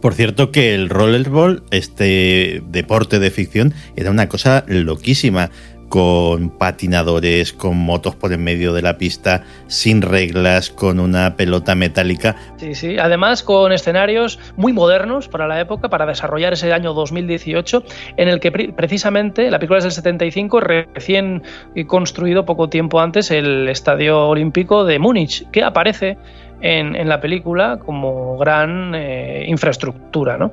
[0.00, 5.50] Por cierto que el rollerball, este deporte de ficción, era una cosa loquísima
[5.88, 11.74] con patinadores, con motos por en medio de la pista, sin reglas, con una pelota
[11.74, 12.36] metálica.
[12.56, 17.82] Sí, sí, además con escenarios muy modernos para la época, para desarrollar ese año 2018,
[18.16, 21.42] en el que precisamente la película es del 75, recién
[21.86, 26.18] construido poco tiempo antes el Estadio Olímpico de Múnich, que aparece
[26.60, 30.36] en, la película como gran eh, infraestructura.
[30.36, 30.52] ¿no?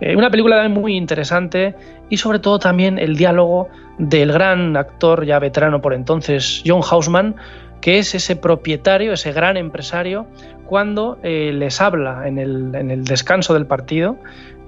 [0.00, 1.74] Eh, una película muy interesante
[2.08, 3.68] y sobre todo también el diálogo
[3.98, 7.36] del gran actor ya veterano por entonces, John Hausman,
[7.80, 10.26] que es ese propietario, ese gran empresario,
[10.66, 14.16] cuando eh, les habla en el, en el, descanso del partido,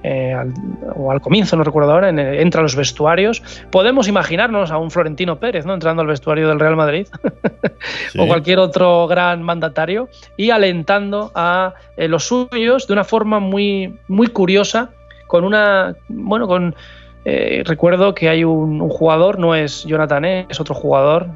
[0.03, 0.55] eh, al,
[0.95, 3.43] o al comienzo, no recuerdo ahora, en el, entra a los vestuarios.
[3.70, 5.75] Podemos imaginarnos a un Florentino Pérez ¿no?
[5.75, 7.09] entrando al vestuario del Real Madrid
[8.12, 8.19] sí.
[8.19, 13.99] o cualquier otro gran mandatario y alentando a eh, los suyos de una forma muy,
[14.07, 14.91] muy curiosa,
[15.27, 16.75] con una, bueno, con...
[17.25, 21.27] Eh, recuerdo que hay un, un, jugador, no es Jonathan, es otro jugador,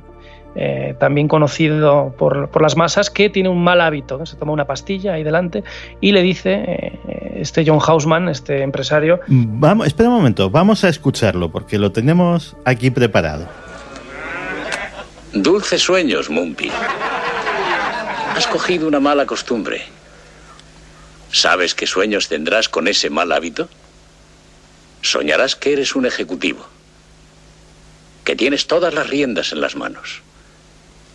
[0.55, 4.27] eh, también conocido por, por, las masas, que tiene un mal hábito, ¿no?
[4.27, 5.65] se toma una pastilla ahí delante
[6.01, 9.21] y le dice eh, este John Hausman, este empresario.
[9.29, 13.49] Vamos, espera un momento, vamos a escucharlo porque lo tenemos aquí preparado.
[15.33, 16.71] Dulces sueños, Mumpi.
[18.37, 19.81] Has cogido una mala costumbre.
[21.31, 23.71] ¿Sabes qué sueños tendrás con ese mal hábito?
[25.01, 26.67] Soñarás que eres un ejecutivo,
[28.25, 30.23] que tienes todas las riendas en las manos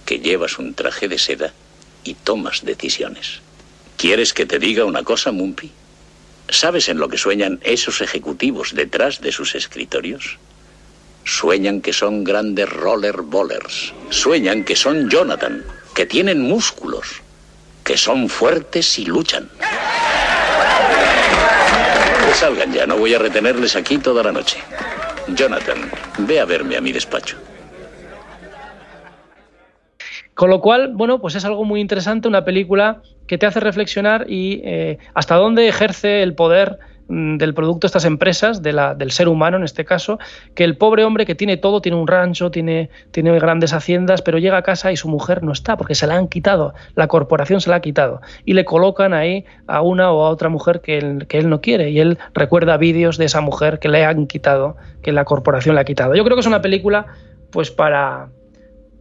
[0.07, 1.53] que llevas un traje de seda
[2.05, 3.41] y tomas decisiones.
[3.97, 5.69] ¿Quieres que te diga una cosa, Mumpi?
[6.49, 10.37] ¿Sabes en lo que sueñan esos ejecutivos detrás de sus escritorios?
[11.25, 13.93] Sueñan que son grandes roller bowlers.
[14.09, 17.21] Sueñan que son Jonathan, que tienen músculos,
[17.83, 19.49] que son fuertes y luchan.
[22.33, 24.59] Salgan ya, no voy a retenerles aquí toda la noche.
[25.27, 27.35] Jonathan, ve a verme a mi despacho.
[30.37, 34.27] Con lo cual, bueno, pues es algo muy interesante, una película que te hace reflexionar
[34.29, 36.77] y eh, hasta dónde ejerce el poder
[37.07, 40.19] mm, del producto estas empresas, del ser humano en este caso,
[40.53, 44.37] que el pobre hombre que tiene todo, tiene un rancho, tiene, tiene grandes haciendas, pero
[44.37, 47.59] llega a casa y su mujer no está, porque se la han quitado, la corporación
[47.59, 50.99] se la ha quitado, y le colocan ahí a una o a otra mujer que
[50.99, 54.27] él, que él no quiere, y él recuerda vídeos de esa mujer que le han
[54.27, 56.13] quitado, que la corporación le ha quitado.
[56.13, 57.07] Yo creo que es una película
[57.49, 58.27] pues para,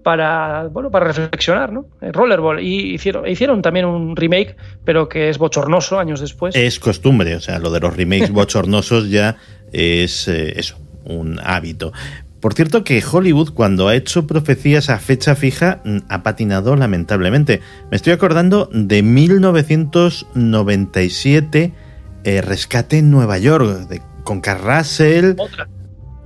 [0.07, 1.87] para, bueno, para reflexionar, ¿no?
[2.01, 2.61] Rollerball.
[2.61, 4.55] Y hicieron, hicieron también un remake,
[4.85, 6.55] pero que es bochornoso años después.
[6.55, 9.35] Es costumbre, o sea, lo de los remakes bochornosos ya
[9.73, 11.93] es eh, eso, un hábito.
[12.39, 17.61] Por cierto que Hollywood cuando ha hecho profecías a fecha fija ha patinado lamentablemente.
[17.91, 21.73] Me estoy acordando de 1997,
[22.23, 25.35] eh, Rescate en Nueva York, de, con Carrasel.
[25.37, 25.67] Otra.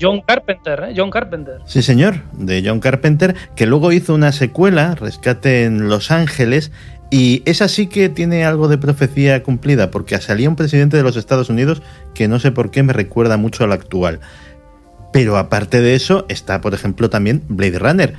[0.00, 0.94] John Carpenter, ¿eh?
[0.96, 1.58] John Carpenter.
[1.66, 6.72] Sí, señor, de John Carpenter, que luego hizo una secuela, Rescate en Los Ángeles,
[7.10, 11.16] y esa sí que tiene algo de profecía cumplida, porque salía un presidente de los
[11.16, 11.82] Estados Unidos
[12.14, 14.20] que no sé por qué me recuerda mucho al actual.
[15.12, 18.14] Pero aparte de eso, está, por ejemplo, también Blade Runner.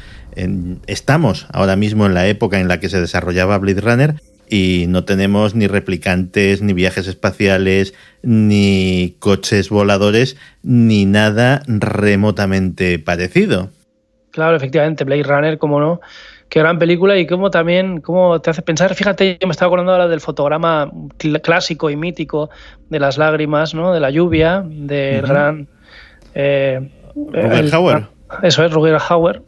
[0.87, 4.15] Estamos ahora mismo en la época en la que se desarrollaba Blade Runner
[4.51, 13.69] y no tenemos ni replicantes, ni viajes espaciales, ni coches voladores, ni nada remotamente parecido.
[14.31, 16.01] Claro, efectivamente, Blade Runner, como no,
[16.49, 18.93] qué gran película y cómo también cómo te hace pensar.
[18.93, 22.49] Fíjate, yo me estaba acordando ahora del fotograma cl clásico y mítico
[22.89, 23.93] de las lágrimas, ¿no?
[23.93, 25.29] De la lluvia, del uh -huh.
[25.29, 25.67] gran
[26.35, 26.89] eh,
[27.33, 28.07] el, Hauer.
[28.43, 29.43] Eso es, Roger Hauer.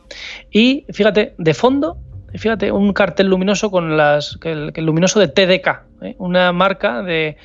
[0.50, 1.98] Y fíjate, de fondo
[2.38, 4.38] fíjate, un cartel luminoso con las.
[4.44, 5.68] el, el luminoso de TDK,
[6.02, 6.16] ¿eh?
[6.18, 7.38] una marca de,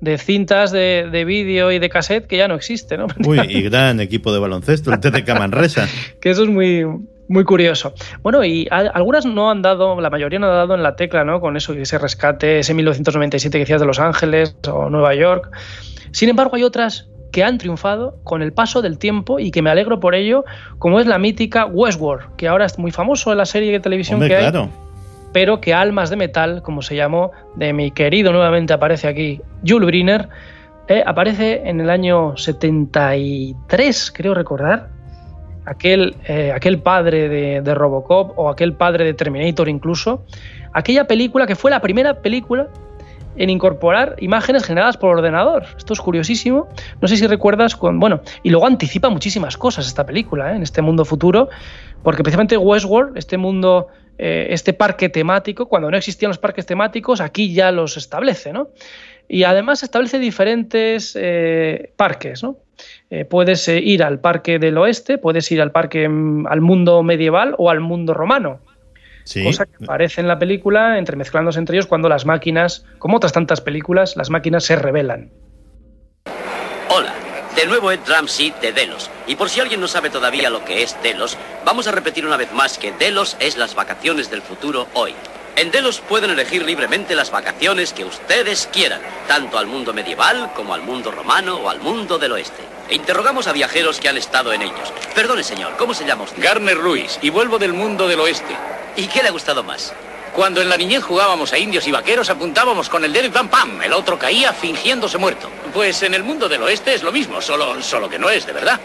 [0.00, 3.06] de cintas de, de vídeo y de cassette que ya no existe, ¿no?
[3.26, 5.88] Uy, y gran equipo de baloncesto, el TDK Manresa.
[6.20, 6.84] que eso es muy,
[7.28, 7.94] muy curioso.
[8.22, 11.24] Bueno, y a, algunas no han dado, la mayoría no ha dado en la tecla,
[11.24, 11.40] ¿no?
[11.40, 15.50] Con eso, ese rescate, ese 1997 que decías de Los Ángeles o Nueva York.
[16.12, 19.70] Sin embargo, hay otras que han triunfado con el paso del tiempo y que me
[19.70, 20.44] alegro por ello,
[20.78, 24.16] como es la mítica Westworld, que ahora es muy famoso en la serie de televisión
[24.16, 24.62] Hombre, que claro.
[24.62, 24.70] hay,
[25.32, 29.86] pero que Almas de Metal, como se llamó, de mi querido, nuevamente aparece aquí, Jules
[29.86, 30.28] Briner,
[30.88, 34.88] eh, aparece en el año 73, creo recordar,
[35.66, 40.24] aquel, eh, aquel padre de, de Robocop o aquel padre de Terminator incluso,
[40.72, 42.68] aquella película que fue la primera película
[43.36, 45.64] en incorporar imágenes generadas por ordenador.
[45.76, 46.68] Esto es curiosísimo.
[47.00, 48.00] No sé si recuerdas con.
[48.00, 50.56] Bueno, y luego anticipa muchísimas cosas esta película, ¿eh?
[50.56, 51.48] en este mundo futuro,
[52.02, 53.88] porque precisamente Westworld, este mundo,
[54.18, 58.70] eh, este parque temático, cuando no existían los parques temáticos, aquí ya los establece, ¿no?
[59.28, 62.58] Y además establece diferentes eh, parques, ¿no?
[63.10, 67.54] Eh, puedes ir al parque del oeste, puedes ir al parque mm, al mundo medieval
[67.58, 68.60] o al mundo romano.
[69.26, 69.42] Sí.
[69.42, 73.60] Cosa que aparece en la película, entremezclándose entre ellos cuando las máquinas, como otras tantas
[73.60, 75.32] películas, las máquinas se rebelan.
[76.88, 77.12] Hola,
[77.56, 79.10] de nuevo Ed Ramsey de Delos.
[79.26, 82.36] Y por si alguien no sabe todavía lo que es Delos, vamos a repetir una
[82.36, 85.12] vez más que Delos es las vacaciones del futuro hoy.
[85.56, 90.72] En Delos pueden elegir libremente las vacaciones que ustedes quieran, tanto al mundo medieval como
[90.72, 92.62] al mundo romano o al mundo del oeste.
[92.88, 94.92] E interrogamos a viajeros que han estado en ellos.
[95.16, 96.40] Perdone, señor, ¿cómo se llama usted?
[96.40, 98.54] Garner Ruiz, y vuelvo del mundo del oeste.
[98.96, 99.92] ¿Y qué le ha gustado más?
[100.34, 103.48] Cuando en la niñez jugábamos a indios y vaqueros, apuntábamos con el dedo y pam
[103.48, 105.50] pam, el otro caía fingiéndose muerto.
[105.72, 108.52] Pues en el mundo del oeste es lo mismo, solo, solo que no es de
[108.52, 108.80] verdad.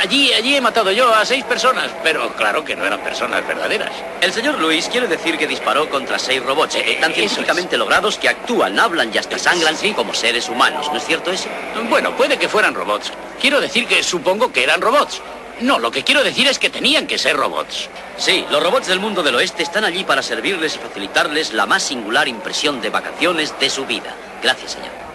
[0.00, 3.90] Allí, allí he matado yo a seis personas, pero claro que no eran personas verdaderas.
[4.20, 8.28] El señor Luis quiere decir que disparó contra seis robots, eh, tan científicamente logrados que
[8.28, 11.48] actúan, hablan y hasta sangran como seres humanos, ¿no es cierto eso?
[11.88, 13.12] Bueno, puede que fueran robots.
[13.40, 15.22] Quiero decir que supongo que eran robots.
[15.60, 17.88] No, lo que quiero decir es que tenían que ser robots.
[18.16, 21.82] Sí, los robots del mundo del oeste están allí para servirles y facilitarles la más
[21.82, 24.14] singular impresión de vacaciones de su vida.
[24.42, 25.08] Gracias, señor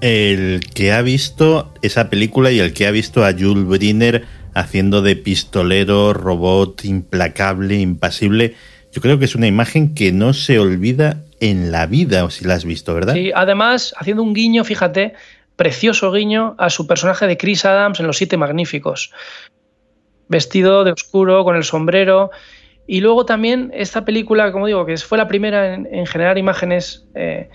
[0.00, 5.00] el que ha visto esa película y el que ha visto a Jules Briner haciendo
[5.00, 8.54] de pistolero, robot implacable, impasible,
[8.92, 12.44] yo creo que es una imagen que no se olvida en la vida, o si
[12.44, 13.14] la has visto, ¿verdad?
[13.14, 15.14] Sí, además, haciendo un guiño, fíjate,
[15.56, 19.10] precioso guiño a su personaje de Chris Adams en Los Siete Magníficos.
[20.34, 22.32] Vestido de oscuro, con el sombrero.
[22.88, 27.48] Y luego también esta película, como digo, que fue la primera en, generar imágenes eh,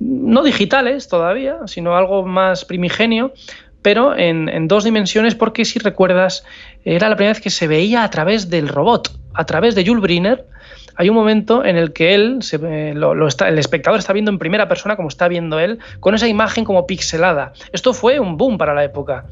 [0.00, 3.32] no digitales todavía, sino algo más primigenio,
[3.80, 6.44] pero en, dos dimensiones, porque si recuerdas,
[6.84, 10.02] era la primera vez que se veía a través del robot, a través de Jules
[10.02, 10.44] Briner.
[10.96, 12.40] Hay un momento en el que él,
[12.96, 16.28] lo, está, el espectador está viendo en primera persona, como está viendo él, con esa
[16.28, 17.54] imagen como pixelada.
[17.72, 19.24] Esto fue un boom para la época.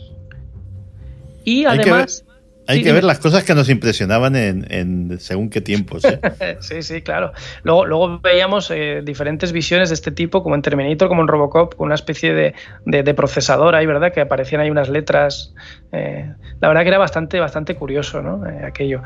[1.45, 2.25] Y además.
[2.67, 6.05] Hay que ver las cosas que nos impresionaban en, según qué tiempos.
[6.05, 6.19] ¿eh?
[6.61, 7.33] sí, sí, claro.
[7.63, 11.75] Luego, luego veíamos eh, diferentes visiones de este tipo, como en Terminator, como en Robocop,
[11.75, 12.55] con una especie de,
[12.85, 14.13] de, procesador ahí, ¿verdad?
[14.13, 15.55] Que aparecían ahí unas letras.
[15.93, 18.43] Eh, la verdad que era bastante, bastante curioso, ¿no?
[18.67, 19.03] aquello.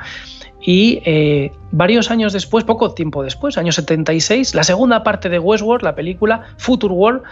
[0.60, 5.94] Y varios años después, poco tiempo después, año 76, la segunda parte de Westworld, la
[5.94, 7.22] película Future World,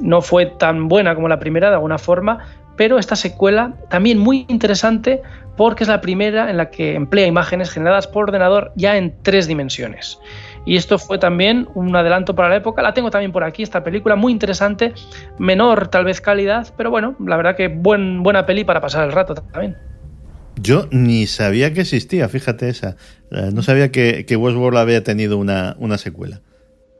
[0.00, 4.46] no fue tan buena como la primera de alguna forma, pero esta secuela también muy
[4.48, 5.22] interesante
[5.58, 9.48] porque es la primera en la que emplea imágenes generadas por ordenador ya en tres
[9.48, 10.20] dimensiones.
[10.64, 12.80] Y esto fue también un adelanto para la época.
[12.80, 14.94] La tengo también por aquí, esta película, muy interesante,
[15.36, 19.12] menor tal vez calidad, pero bueno, la verdad que buen, buena peli para pasar el
[19.12, 19.76] rato también.
[20.60, 22.96] Yo ni sabía que existía, fíjate esa.
[23.32, 26.40] Eh, no sabía que, que Westworld había tenido una, una secuela.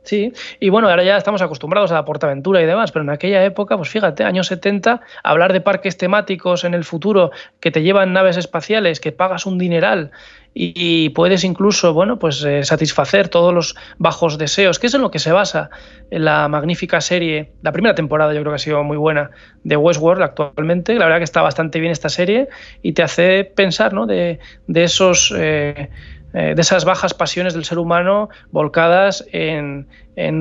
[0.03, 3.43] Sí, y bueno, ahora ya estamos acostumbrados a la portaventura y demás, pero en aquella
[3.43, 8.13] época, pues fíjate, años 70, hablar de parques temáticos en el futuro que te llevan
[8.13, 10.11] naves espaciales, que pagas un dineral
[10.53, 15.11] y puedes incluso, bueno, pues eh, satisfacer todos los bajos deseos, que es en lo
[15.11, 15.69] que se basa
[16.09, 19.29] la magnífica serie, la primera temporada yo creo que ha sido muy buena
[19.63, 22.49] de Westworld actualmente, la verdad que está bastante bien esta serie
[22.81, 24.07] y te hace pensar, ¿no?
[24.07, 25.33] De, de esos...
[25.37, 25.89] Eh,
[26.33, 29.87] eh, de esas bajas pasiones del ser humano volcadas en,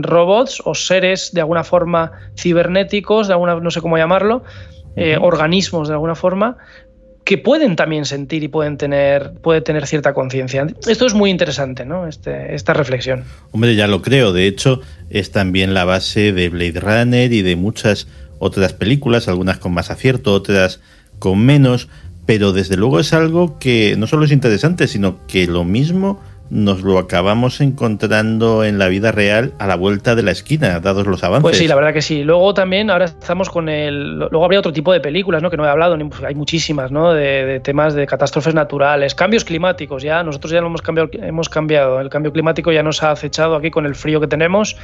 [0.02, 4.43] robots o seres de alguna forma cibernéticos, de alguna, no sé cómo llamarlo,
[4.97, 6.56] eh, organismos de alguna forma,
[7.24, 10.66] que pueden también sentir y pueden tener, puede tener cierta conciencia.
[10.86, 12.06] Esto es muy interesante, ¿no?
[12.06, 13.24] Este, esta reflexión.
[13.52, 14.32] Hombre, ya lo creo.
[14.32, 18.09] De hecho, es también la base de Blade Runner y de muchas
[18.39, 20.81] otras películas, algunas con más acierto, otras
[21.19, 21.89] con menos
[22.28, 26.82] pero desde luego es algo que no solo es interesante, sino que lo mismo nos
[26.82, 31.22] lo acabamos encontrando en la vida real a la vuelta de la esquina, dados los
[31.24, 31.42] avances.
[31.42, 32.24] Pues sí, la verdad que sí.
[32.24, 34.18] Luego también, ahora estamos con el.
[34.18, 35.50] Luego habría otro tipo de películas, ¿no?
[35.50, 35.96] Que no he hablado,
[36.26, 37.12] hay muchísimas, ¿no?
[37.12, 40.22] De, temas de catástrofes naturales, cambios climáticos, ya.
[40.22, 42.00] Nosotros ya lo hemos cambiado, hemos cambiado.
[42.00, 44.76] El cambio climático ya nos ha acechado aquí con el frío que tenemos.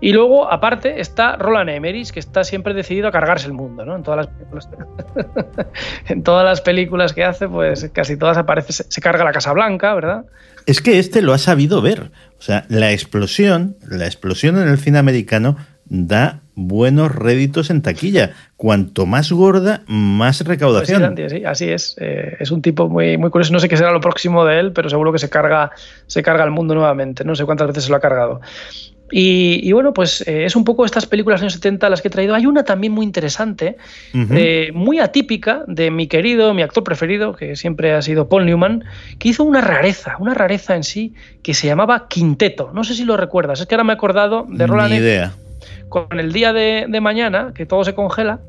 [0.00, 3.96] Y luego, aparte, está Roland Emmerich, que está siempre decidido a cargarse el mundo, ¿no?
[3.96, 4.02] En
[6.08, 9.94] en todas las películas que hace, pues casi todas aparece, se carga la Casa Blanca,
[9.94, 10.24] ¿verdad?
[10.66, 12.10] Es que este lo ha sabido ver.
[12.38, 18.32] O sea, la explosión, la explosión en el cine americano da buenos réditos en taquilla.
[18.56, 21.14] Cuanto más gorda, más recaudación.
[21.14, 21.96] Pues sí, así es.
[21.98, 23.52] Eh, es un tipo muy, muy curioso.
[23.52, 25.70] No sé qué será lo próximo de él, pero seguro que se carga,
[26.06, 27.24] se carga el mundo nuevamente.
[27.24, 28.40] No sé cuántas veces se lo ha cargado.
[29.14, 32.08] Y, bueno, pues eh, es un poco estas películas de los años 70 las que
[32.08, 32.34] he traído.
[32.34, 33.76] Hay una también muy interesante,
[34.14, 38.84] eh, muy atípica, de mi querido, mi actor preferido, que siempre ha sido Paul Newman,
[39.18, 41.12] que hizo una rareza, una rareza en sí,
[41.42, 42.70] que se llamaba Quinteto.
[42.72, 44.92] No sé si lo recuerdas, es que ahora me he acordado de Roland.
[44.92, 45.34] Ni idea.
[45.90, 48.40] Con el día de, de mañana, que todo se congela,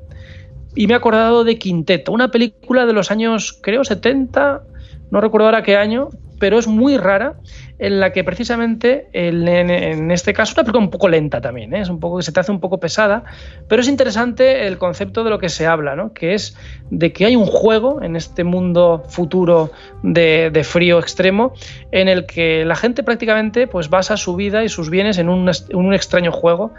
[0.76, 4.64] y me he acordado de Quinteto, una película de los años, creo, 70,
[5.12, 6.08] no recuerdo ahora qué año,
[6.44, 7.36] pero es muy rara,
[7.80, 11.80] en la que precisamente en, este caso una película un poco lenta también, ¿eh?
[11.80, 13.24] es un poco que se te hace un poco pesada,
[13.70, 16.12] pero es interesante el concepto de lo que se habla, ¿no?
[16.12, 16.58] que es
[16.90, 19.72] de que hay un juego en este mundo futuro
[20.02, 21.54] de, frío extremo
[21.94, 25.50] en el que la gente prácticamente pues basa su vida y sus bienes en un,
[25.74, 26.74] un extraño juego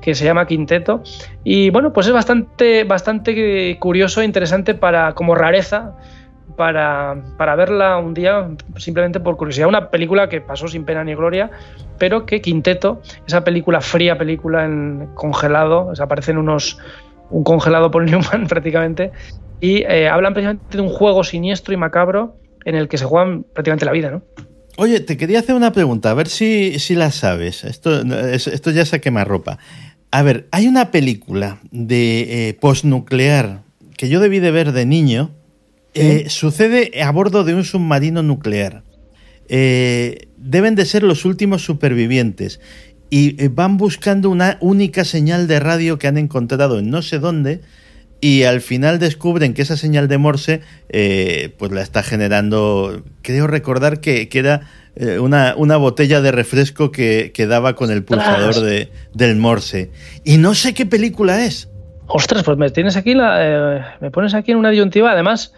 [0.00, 1.02] que se llama Quinteto
[1.42, 5.96] y bueno pues es bastante bastante curioso e interesante para como rareza
[6.60, 9.66] para, para verla un día simplemente por curiosidad.
[9.66, 11.50] Una película que pasó sin pena ni gloria,
[11.96, 16.76] pero que Quinteto, esa película fría, película en congelado, aparecen unos
[17.30, 19.10] un congelado por Newman prácticamente,
[19.62, 23.42] y eh, hablan precisamente de un juego siniestro y macabro en el que se juegan
[23.42, 24.22] prácticamente la vida, ¿no?
[24.76, 27.64] Oye, te quería hacer una pregunta, a ver si, si la sabes.
[27.64, 29.56] Esto, esto ya se quema ropa.
[30.10, 33.62] A ver, hay una película de eh, postnuclear
[33.96, 35.30] que yo debí de ver de niño.
[35.94, 38.82] Eh, sucede a bordo de un submarino nuclear.
[39.48, 42.60] Eh, deben de ser los últimos supervivientes
[43.10, 47.60] y van buscando una única señal de radio que han encontrado en no sé dónde
[48.20, 50.60] y al final descubren que esa señal de Morse
[51.58, 56.90] pues la está generando, creo recordar que, que era eh, una, una, botella de refresco
[56.90, 59.90] que, que daba con el pulsador de, del Morse.
[60.24, 61.68] Y no sé qué película es.
[62.06, 63.38] Ostras, pues me tienes aquí la,
[63.78, 65.12] eh, me pones aquí en una disyuntiva.
[65.12, 65.54] Además,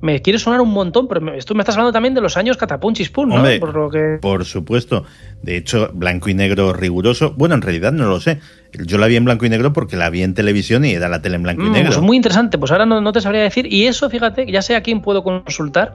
[0.00, 2.56] me quiere sonar un montón, pero me, esto me estás hablando también de los años
[2.56, 3.42] Catapunchis Pum, ¿no?
[3.58, 4.18] por, lo que...
[4.20, 5.04] por supuesto.
[5.42, 7.34] De hecho, blanco y negro riguroso.
[7.36, 8.40] Bueno, en realidad no lo sé.
[8.72, 11.22] Yo la vi en blanco y negro porque la vi en televisión y era la
[11.22, 11.92] tele en blanco y mm, negro.
[11.92, 12.58] Pues muy interesante.
[12.58, 13.72] Pues ahora no, no, te sabría decir.
[13.72, 15.94] Y eso, fíjate, ya sé a quién puedo consultar,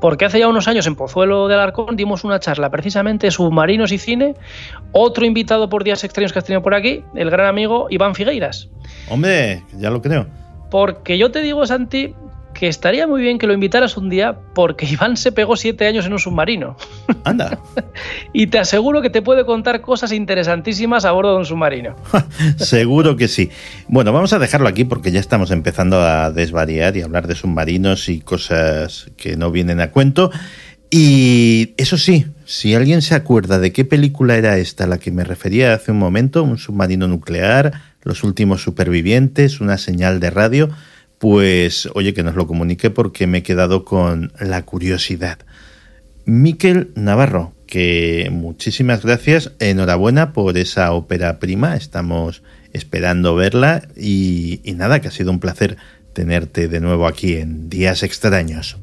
[0.00, 3.98] porque hace ya unos años en Pozuelo del Arcón dimos una charla precisamente submarinos y
[3.98, 4.34] cine.
[4.92, 8.68] Otro invitado por días extraños que has tenido por aquí, el gran amigo Iván Figueiras.
[9.08, 10.26] Hombre, ya lo creo.
[10.70, 12.14] Porque yo te digo, Santi,
[12.62, 16.06] que estaría muy bien que lo invitaras un día porque Iván se pegó siete años
[16.06, 16.76] en un submarino.
[17.24, 17.58] Anda.
[18.32, 21.96] y te aseguro que te puede contar cosas interesantísimas a bordo de un submarino.
[22.58, 23.50] Seguro que sí.
[23.88, 28.08] Bueno, vamos a dejarlo aquí porque ya estamos empezando a desvariar y hablar de submarinos
[28.08, 30.30] y cosas que no vienen a cuento.
[30.88, 35.10] Y eso sí, si alguien se acuerda de qué película era esta a la que
[35.10, 37.72] me refería hace un momento, un submarino nuclear,
[38.04, 40.68] los últimos supervivientes, una señal de radio,
[41.22, 45.38] pues oye, que nos lo comunique porque me he quedado con la curiosidad.
[46.24, 52.42] Miquel Navarro, que muchísimas gracias, enhorabuena por esa ópera prima, estamos
[52.72, 55.76] esperando verla y, y nada, que ha sido un placer
[56.12, 58.78] tenerte de nuevo aquí en Días Extraños.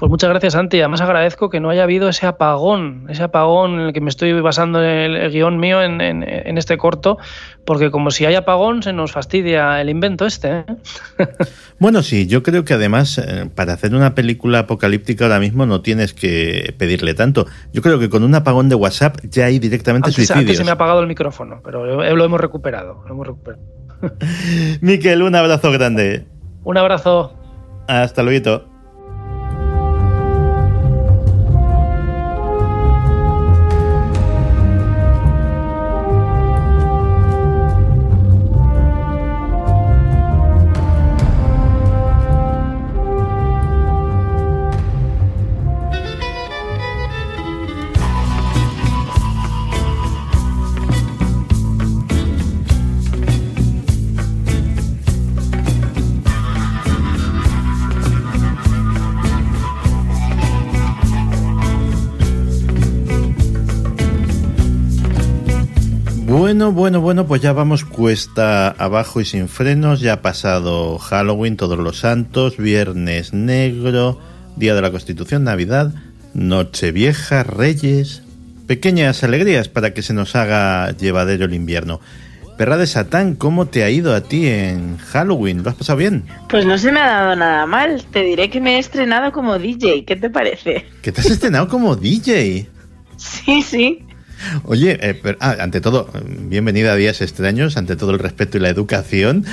[0.00, 0.78] Pues muchas gracias, Santi.
[0.78, 4.32] Además agradezco que no haya habido ese apagón, ese apagón en el que me estoy
[4.40, 6.22] basando en el, guion mío en,
[6.56, 7.18] este corto,
[7.66, 10.60] porque como si hay apagón se nos fastidia el invento este.
[10.60, 10.64] ¿eh?
[11.78, 15.82] bueno, sí, yo creo que además eh, para hacer una película apocalíptica ahora mismo no
[15.82, 17.46] tienes que pedirle tanto.
[17.74, 20.40] Yo creo que con un apagón de WhatsApp ya hay directamente antes, suicidios.
[20.40, 23.04] Antes se me ha apagado el micrófono, pero lo hemos recuperado.
[23.06, 23.62] Lo hemos recuperado.
[24.80, 26.24] Miquel, un abrazo grande.
[26.64, 27.34] Un abrazo.
[27.86, 28.69] Hasta luego.
[66.60, 70.00] Bueno, bueno, bueno, pues ya vamos cuesta abajo y sin frenos.
[70.00, 74.20] Ya ha pasado Halloween, todos los santos, Viernes Negro,
[74.56, 75.94] Día de la Constitución, Navidad,
[76.34, 78.24] Nochevieja, Reyes.
[78.66, 82.02] Pequeñas alegrías para que se nos haga llevadero el invierno.
[82.58, 85.62] Perra de Satán, ¿cómo te ha ido a ti en Halloween?
[85.62, 86.24] ¿Lo has pasado bien?
[86.50, 88.04] Pues no se me ha dado nada mal.
[88.12, 90.04] Te diré que me he estrenado como DJ.
[90.04, 90.84] ¿Qué te parece?
[91.00, 92.68] ¿Que te has estrenado como DJ?
[93.16, 94.04] Sí, sí.
[94.64, 98.68] Oye, eh, ah, ante todo, bienvenida a Días Extraños, ante todo el respeto y la
[98.68, 99.44] educación.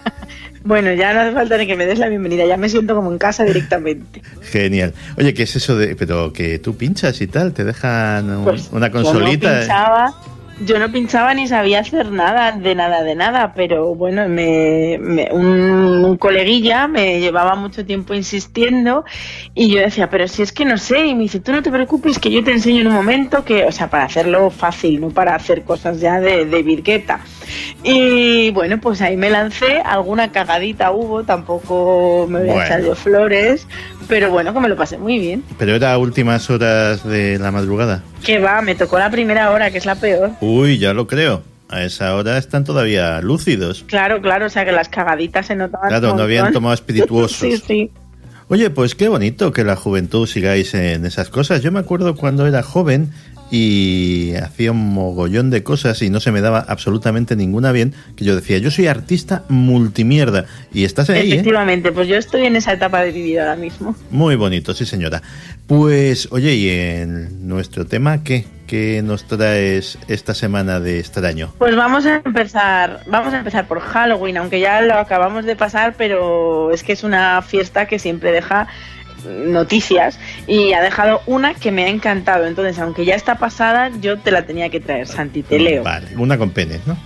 [0.64, 3.10] bueno, ya no hace falta ni que me des la bienvenida, ya me siento como
[3.12, 4.22] en casa directamente.
[4.42, 4.94] Genial.
[5.16, 8.90] Oye, ¿qué es eso de, pero que tú pinchas y tal, te dejan pues una
[8.90, 9.48] consolita?
[9.48, 10.31] yo no pinchaba
[11.34, 14.98] ni sabía hacer nada, de nada, de nada, pero bueno, me,
[15.32, 19.04] un, coleguilla me llevaba mucho tiempo insistiendo
[19.54, 21.70] y yo decía, pero si es que no sé, y me dice, tú no te
[21.70, 25.10] preocupes, que yo te enseño en un momento que, o sea, para hacerlo fácil, no
[25.10, 27.20] para hacer cosas ya de, de virgueta.
[27.82, 32.94] Y bueno, pues ahí me lancé, alguna cagadita hubo, tampoco me voy a echar yo
[32.94, 33.66] flores,
[34.08, 35.42] pero bueno, que me lo pasé muy bien.
[35.58, 38.02] Pero era últimas horas de la madrugada.
[38.24, 40.30] Que va, me tocó la primera hora, que es la peor.
[40.40, 41.42] Uy, ya lo creo.
[41.68, 43.84] A esa hora están todavía lúcidos.
[43.88, 45.88] Claro, claro, o sea que las cagaditas se notaban.
[45.88, 47.38] Claro, no habían tomado espirituosos.
[47.38, 47.90] sí, sí.
[48.48, 51.62] Oye, pues qué bonito que la juventud sigáis en esas cosas.
[51.62, 53.10] Yo me acuerdo cuando era joven
[53.52, 58.24] y hacía un mogollón de cosas y no se me daba absolutamente ninguna bien, que
[58.24, 61.32] yo decía, yo soy artista multimierda y estás ahí.
[61.32, 61.34] ¿eh?
[61.34, 63.94] Efectivamente, pues yo estoy en esa etapa de mi vida ahora mismo.
[64.10, 65.20] Muy bonito, sí señora.
[65.66, 68.46] Pues oye, y en nuestro tema, ¿qué?
[68.66, 71.52] ¿Qué nos traes esta semana de extraño?
[71.58, 75.94] Pues vamos a empezar, vamos a empezar por Halloween, aunque ya lo acabamos de pasar,
[75.98, 78.66] pero es que es una fiesta que siempre deja
[79.26, 82.46] noticias y ha dejado una que me ha encantado.
[82.46, 85.82] Entonces, aunque ya está pasada, yo te la tenía que traer, Santi, te leo.
[85.82, 86.96] Vale, una con penes, ¿no?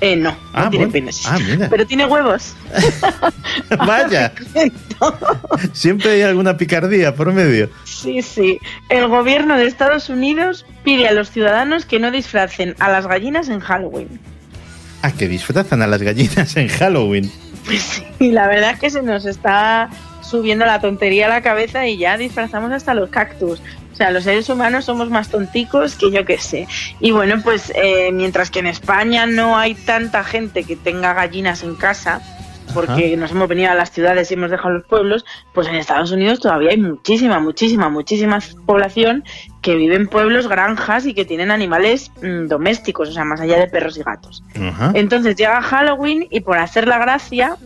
[0.00, 0.92] Eh, no, Ah, no tiene bueno.
[0.92, 1.22] penes.
[1.26, 1.68] Ah, mira.
[1.70, 2.56] Pero tiene huevos.
[3.86, 4.32] Vaya,
[5.72, 7.70] siempre hay alguna picardía por medio.
[7.84, 8.58] Sí, sí.
[8.88, 13.48] El gobierno de Estados Unidos pide a los ciudadanos que no disfracen a las gallinas
[13.48, 14.08] en Halloween.
[15.02, 17.30] Ah, que disfrazan a las gallinas en Halloween.
[18.18, 19.88] Y la verdad es que se nos está
[20.32, 23.62] subiendo la tontería a la cabeza y ya disfrazamos hasta los cactus.
[23.92, 26.66] O sea, los seres humanos somos más tonticos que yo que sé.
[26.98, 31.62] Y bueno, pues eh, mientras que en España no hay tanta gente que tenga gallinas
[31.62, 32.22] en casa,
[32.72, 33.16] porque Ajá.
[33.16, 36.40] nos hemos venido a las ciudades y hemos dejado los pueblos, pues en Estados Unidos
[36.40, 39.24] todavía hay muchísima, muchísima, muchísima población
[39.60, 43.58] que vive en pueblos, granjas y que tienen animales mm, domésticos, o sea, más allá
[43.58, 44.42] de perros y gatos.
[44.54, 44.92] Ajá.
[44.94, 47.56] Entonces llega Halloween y por hacer la gracia,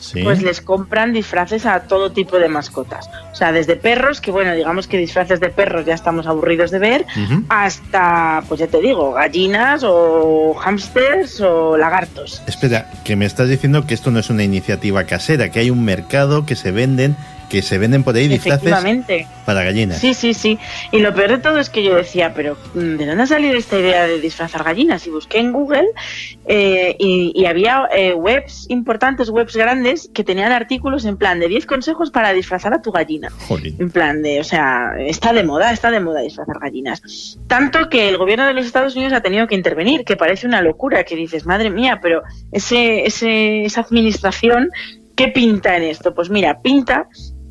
[0.00, 0.22] Sí.
[0.22, 3.08] pues les compran disfraces a todo tipo de mascotas.
[3.32, 6.78] O sea, desde perros, que bueno, digamos que disfraces de perros ya estamos aburridos de
[6.78, 7.06] ver,
[7.48, 12.42] hasta, pues ya te digo, gallinas o hámsters o lagartos.
[12.46, 15.84] Espera, que me estás diciendo que esto no es una iniciativa casera, que hay un
[15.84, 17.16] mercado que se venden,
[17.50, 18.72] que se venden por ahí disfraces
[19.44, 19.98] para gallinas.
[19.98, 20.58] Sí, sí, sí.
[20.92, 23.56] Y lo peor de todo es que yo decía, pero mm, ¿de dónde ha salido
[23.56, 25.06] esta idea de disfrazar gallinas?
[25.06, 25.88] Y busqué en Google
[26.46, 31.48] eh, y, y había eh, webs importantes, webs grandes, que tenían artículos en plan de
[31.48, 33.28] 10 consejos para disfrazar a tu gallina.
[33.48, 33.76] Jolín.
[33.80, 37.38] En plan de, o sea, está de moda, está de moda disfrazar gallinas.
[37.48, 40.62] Tanto que el gobierno de los Estados Unidos ha tenido que intervenir, que parece una
[40.62, 42.22] locura, que dices, madre mía, pero
[42.52, 44.70] ese, ese, esa administración,
[45.16, 46.14] ¿qué pinta en esto?
[46.14, 47.08] Pues mira, pinta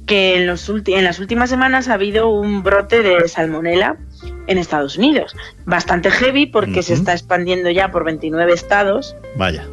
[0.10, 3.98] que en, los en las últimas semanas ha habido un brote de salmonela
[4.48, 5.36] en Estados Unidos.
[5.66, 9.68] Bastante heavy porque se está expandiendo ya por 29 estados Vaya.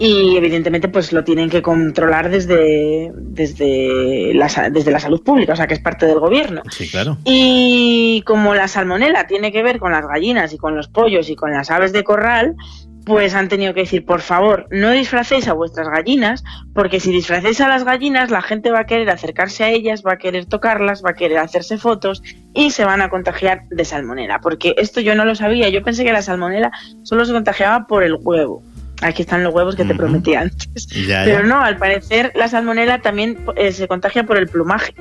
[0.00, 5.56] y evidentemente pues lo tienen que controlar desde, desde, la, desde la salud pública, o
[5.56, 6.62] sea que es parte del gobierno.
[6.72, 7.18] Sí, claro.
[7.22, 11.36] Y como la salmonela tiene que ver con las gallinas y con los pollos y
[11.36, 12.56] con las aves de corral,
[13.04, 16.44] pues han tenido que decir, por favor, no disfracéis a vuestras gallinas,
[16.74, 20.12] porque si disfracéis a las gallinas, la gente va a querer acercarse a ellas, va
[20.12, 22.22] a querer tocarlas, va a querer hacerse fotos
[22.54, 24.40] y se van a contagiar de salmonela.
[24.40, 26.70] Porque esto yo no lo sabía, yo pensé que la salmonela
[27.02, 28.62] solo se contagiaba por el huevo.
[29.02, 30.86] Aquí están los huevos que te prometí antes.
[31.08, 34.94] Ya, Pero no, al parecer la salmonela también eh, se contagia por el plumaje.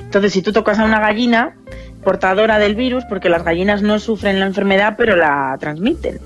[0.00, 1.54] Entonces, si tú tocas a una gallina
[2.02, 6.18] portadora del virus, porque las gallinas no sufren la enfermedad, pero la transmiten,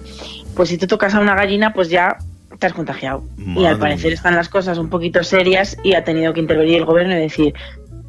[0.55, 2.19] pues si tú tocas a una gallina, pues ya
[2.59, 3.25] te has contagiado.
[3.39, 4.15] y al parecer mía.
[4.15, 7.55] están las cosas un poquito serias y ha tenido que intervenir el gobierno y decir,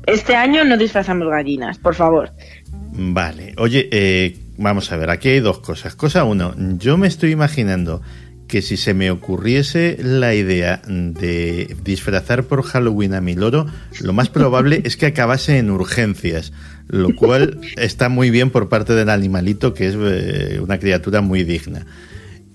[0.05, 2.31] este año no disfrazamos gallinas, por favor.
[2.97, 3.53] Vale.
[3.57, 5.95] Oye, eh, vamos a ver, aquí hay dos cosas.
[5.95, 8.01] Cosa uno, yo me estoy imaginando
[8.47, 13.65] que si se me ocurriese la idea de disfrazar por Halloween a mi loro,
[14.01, 16.53] lo más probable es que acabase en urgencias,
[16.88, 21.43] lo cual está muy bien por parte del animalito, que es eh, una criatura muy
[21.43, 21.85] digna.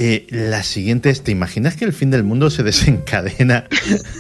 [0.03, 3.67] Eh, la siguiente es, ¿te imaginas que el fin del mundo se desencadena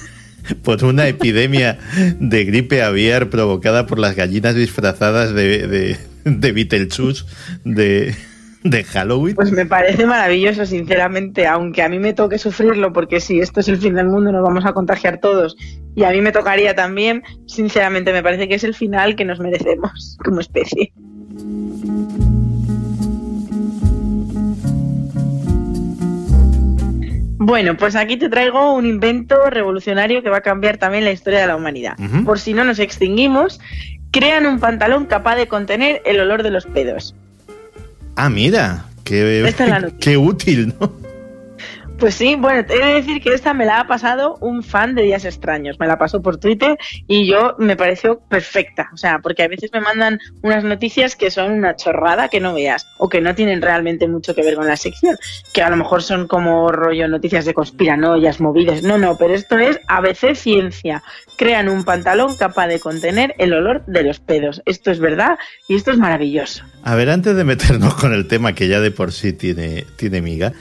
[0.62, 1.78] por una epidemia
[2.18, 5.96] de gripe aviar provocada por las gallinas disfrazadas de, de,
[6.26, 7.24] de Beetlejuice
[7.64, 8.14] de,
[8.62, 9.34] de Halloween?
[9.34, 13.68] Pues me parece maravilloso, sinceramente, aunque a mí me toque sufrirlo, porque si esto es
[13.68, 15.56] el fin del mundo nos vamos a contagiar todos
[15.94, 19.40] y a mí me tocaría también, sinceramente me parece que es el final que nos
[19.40, 20.92] merecemos como especie.
[27.42, 31.40] Bueno, pues aquí te traigo un invento revolucionario que va a cambiar también la historia
[31.40, 31.96] de la humanidad.
[32.26, 33.60] Por si no nos extinguimos,
[34.10, 37.14] crean un pantalón capaz de contener el olor de los pedos.
[38.14, 40.00] Ah, mira, qué, Esta es la noticia.
[40.00, 40.92] qué útil, ¿no?
[42.00, 45.02] Pues sí, bueno, he de decir que esta me la ha pasado un fan de
[45.02, 45.78] Días Extraños.
[45.78, 48.88] Me la pasó por Twitter y yo me pareció perfecta.
[48.94, 52.54] O sea, porque a veces me mandan unas noticias que son una chorrada que no
[52.54, 55.18] veas o que no tienen realmente mucho que ver con la sección.
[55.52, 58.82] Que a lo mejor son como rollo noticias de conspiranoias, movidas.
[58.82, 61.02] No, no, pero esto es ABC Ciencia.
[61.36, 64.62] Crean un pantalón capaz de contener el olor de los pedos.
[64.64, 66.64] Esto es verdad y esto es maravilloso.
[66.82, 70.22] A ver, antes de meternos con el tema que ya de por sí tiene, tiene
[70.22, 70.54] miga,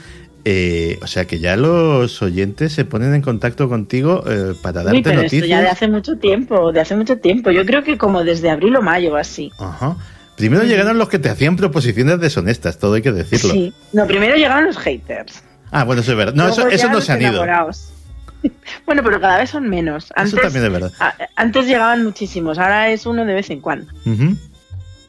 [0.44, 4.98] eh, o sea que ya los oyentes se ponen en contacto contigo eh, para darte
[4.98, 5.42] Uy, pero noticias.
[5.42, 7.50] esto ya de hace mucho tiempo, de hace mucho tiempo.
[7.50, 9.50] Yo creo que como desde abril o mayo así.
[9.58, 9.96] Ajá.
[10.36, 13.52] Primero llegaron los que te hacían proposiciones deshonestas, todo hay que decirlo.
[13.52, 13.74] Sí.
[13.92, 15.42] No, primero llegaron los haters.
[15.70, 16.34] Ah, bueno, eso es verdad.
[16.34, 17.44] No, Luego eso, no se han ido.
[18.86, 20.10] bueno, pero cada vez son menos.
[20.16, 20.92] Antes, Eso también es verdad.
[20.98, 23.92] a- antes llegaban muchísimos, ahora es uno de vez en cuando.
[24.06, 24.34] Ujú,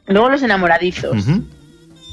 [0.08, 1.16] Luego los enamoradizos.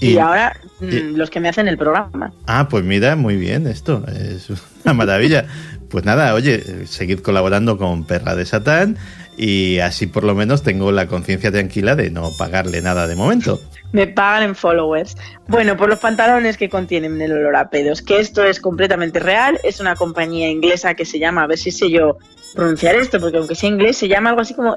[0.01, 2.33] Y, Y- ahora mm, los que me hacen el programa.
[2.47, 4.05] Ah, pues mira, muy bien esto.
[4.09, 4.49] Es
[4.85, 5.47] una maravilla.
[5.89, 8.99] Pues nada, oye, seguid colaborando con Perra de Satán
[9.39, 13.59] y así por lo menos tengo la conciencia tranquila de no pagarle nada de momento.
[13.93, 15.17] Me pagan en followers.
[15.47, 19.59] Bueno, por los pantalones que contienen el olor a pedos, que esto es completamente real.
[19.65, 22.19] Es una compañía inglesa que se llama, a ver si sé yo
[22.55, 24.77] pronunciar esto, porque aunque sea inglés, se llama algo así como.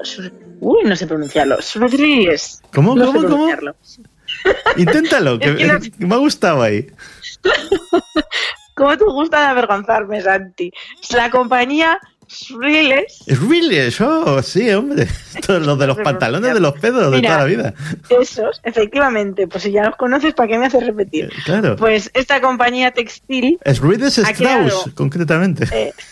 [0.60, 1.58] Uy, no sé pronunciarlo.
[1.74, 2.62] Rodríguez.
[2.72, 3.46] ¿Cómo, No cómo, sé cómo?
[4.76, 6.86] Inténtalo, que, Es que no- que me ha gustado ahí.
[8.74, 10.72] ¿Cómo te gusta de avergonzarme, Santi?
[11.14, 11.98] La compañía
[12.28, 13.24] Shrilles.
[13.26, 15.02] Es really eso, sí, hombre.
[15.34, 17.74] Esto es lo de los pantalones de los pedos de Mira, toda la vida.
[18.08, 19.46] Esos, efectivamente.
[19.46, 21.30] Pues si ya los conoces, ¿para qué me haces repetir?
[21.44, 21.76] Claro.
[21.76, 23.58] Pues esta compañía textil.
[23.64, 25.66] Es Ruides ha creado- Strauss, concretamente.
[25.72, 25.92] Eh,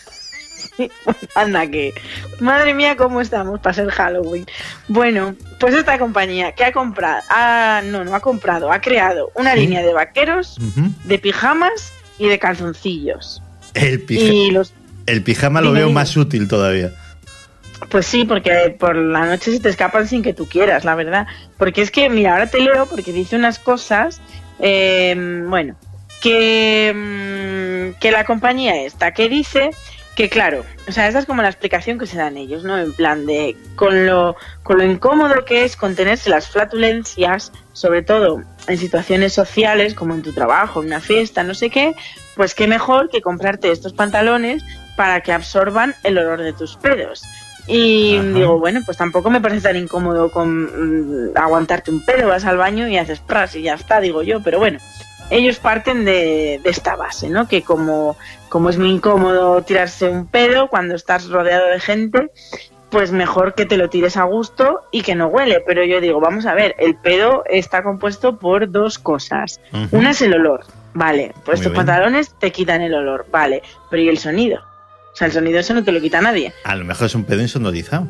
[1.35, 1.93] anda que.
[2.39, 4.45] Madre mía, cómo estamos para ser Halloween.
[4.87, 7.21] Bueno, pues esta compañía que ha comprado.
[7.29, 9.59] ah, no, no ha comprado, ha creado una Sí.
[9.61, 10.57] línea de vaqueros,
[11.05, 13.41] de pijamas y de calzoncillos.
[13.73, 14.73] El, pija- Y los.
[15.05, 16.91] el pijama lo veo más útil todavía.
[17.89, 21.25] Pues sí, porque por la noche se te escapan sin que tú quieras, la verdad.
[21.57, 24.21] Porque es que, mira, ahora te leo porque dice unas cosas.
[24.63, 25.15] eh,
[25.47, 25.75] bueno,
[26.21, 26.93] que,
[27.95, 29.71] mm, que la compañía esta, que dice
[30.15, 32.77] que, claro, o sea, esa es como la explicación que se dan ellos, ¿no?
[32.77, 38.41] En plan de con lo, con lo incómodo que es contenerse las flatulencias, sobre todo
[38.67, 41.95] en situaciones sociales, como en tu trabajo, en una fiesta, no sé qué,
[42.35, 44.63] pues qué mejor que comprarte estos pantalones
[44.97, 47.23] para que absorban el olor de tus pedos.
[47.67, 48.27] Y Ajá.
[48.27, 52.57] digo, bueno, pues tampoco me parece tan incómodo con mm, aguantarte un pedo, vas al
[52.57, 54.79] baño y haces pras y ya está, digo yo, pero bueno,
[55.31, 57.47] ellos parten de, de esta base, ¿no?
[57.47, 58.15] Que como,
[58.49, 62.31] como es muy incómodo tirarse un pedo cuando estás rodeado de gente,
[62.89, 65.63] pues mejor que te lo tires a gusto y que no huele.
[65.65, 69.61] Pero yo digo, vamos a ver, el pedo está compuesto por dos cosas.
[69.91, 71.85] Una es el olor, vale, pues Muy estos bien.
[71.85, 74.59] pantalones te quitan el olor, vale, pero ¿y el sonido?
[75.13, 76.53] O sea, el sonido eso no te lo quita nadie.
[76.65, 78.07] A lo mejor es un pedo insonorizado.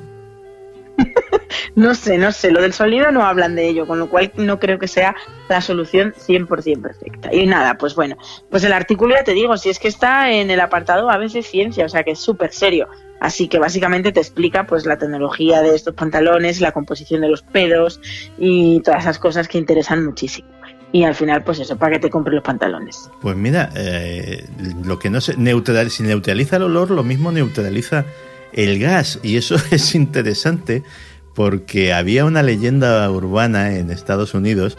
[1.76, 4.60] No sé, no sé, lo del sonido no hablan de ello, con lo cual no
[4.60, 5.16] creo que sea
[5.50, 7.34] la solución 100% perfecta.
[7.34, 8.18] Y nada, pues bueno,
[8.50, 11.48] pues el artículo ya te digo, si es que está en el apartado a veces
[11.48, 12.88] ciencia, o sea que es súper serio.
[13.20, 17.44] Así que básicamente te explica pues la tecnología de estos pantalones, la composición de los
[17.44, 18.02] pedos
[18.40, 20.50] y todas esas cosas que interesan muchísimo.
[20.92, 23.10] Y al final, pues eso, para que te compres los pantalones.
[23.22, 24.46] Pues mira, eh,
[24.84, 28.06] lo que no se neutral, si neutraliza el olor, lo mismo neutraliza
[28.54, 29.20] el gas.
[29.24, 30.84] Y eso es interesante
[31.34, 34.78] porque había una leyenda urbana en Estados Unidos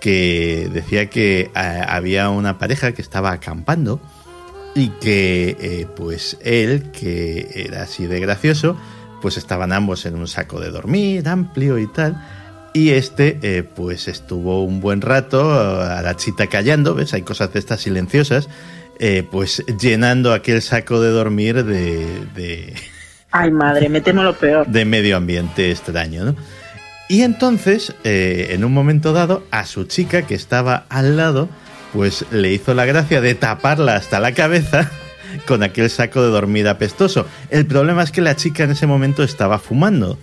[0.00, 4.00] que decía que eh, había una pareja que estaba acampando
[4.74, 8.76] y que eh, pues él, que era así de gracioso,
[9.22, 12.22] pues estaban ambos en un saco de dormir amplio y tal.
[12.74, 17.14] Y este, eh, pues estuvo un buen rato a la chita callando, ¿ves?
[17.14, 18.50] Hay cosas de estas silenciosas,
[19.30, 22.74] pues llenando aquel saco de dormir de, de,
[23.30, 24.66] Ay, madre, me temo lo peor.
[24.66, 26.36] de medio ambiente extraño, ¿no?
[27.08, 31.48] Y entonces, eh, en un momento dado, a su chica que estaba al lado,
[31.92, 34.90] pues le hizo la gracia de taparla hasta la cabeza
[35.46, 37.26] con aquel saco de dormir apestoso.
[37.50, 40.18] El problema es que la chica en ese momento estaba fumando,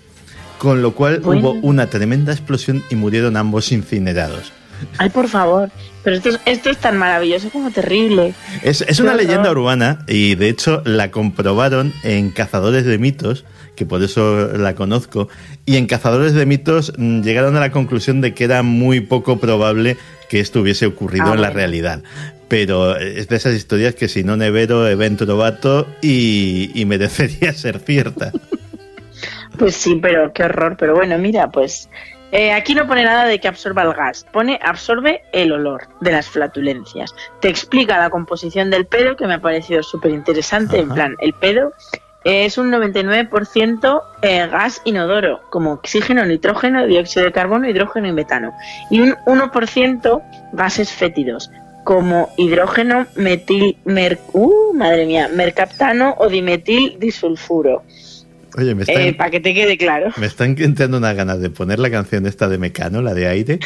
[0.58, 1.42] con lo cual Bueno.
[1.42, 4.52] hubo una tremenda explosión y murieron ambos incinerados.
[4.98, 5.70] Ay, por favor.
[6.04, 8.34] Pero esto es, esto es tan maravilloso como terrible.
[8.62, 13.46] Es, es una leyenda urbana y de hecho la comprobaron en Cazadores de Mitos,
[13.76, 15.30] que por eso la conozco,
[15.66, 19.40] y en Cazadores de Mitos mm, llegaron a la conclusión de que era muy poco
[19.40, 19.96] probable
[20.30, 21.56] que esto hubiese ocurrido Ah, en la bueno.
[21.56, 22.04] realidad.
[22.50, 27.80] Pero es de esas historias que si no nevero, evento trovato y, y merecería ser
[27.80, 28.32] cierta.
[29.58, 30.76] Pues sí, pero qué horror.
[30.78, 31.90] Pero bueno, mira, pues
[32.34, 36.12] eh, aquí no pone nada de que absorba el gas, pone absorbe el olor de
[36.12, 37.14] las flatulencias.
[37.42, 40.80] Te explica la composición del pedo, que me ha parecido súper interesante.
[40.80, 41.74] En plan, el pedo
[42.24, 48.52] es un 99% eh, gas inodoro, como oxígeno, nitrógeno, dióxido de carbono, hidrógeno y metano.
[48.90, 50.24] Y un 1%
[50.54, 51.52] gases fétidos,
[51.84, 57.84] como hidrógeno, metil, mer, uh, madre mía, mercaptano o dimetil disulfuro.
[58.58, 60.12] Oye, me están, Eh, para que te quede claro.
[60.18, 63.60] me están entrando unas ganas de poner la canción esta de Mecano, la de aire.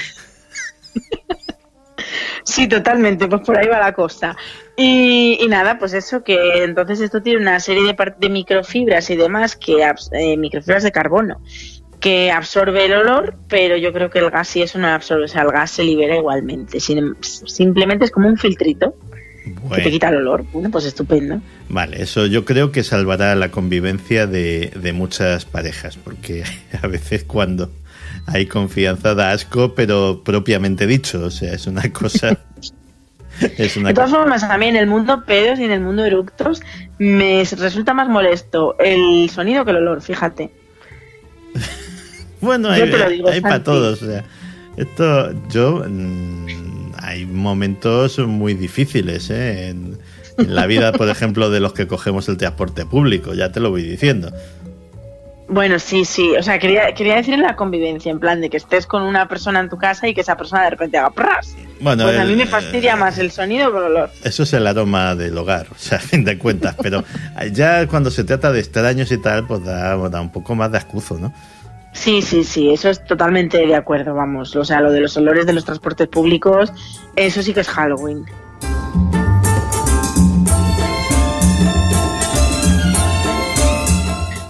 [2.43, 4.35] Sí, totalmente, pues por ahí va la cosa.
[4.77, 9.17] Y, y nada, pues eso, que entonces esto tiene una serie de, de microfibras y
[9.17, 9.83] demás, que
[10.13, 11.41] eh, microfibras de carbono,
[11.99, 15.27] que absorbe el olor, pero yo creo que el gas sí eso no absorbe, o
[15.27, 16.79] sea, el gas se libera igualmente.
[16.79, 18.95] simplemente es como un filtrito
[19.75, 20.45] que te quita el olor.
[20.51, 21.41] Bueno, pues estupendo.
[21.69, 26.43] Vale, eso yo creo que salvará la convivencia de, de muchas parejas, porque
[26.81, 27.71] a veces cuando
[28.25, 32.37] hay confianza da asco, pero propiamente dicho, o sea, es una cosa...
[33.39, 36.03] es una de todas formas, a mí en el mundo pedos y en el mundo
[36.03, 36.61] eructos
[36.97, 40.51] me resulta más molesto el sonido que el olor, fíjate.
[42.41, 42.81] bueno, hay,
[43.31, 44.01] hay para todos.
[44.01, 44.23] O sea,
[44.75, 45.83] esto, yo...
[45.87, 46.66] Mm,
[47.01, 49.69] hay momentos muy difíciles ¿eh?
[49.69, 49.97] en,
[50.37, 53.81] la vida, por ejemplo, de los que cogemos el transporte público, ya te lo voy
[53.81, 54.31] diciendo.
[55.49, 56.35] Bueno, sí, sí.
[56.37, 59.27] O sea, quería, quería decir en la convivencia, en plan de que estés con una
[59.27, 61.55] persona en tu casa y que esa persona de repente haga pras.
[61.79, 64.09] Bueno, pues a mí me fastidia más el sonido que el olor.
[64.23, 66.75] Eso es el aroma del hogar, o sea, a fin de cuentas.
[66.81, 67.03] Pero
[67.51, 70.79] ya cuando se trata de extraños y tal, pues da, da un poco más de
[70.79, 71.33] ascuzo, ¿no?
[71.97, 74.55] Sí, sí, sí, eso es totalmente de acuerdo, vamos.
[74.55, 76.71] O sea, lo de los olores de los transportes públicos,
[77.15, 78.23] eso sí que es Halloween.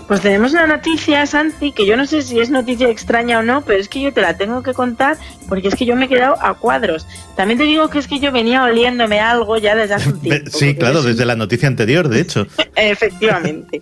[0.07, 3.61] Pues tenemos una noticia, Santi, que yo no sé si es noticia extraña o no,
[3.61, 5.17] pero es que yo te la tengo que contar
[5.49, 7.07] porque es que yo me he quedado a cuadros.
[7.35, 10.51] También te digo que es que yo venía oliéndome algo ya desde hace un tiempo.
[10.51, 12.45] Sí, claro, desde la noticia anterior, de hecho.
[12.75, 13.81] Efectivamente.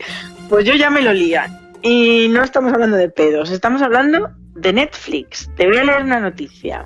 [0.49, 1.64] Pues yo ya me lo olía.
[1.87, 5.51] Y no estamos hablando de pedos, estamos hablando de Netflix.
[5.55, 6.83] Te voy a leer una noticia.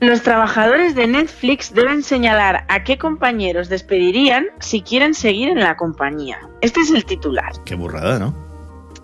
[0.00, 5.76] Los trabajadores de Netflix deben señalar a qué compañeros despedirían si quieren seguir en la
[5.76, 6.40] compañía.
[6.60, 7.52] Este es el titular.
[7.64, 8.36] Qué burrada, ¿no?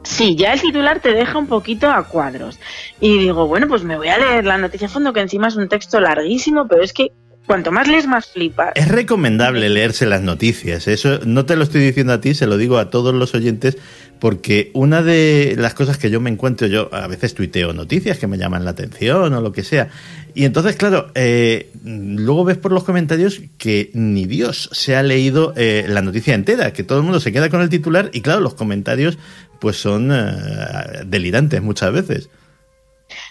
[0.02, 2.60] Sí, ya el titular te deja un poquito a cuadros.
[3.00, 5.56] Y digo, bueno, pues me voy a leer la noticia a fondo, que encima es
[5.56, 7.12] un texto larguísimo, pero es que
[7.50, 8.70] cuanto más lees, más flipas.
[8.76, 10.86] Es recomendable leerse las noticias.
[10.86, 13.76] Eso no te lo estoy diciendo a ti, se lo digo a todos los oyentes,
[14.20, 18.28] porque una de las cosas que yo me encuentro, yo a veces tuiteo noticias que
[18.28, 19.88] me llaman la atención o lo que sea.
[20.32, 25.52] Y entonces, claro, eh, luego ves por los comentarios que ni Dios se ha leído
[25.56, 28.42] eh, la noticia entera, que todo el mundo se queda con el titular y claro,
[28.42, 29.18] los comentarios
[29.58, 32.30] pues son eh, delirantes muchas veces.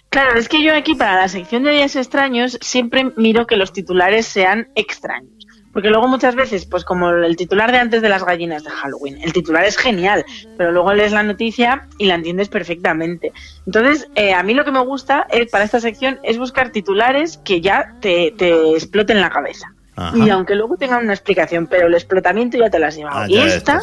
[0.09, 3.73] Claro, es que yo aquí para la sección de días extraños siempre miro que los
[3.73, 5.45] titulares sean extraños.
[5.71, 9.19] Porque luego muchas veces, pues como el titular de antes de las gallinas de Halloween,
[9.21, 10.25] el titular es genial,
[10.57, 13.33] pero luego lees la noticia y la entiendes perfectamente.
[13.67, 17.37] Entonces, eh, a mí lo que me gusta es, para esta sección es buscar titulares
[17.37, 19.75] que ya te, te exploten la cabeza.
[20.13, 23.19] Y aunque luego tengan una explicación, pero el explotamiento ya te la has llevado.
[23.21, 23.81] Ah, y esta,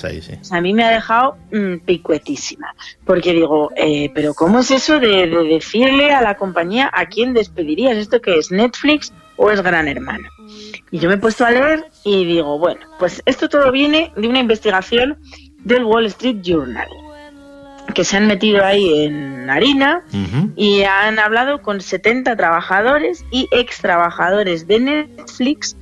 [0.50, 2.74] a mí me ha dejado mm, picuetísima.
[3.04, 7.96] Porque digo, eh, pero ¿cómo es eso de, decirle a la compañía a quién despedirías?
[7.96, 10.28] ¿Esto que es Netflix o es Gran Hermano?
[10.90, 14.28] Y yo me he puesto a leer y digo, bueno, pues esto todo viene de
[14.28, 15.18] una investigación
[15.64, 16.88] del Wall Street Journal
[17.94, 20.02] que se han metido ahí en harina
[20.54, 25.76] y han hablado con 70 trabajadores y ex trabajadores de Netflix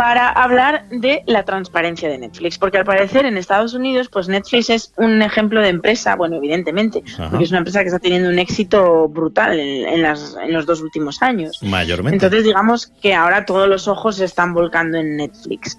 [0.00, 4.70] para hablar de la transparencia de Netflix, porque al parecer en Estados Unidos, pues Netflix
[4.70, 8.38] es un ejemplo de empresa, bueno, evidentemente, porque es una empresa que está teniendo un
[8.38, 11.58] éxito brutal en, los dos últimos años.
[11.62, 12.16] Mayormente.
[12.16, 15.76] Entonces, digamos que ahora todos los ojos se están volcando en Netflix.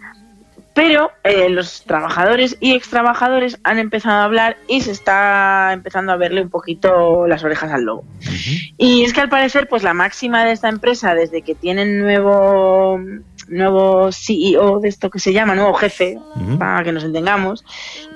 [0.73, 6.13] Pero eh, los trabajadores y ex trabajadores han empezado a hablar y se está empezando
[6.13, 8.05] a verle un poquito las orejas al lobo.
[8.77, 12.99] Y es que al parecer, pues la máxima de esta empresa, desde que tienen nuevo
[13.51, 16.17] nuevo CEO de esto que se llama, nuevo jefe,
[16.57, 17.65] para que nos entendamos,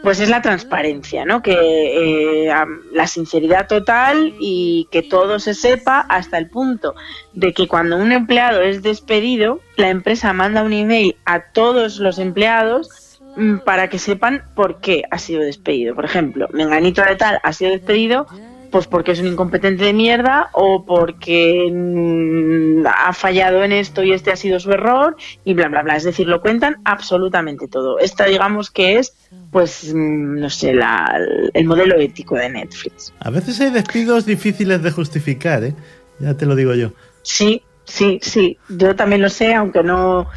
[0.02, 1.42] pues es la transparencia, ¿no?
[1.42, 2.54] Que eh,
[2.94, 6.96] la sinceridad total y que todo se sepa hasta el punto
[7.34, 12.20] de que cuando un empleado es despedido, la empresa manda un email a todos los
[12.20, 15.96] empleados mm, para que sepan por qué ha sido despedido.
[15.96, 18.28] Por ejemplo, Menganito de tal ha sido despedido
[18.72, 24.12] pues porque es un incompetente de mierda o porque mm, ha fallado en esto y
[24.12, 25.16] este ha sido su error
[25.46, 25.96] y bla bla bla.
[25.96, 28.00] Es decir, lo cuentan absolutamente todo.
[28.00, 29.14] Esta digamos que es
[29.52, 31.18] pues mm, no sé, la,
[31.54, 33.14] el modelo ético de Netflix.
[33.20, 35.74] A veces hay despidos difíciles de justificar, ¿eh?
[36.20, 36.92] Ya te lo digo yo.
[37.22, 38.58] Sí, sí, sí.
[38.70, 40.28] Yo también lo sé, aunque no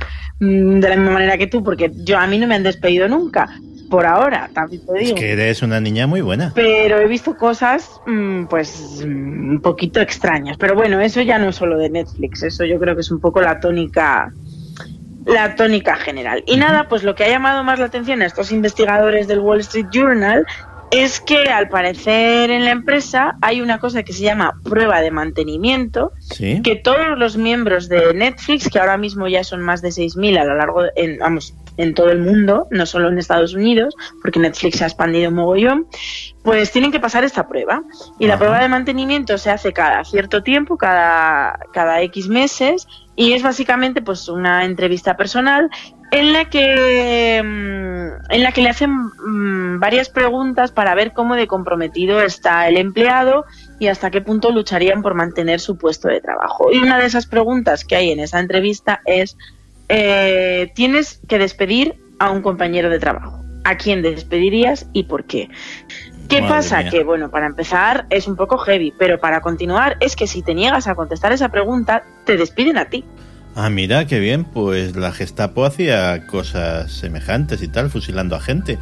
[0.40, 3.08] mm, de la misma manera que tú, porque yo a mí no me han despedido
[3.08, 3.48] nunca
[3.88, 5.14] por ahora, también te digo.
[5.16, 6.52] Es que eres una niña muy buena.
[6.54, 10.56] Pero he visto cosas, mm, pues, mm, un poquito extrañas.
[10.58, 13.20] Pero bueno, eso ya no es solo de Netflix, eso yo creo que es un
[13.20, 14.32] poco la tónica
[15.28, 16.42] la tónica general.
[16.46, 19.60] Y nada, pues lo que ha llamado más la atención a estos investigadores del Wall
[19.60, 20.46] Street Journal
[20.90, 25.10] es que al parecer en la empresa hay una cosa que se llama prueba de
[25.10, 26.62] mantenimiento, Sí.
[26.62, 30.44] que todos los miembros de Netflix, que ahora mismo ya son más de 6.000 a
[30.44, 34.40] lo largo, de, en, vamos, en todo el mundo, no solo en Estados Unidos, porque
[34.40, 35.86] Netflix se ha expandido un mogollón,
[36.42, 37.82] pues tienen que pasar esta prueba.
[38.18, 43.32] Y la prueba de mantenimiento se hace cada cierto tiempo, cada, cada X meses, y
[43.32, 45.68] es básicamente pues una entrevista personal
[46.10, 51.34] en la que mm, en la que le hacen mm, varias preguntas para ver cómo
[51.34, 53.44] de comprometido está el empleado
[53.78, 56.72] y hasta qué punto lucharían por mantener su puesto de trabajo.
[56.72, 59.36] Y una de esas preguntas que hay en esa entrevista es
[59.88, 63.42] eh, tienes que despedir a un compañero de trabajo.
[63.64, 65.48] ¿A quién despedirías y por qué?
[66.28, 66.80] ¿Qué Madre pasa?
[66.80, 66.90] mía.
[66.90, 70.54] Que, bueno, para empezar es un poco heavy, pero para continuar es que si te
[70.54, 73.04] niegas a contestar esa pregunta, te despiden a ti.
[73.60, 78.78] Ah, mira, qué bien, pues la Gestapo hacía cosas semejantes y tal, fusilando a gente.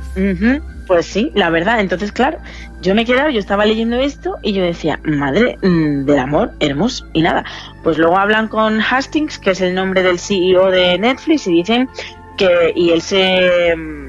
[0.87, 1.81] Pues sí, la verdad.
[1.81, 2.37] Entonces, claro,
[2.83, 6.53] yo me he quedado, yo estaba leyendo esto y yo decía, madre mm, del amor,
[6.61, 7.07] hermoso.
[7.15, 7.43] Y nada,
[7.83, 11.89] pues luego hablan con Hastings, que es el nombre del CEO de Netflix, y dicen
[12.37, 14.07] que, y él se, mm,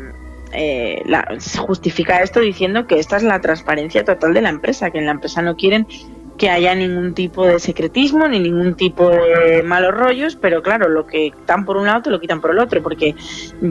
[0.51, 1.01] eh,
[1.59, 5.11] justifica esto diciendo que esta es la transparencia total de la empresa, que en la
[5.11, 5.87] empresa no quieren
[6.37, 11.05] que haya ningún tipo de secretismo ni ningún tipo de malos rollos, pero claro, lo
[11.07, 13.15] que dan por un lado te lo quitan por el otro, porque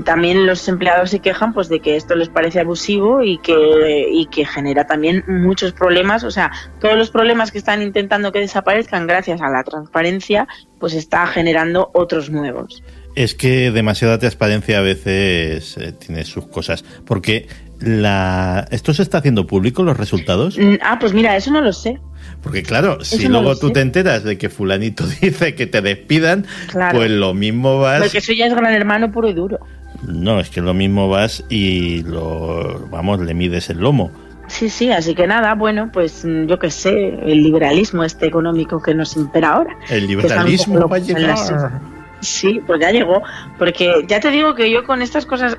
[0.04, 4.26] también los empleados se quejan pues de que esto les parece abusivo y que, y
[4.26, 9.06] que genera también muchos problemas, o sea, todos los problemas que están intentando que desaparezcan
[9.06, 10.48] gracias a la transparencia,
[10.78, 12.82] pues está generando otros nuevos.
[13.14, 16.84] Es que demasiada transparencia a veces eh, tiene sus cosas.
[17.06, 17.48] Porque
[17.80, 20.58] la ¿esto se está haciendo público los resultados?
[20.58, 21.98] Mm, Ah, pues mira, eso no lo sé.
[22.46, 26.46] Porque claro, si no luego tú te enteras de que fulanito dice que te despidan,
[26.68, 26.96] Claro.
[26.98, 28.00] pues lo mismo vas...
[28.02, 29.58] Porque eso ya es gran hermano puro y duro.
[30.06, 34.12] No, es que lo mismo vas y lo vamos, le mides el lomo.
[34.46, 36.92] Sí, sí, así que nada, bueno, pues mm, yo qué sé,
[37.24, 39.76] el liberalismo este económico que nos impera ahora.
[39.90, 41.72] El liberalismo va a las- llegar.
[42.20, 43.22] Sí, pues ya llegó.
[43.58, 45.56] Porque ya te digo que yo con estas cosas,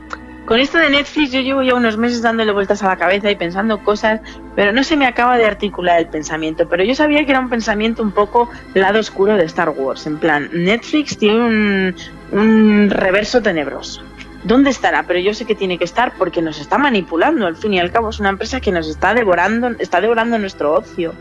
[0.48, 3.36] con esto de Netflix, yo llevo ya unos meses dándole vueltas a la cabeza y
[3.36, 4.22] pensando cosas,
[4.56, 6.70] pero no se me acaba de articular el pensamiento.
[6.70, 10.08] Pero yo sabía que era un pensamiento un poco lado oscuro de Star Wars.
[10.08, 11.94] En plan, Netflix tiene
[12.32, 14.02] un, reverso tenebroso.
[14.46, 15.04] ¿Dónde estará?
[15.04, 17.46] Pero yo sé que tiene que estar porque nos está manipulando.
[17.46, 20.76] Al fin y al cabo es una empresa que nos está devorando, está devorando nuestro
[20.76, 21.14] ocio.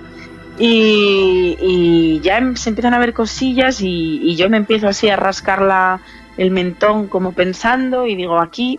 [0.56, 5.08] Y, y ya em- se empiezan a ver cosillas y, y yo me empiezo así
[5.08, 6.00] a rascar la,
[6.36, 8.78] el mentón como pensando y digo, aquí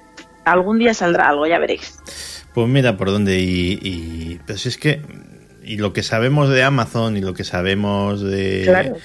[0.52, 2.00] algún día saldrá algo, ya veréis.
[2.54, 5.02] Pues mira por dónde y, y pues es que
[5.64, 8.96] y lo que sabemos de Amazon y lo que sabemos de, Claro,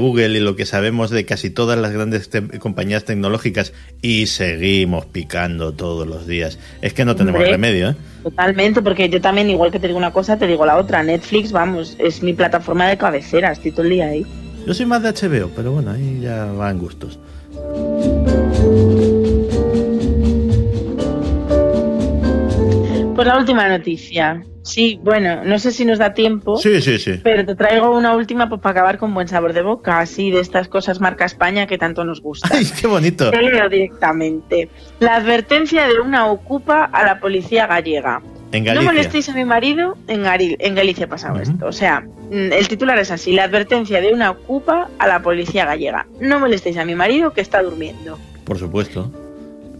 [0.00, 3.72] Google y lo que sabemos de casi todas las grandes te- compañías tecnológicas
[4.02, 6.60] y seguimos picando todos los días.
[6.80, 7.50] Es que no tenemos Hombre.
[7.50, 7.96] remedio, ¿eh?
[8.22, 11.02] Totalmente, porque yo también, igual que te digo una cosa, te digo la otra.
[11.02, 14.24] Netflix, vamos, es mi plataforma de cabecera, estoy todo el día ahí.
[14.64, 17.18] Yo soy más de HBO, pero bueno, ahí ya van gustos.
[23.24, 24.42] Pues la última noticia.
[24.64, 26.56] Sí, bueno, no sé si nos da tiempo.
[26.56, 27.20] Sí, sí, sí.
[27.22, 30.40] Pero te traigo una última pues, para acabar con buen sabor de boca, así de
[30.40, 32.48] estas cosas marca España que tanto nos gusta.
[32.52, 33.30] ¡Ay, qué bonito!
[33.30, 34.68] Te leo directamente.
[35.00, 38.22] La advertencia de una ocupa a la policía gallega.
[38.52, 38.92] En No Galicia.
[38.92, 41.66] molestéis a mi marido, en, Gari- en Galicia ha pasado esto.
[41.66, 45.64] O sea, mm, el titular es así, la advertencia de una ocupa a la policía
[45.64, 46.06] gallega.
[46.20, 48.18] No molestéis a mi marido que está durmiendo.
[48.44, 49.10] Por supuesto.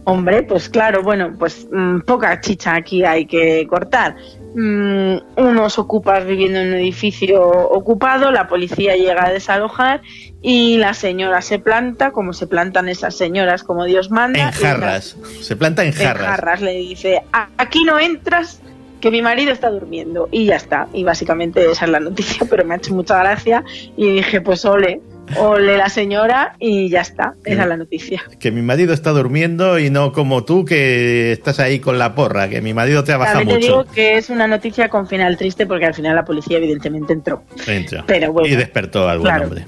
[0.05, 4.15] Hombre, pues claro, bueno, pues mm, poca chicha aquí hay que cortar.
[4.55, 10.01] Mm, unos ocupas viviendo en un edificio ocupado, la policía llega a desalojar
[10.41, 14.39] y la señora se planta, como se plantan esas señoras, como Dios manda.
[14.39, 15.15] En jarras.
[15.41, 16.27] Se planta en en jarras.
[16.27, 18.59] jarras le dice, "A- aquí no entras,
[18.99, 20.29] que mi marido está durmiendo.
[20.31, 20.87] Y ya está.
[20.93, 23.61] Y básicamente esa es la noticia, pero me ha hecho mucha gracia.
[23.97, 25.01] Y dije, pues ole,
[25.37, 27.33] ole la señora y ya está.
[27.45, 28.21] Esa es la noticia.
[28.39, 32.49] Que mi marido está durmiendo y no como tú que estás ahí con la porra,
[32.49, 33.81] que mi marido trabaja También te mucho.
[33.83, 37.43] digo que es una noticia con final triste porque al final la policía evidentemente entró.
[37.67, 38.03] Entra.
[38.07, 38.47] Pero bueno.
[38.47, 39.47] y despertó al buen Claro.
[39.49, 39.65] hombre.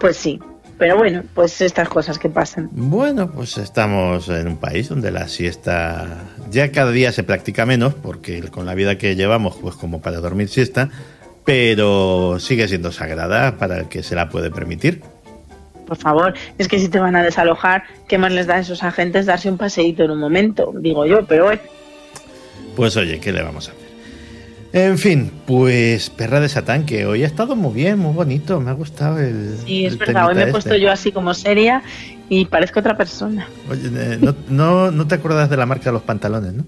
[0.00, 0.40] Pues sí.
[0.76, 2.68] Pero bueno, pues estas cosas que pasan.
[2.72, 7.94] Bueno, pues estamos en un país donde la siesta ya cada día se practica menos,
[7.94, 10.90] porque con la vida que llevamos, pues como para dormir siesta,
[11.44, 15.02] pero sigue siendo sagrada para el que se la puede permitir.
[15.86, 18.82] Por favor, es que si te van a desalojar, ¿qué más les da a esos
[18.82, 20.72] agentes darse un paseíto en un momento?
[20.76, 21.60] Digo yo, pero bueno.
[22.74, 23.84] Pues oye, ¿qué le vamos a hacer?
[24.72, 28.70] En fin, pues Perra de Satán, que hoy ha estado muy bien, muy bonito, me
[28.70, 29.56] ha gustado el.
[29.64, 30.80] Sí, es el verdad, hoy me he temita puesto este.
[30.80, 31.82] yo así como seria
[32.28, 33.46] y parezco otra persona.
[33.70, 36.64] Oye, eh, no, no, no te acuerdas de la marca de los pantalones, ¿no?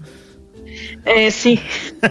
[1.07, 1.59] Eh, sí,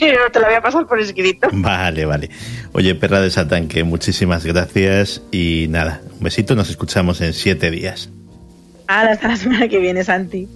[0.00, 1.48] pero te la voy a pasar por escrito.
[1.52, 2.30] Vale, vale.
[2.72, 7.70] Oye, perra de Satán, que muchísimas gracias y nada, un besito, nos escuchamos en siete
[7.70, 8.10] días.
[8.86, 10.48] hasta la semana que viene, Santi.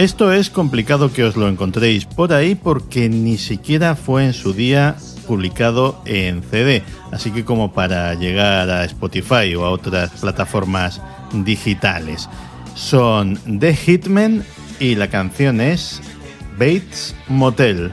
[0.00, 4.54] Esto es complicado que os lo encontréis por ahí porque ni siquiera fue en su
[4.54, 4.96] día
[5.26, 6.82] publicado en CD,
[7.12, 11.02] así que como para llegar a Spotify o a otras plataformas
[11.34, 12.30] digitales.
[12.74, 14.42] Son The Hitmen
[14.78, 16.00] y la canción es
[16.58, 17.92] Bates Motel.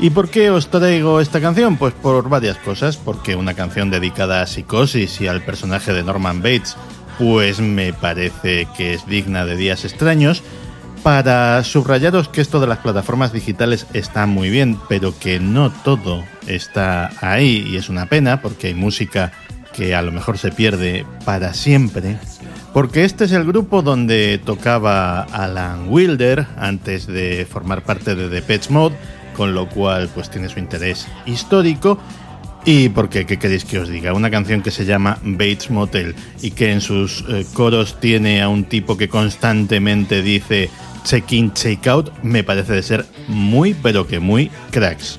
[0.00, 1.76] ¿Y por qué os traigo esta canción?
[1.76, 6.42] Pues por varias cosas, porque una canción dedicada a psicosis y al personaje de Norman
[6.42, 6.76] Bates,
[7.18, 10.42] pues me parece que es digna de días extraños.
[11.04, 16.24] Para subrayaros que esto de las plataformas digitales está muy bien, pero que no todo
[16.46, 19.30] está ahí y es una pena porque hay música
[19.74, 22.16] que a lo mejor se pierde para siempre.
[22.72, 28.42] Porque este es el grupo donde tocaba Alan Wilder antes de formar parte de The
[28.42, 28.96] Pets Mode
[29.34, 31.98] con lo cual pues tiene su interés histórico.
[32.66, 34.14] Y porque, ¿qué queréis que os diga?
[34.14, 38.48] Una canción que se llama Bates Motel y que en sus eh, coros tiene a
[38.48, 40.70] un tipo que constantemente dice
[41.04, 45.18] check in, check out, me parece de ser muy, pero que muy cracks.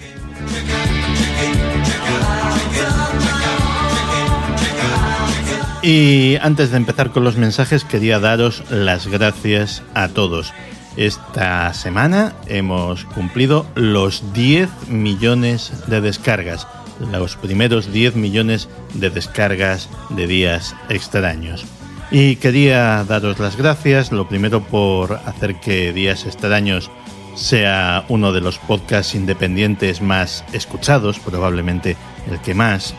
[5.83, 10.51] Y antes de empezar con los mensajes, quería daros las gracias a todos.
[10.97, 16.67] Esta semana hemos cumplido los 10 millones de descargas,
[17.11, 21.65] los primeros 10 millones de descargas de días extraños.
[22.11, 26.89] Y quería daros las gracias, lo primero por hacer que Días extraños
[27.35, 31.97] sea uno de los podcasts independientes más escuchados, probablemente
[32.31, 32.93] el que más.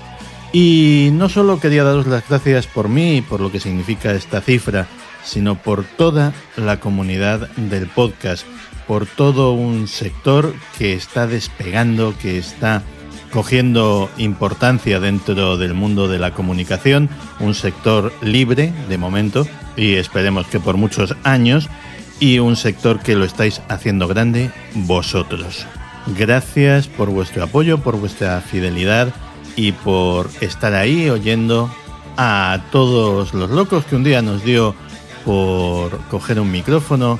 [0.52, 4.86] Y no solo quería daros las gracias por mí, por lo que significa esta cifra,
[5.26, 8.46] sino por toda la comunidad del podcast,
[8.86, 12.82] por todo un sector que está despegando, que está
[13.32, 19.46] cogiendo importancia dentro del mundo de la comunicación, un sector libre de momento
[19.76, 21.68] y esperemos que por muchos años
[22.20, 25.66] y un sector que lo estáis haciendo grande vosotros.
[26.16, 29.12] Gracias por vuestro apoyo, por vuestra fidelidad
[29.56, 31.70] y por estar ahí oyendo
[32.16, 34.74] a todos los locos que un día nos dio
[35.26, 37.18] por coger un micrófono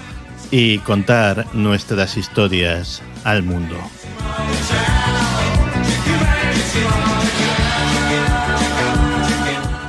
[0.53, 3.75] y contar nuestras historias al mundo.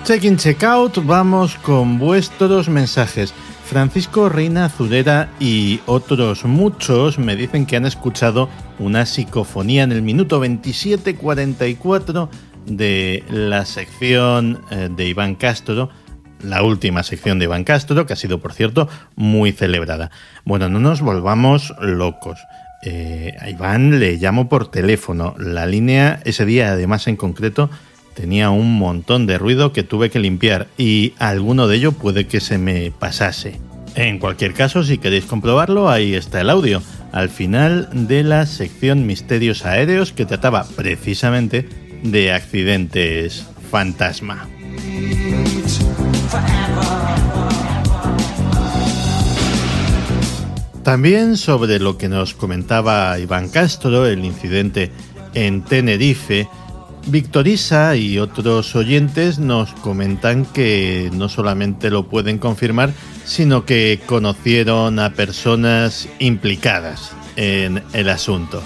[0.03, 3.33] Check-in, check-out, vamos con vuestros mensajes.
[3.65, 8.49] Francisco Reina Zurera y otros muchos me dicen que han escuchado
[8.79, 12.29] una psicofonía en el minuto 27.44
[12.65, 15.89] de la sección eh, de Iván Castro
[16.41, 20.11] la última sección de Iván Castro, que ha sido, por cierto, muy celebrada.
[20.45, 22.39] Bueno, no nos volvamos locos.
[22.83, 25.35] Eh, a Iván le llamo por teléfono.
[25.39, 27.69] La línea, ese día además en concreto,
[28.13, 32.39] tenía un montón de ruido que tuve que limpiar y alguno de ello puede que
[32.39, 33.59] se me pasase.
[33.95, 39.07] En cualquier caso, si queréis comprobarlo, ahí está el audio, al final de la sección
[39.07, 41.67] Misterios Aéreos que trataba precisamente
[42.03, 44.47] de accidentes fantasma.
[50.83, 54.91] También sobre lo que nos comentaba Iván Castro, el incidente
[55.33, 56.47] en Tenerife,
[57.07, 62.93] Victorisa y otros oyentes nos comentan que no solamente lo pueden confirmar,
[63.25, 68.63] sino que conocieron a personas implicadas en el asunto.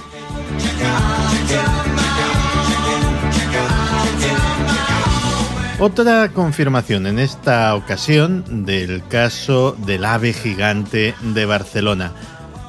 [5.84, 12.12] Otra confirmación en esta ocasión del caso del ave gigante de Barcelona.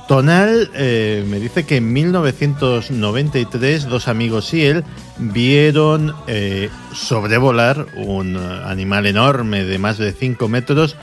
[0.09, 4.83] Tonal eh, me dice que en 1993 dos amigos y él
[5.19, 10.97] vieron eh, sobrevolar un animal enorme de más de 5 metros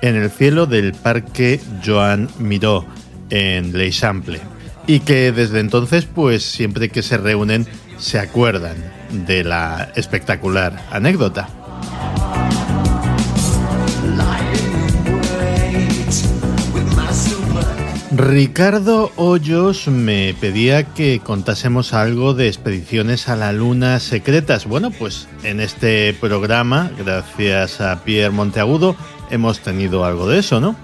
[0.00, 2.86] en el cielo del Parque Joan Miró
[3.30, 4.40] en L'Eixample.
[4.86, 7.66] y que desde entonces pues siempre que se reúnen
[7.98, 11.48] se acuerdan de la espectacular anécdota.
[18.18, 24.66] Ricardo Hoyos me pedía que contásemos algo de expediciones a la Luna secretas.
[24.66, 28.96] Bueno, pues en este programa, gracias a Pierre Monteagudo,
[29.30, 30.74] hemos tenido algo de eso, ¿no?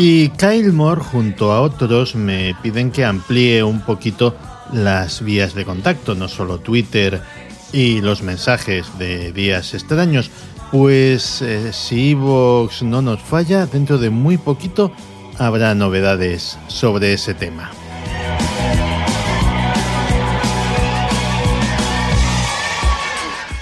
[0.00, 4.36] Y Kyle Moore junto a otros me piden que amplíe un poquito
[4.72, 7.20] las vías de contacto, no solo Twitter
[7.72, 10.30] y los mensajes de días extraños,
[10.70, 14.92] pues eh, si Vox no nos falla, dentro de muy poquito
[15.36, 17.72] habrá novedades sobre ese tema.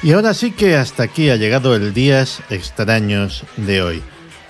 [0.02, 4.02] Y ahora sí que hasta aquí ha llegado el Días Extraños de hoy.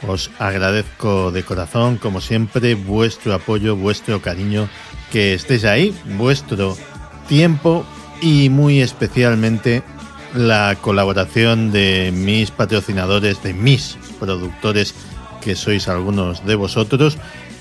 [0.03, 4.69] Os agradezco de corazón, como siempre, vuestro apoyo, vuestro cariño,
[5.11, 6.77] que estéis ahí, vuestro
[7.29, 7.87] tiempo
[8.21, 9.83] y muy especialmente
[10.35, 14.95] la colaboración de mis patrocinadores, de mis productores,
[15.41, 17.17] que sois algunos de vosotros,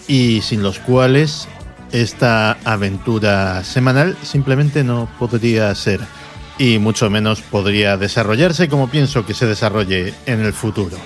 [0.07, 1.47] y sin los cuales
[1.91, 6.01] esta aventura semanal simplemente no podría ser,
[6.57, 10.97] y mucho menos podría desarrollarse como pienso que se desarrolle en el futuro.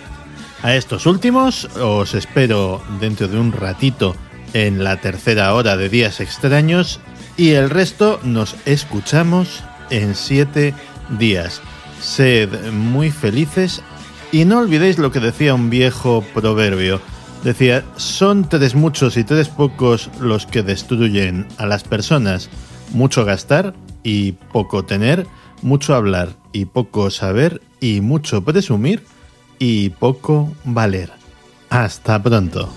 [0.62, 4.14] A estos últimos os espero dentro de un ratito
[4.54, 7.00] en la tercera hora de Días Extraños
[7.38, 10.74] y el resto nos escuchamos en siete
[11.18, 11.62] días.
[12.02, 13.82] Sed muy felices
[14.34, 17.00] y no olvidéis lo que decía un viejo proverbio.
[17.42, 22.50] Decía, son tres muchos y tres pocos los que destruyen a las personas.
[22.92, 23.74] Mucho gastar
[24.04, 25.26] y poco tener,
[25.62, 29.06] mucho hablar y poco saber y mucho presumir
[29.60, 31.12] y poco valer.
[31.70, 32.74] Hasta pronto.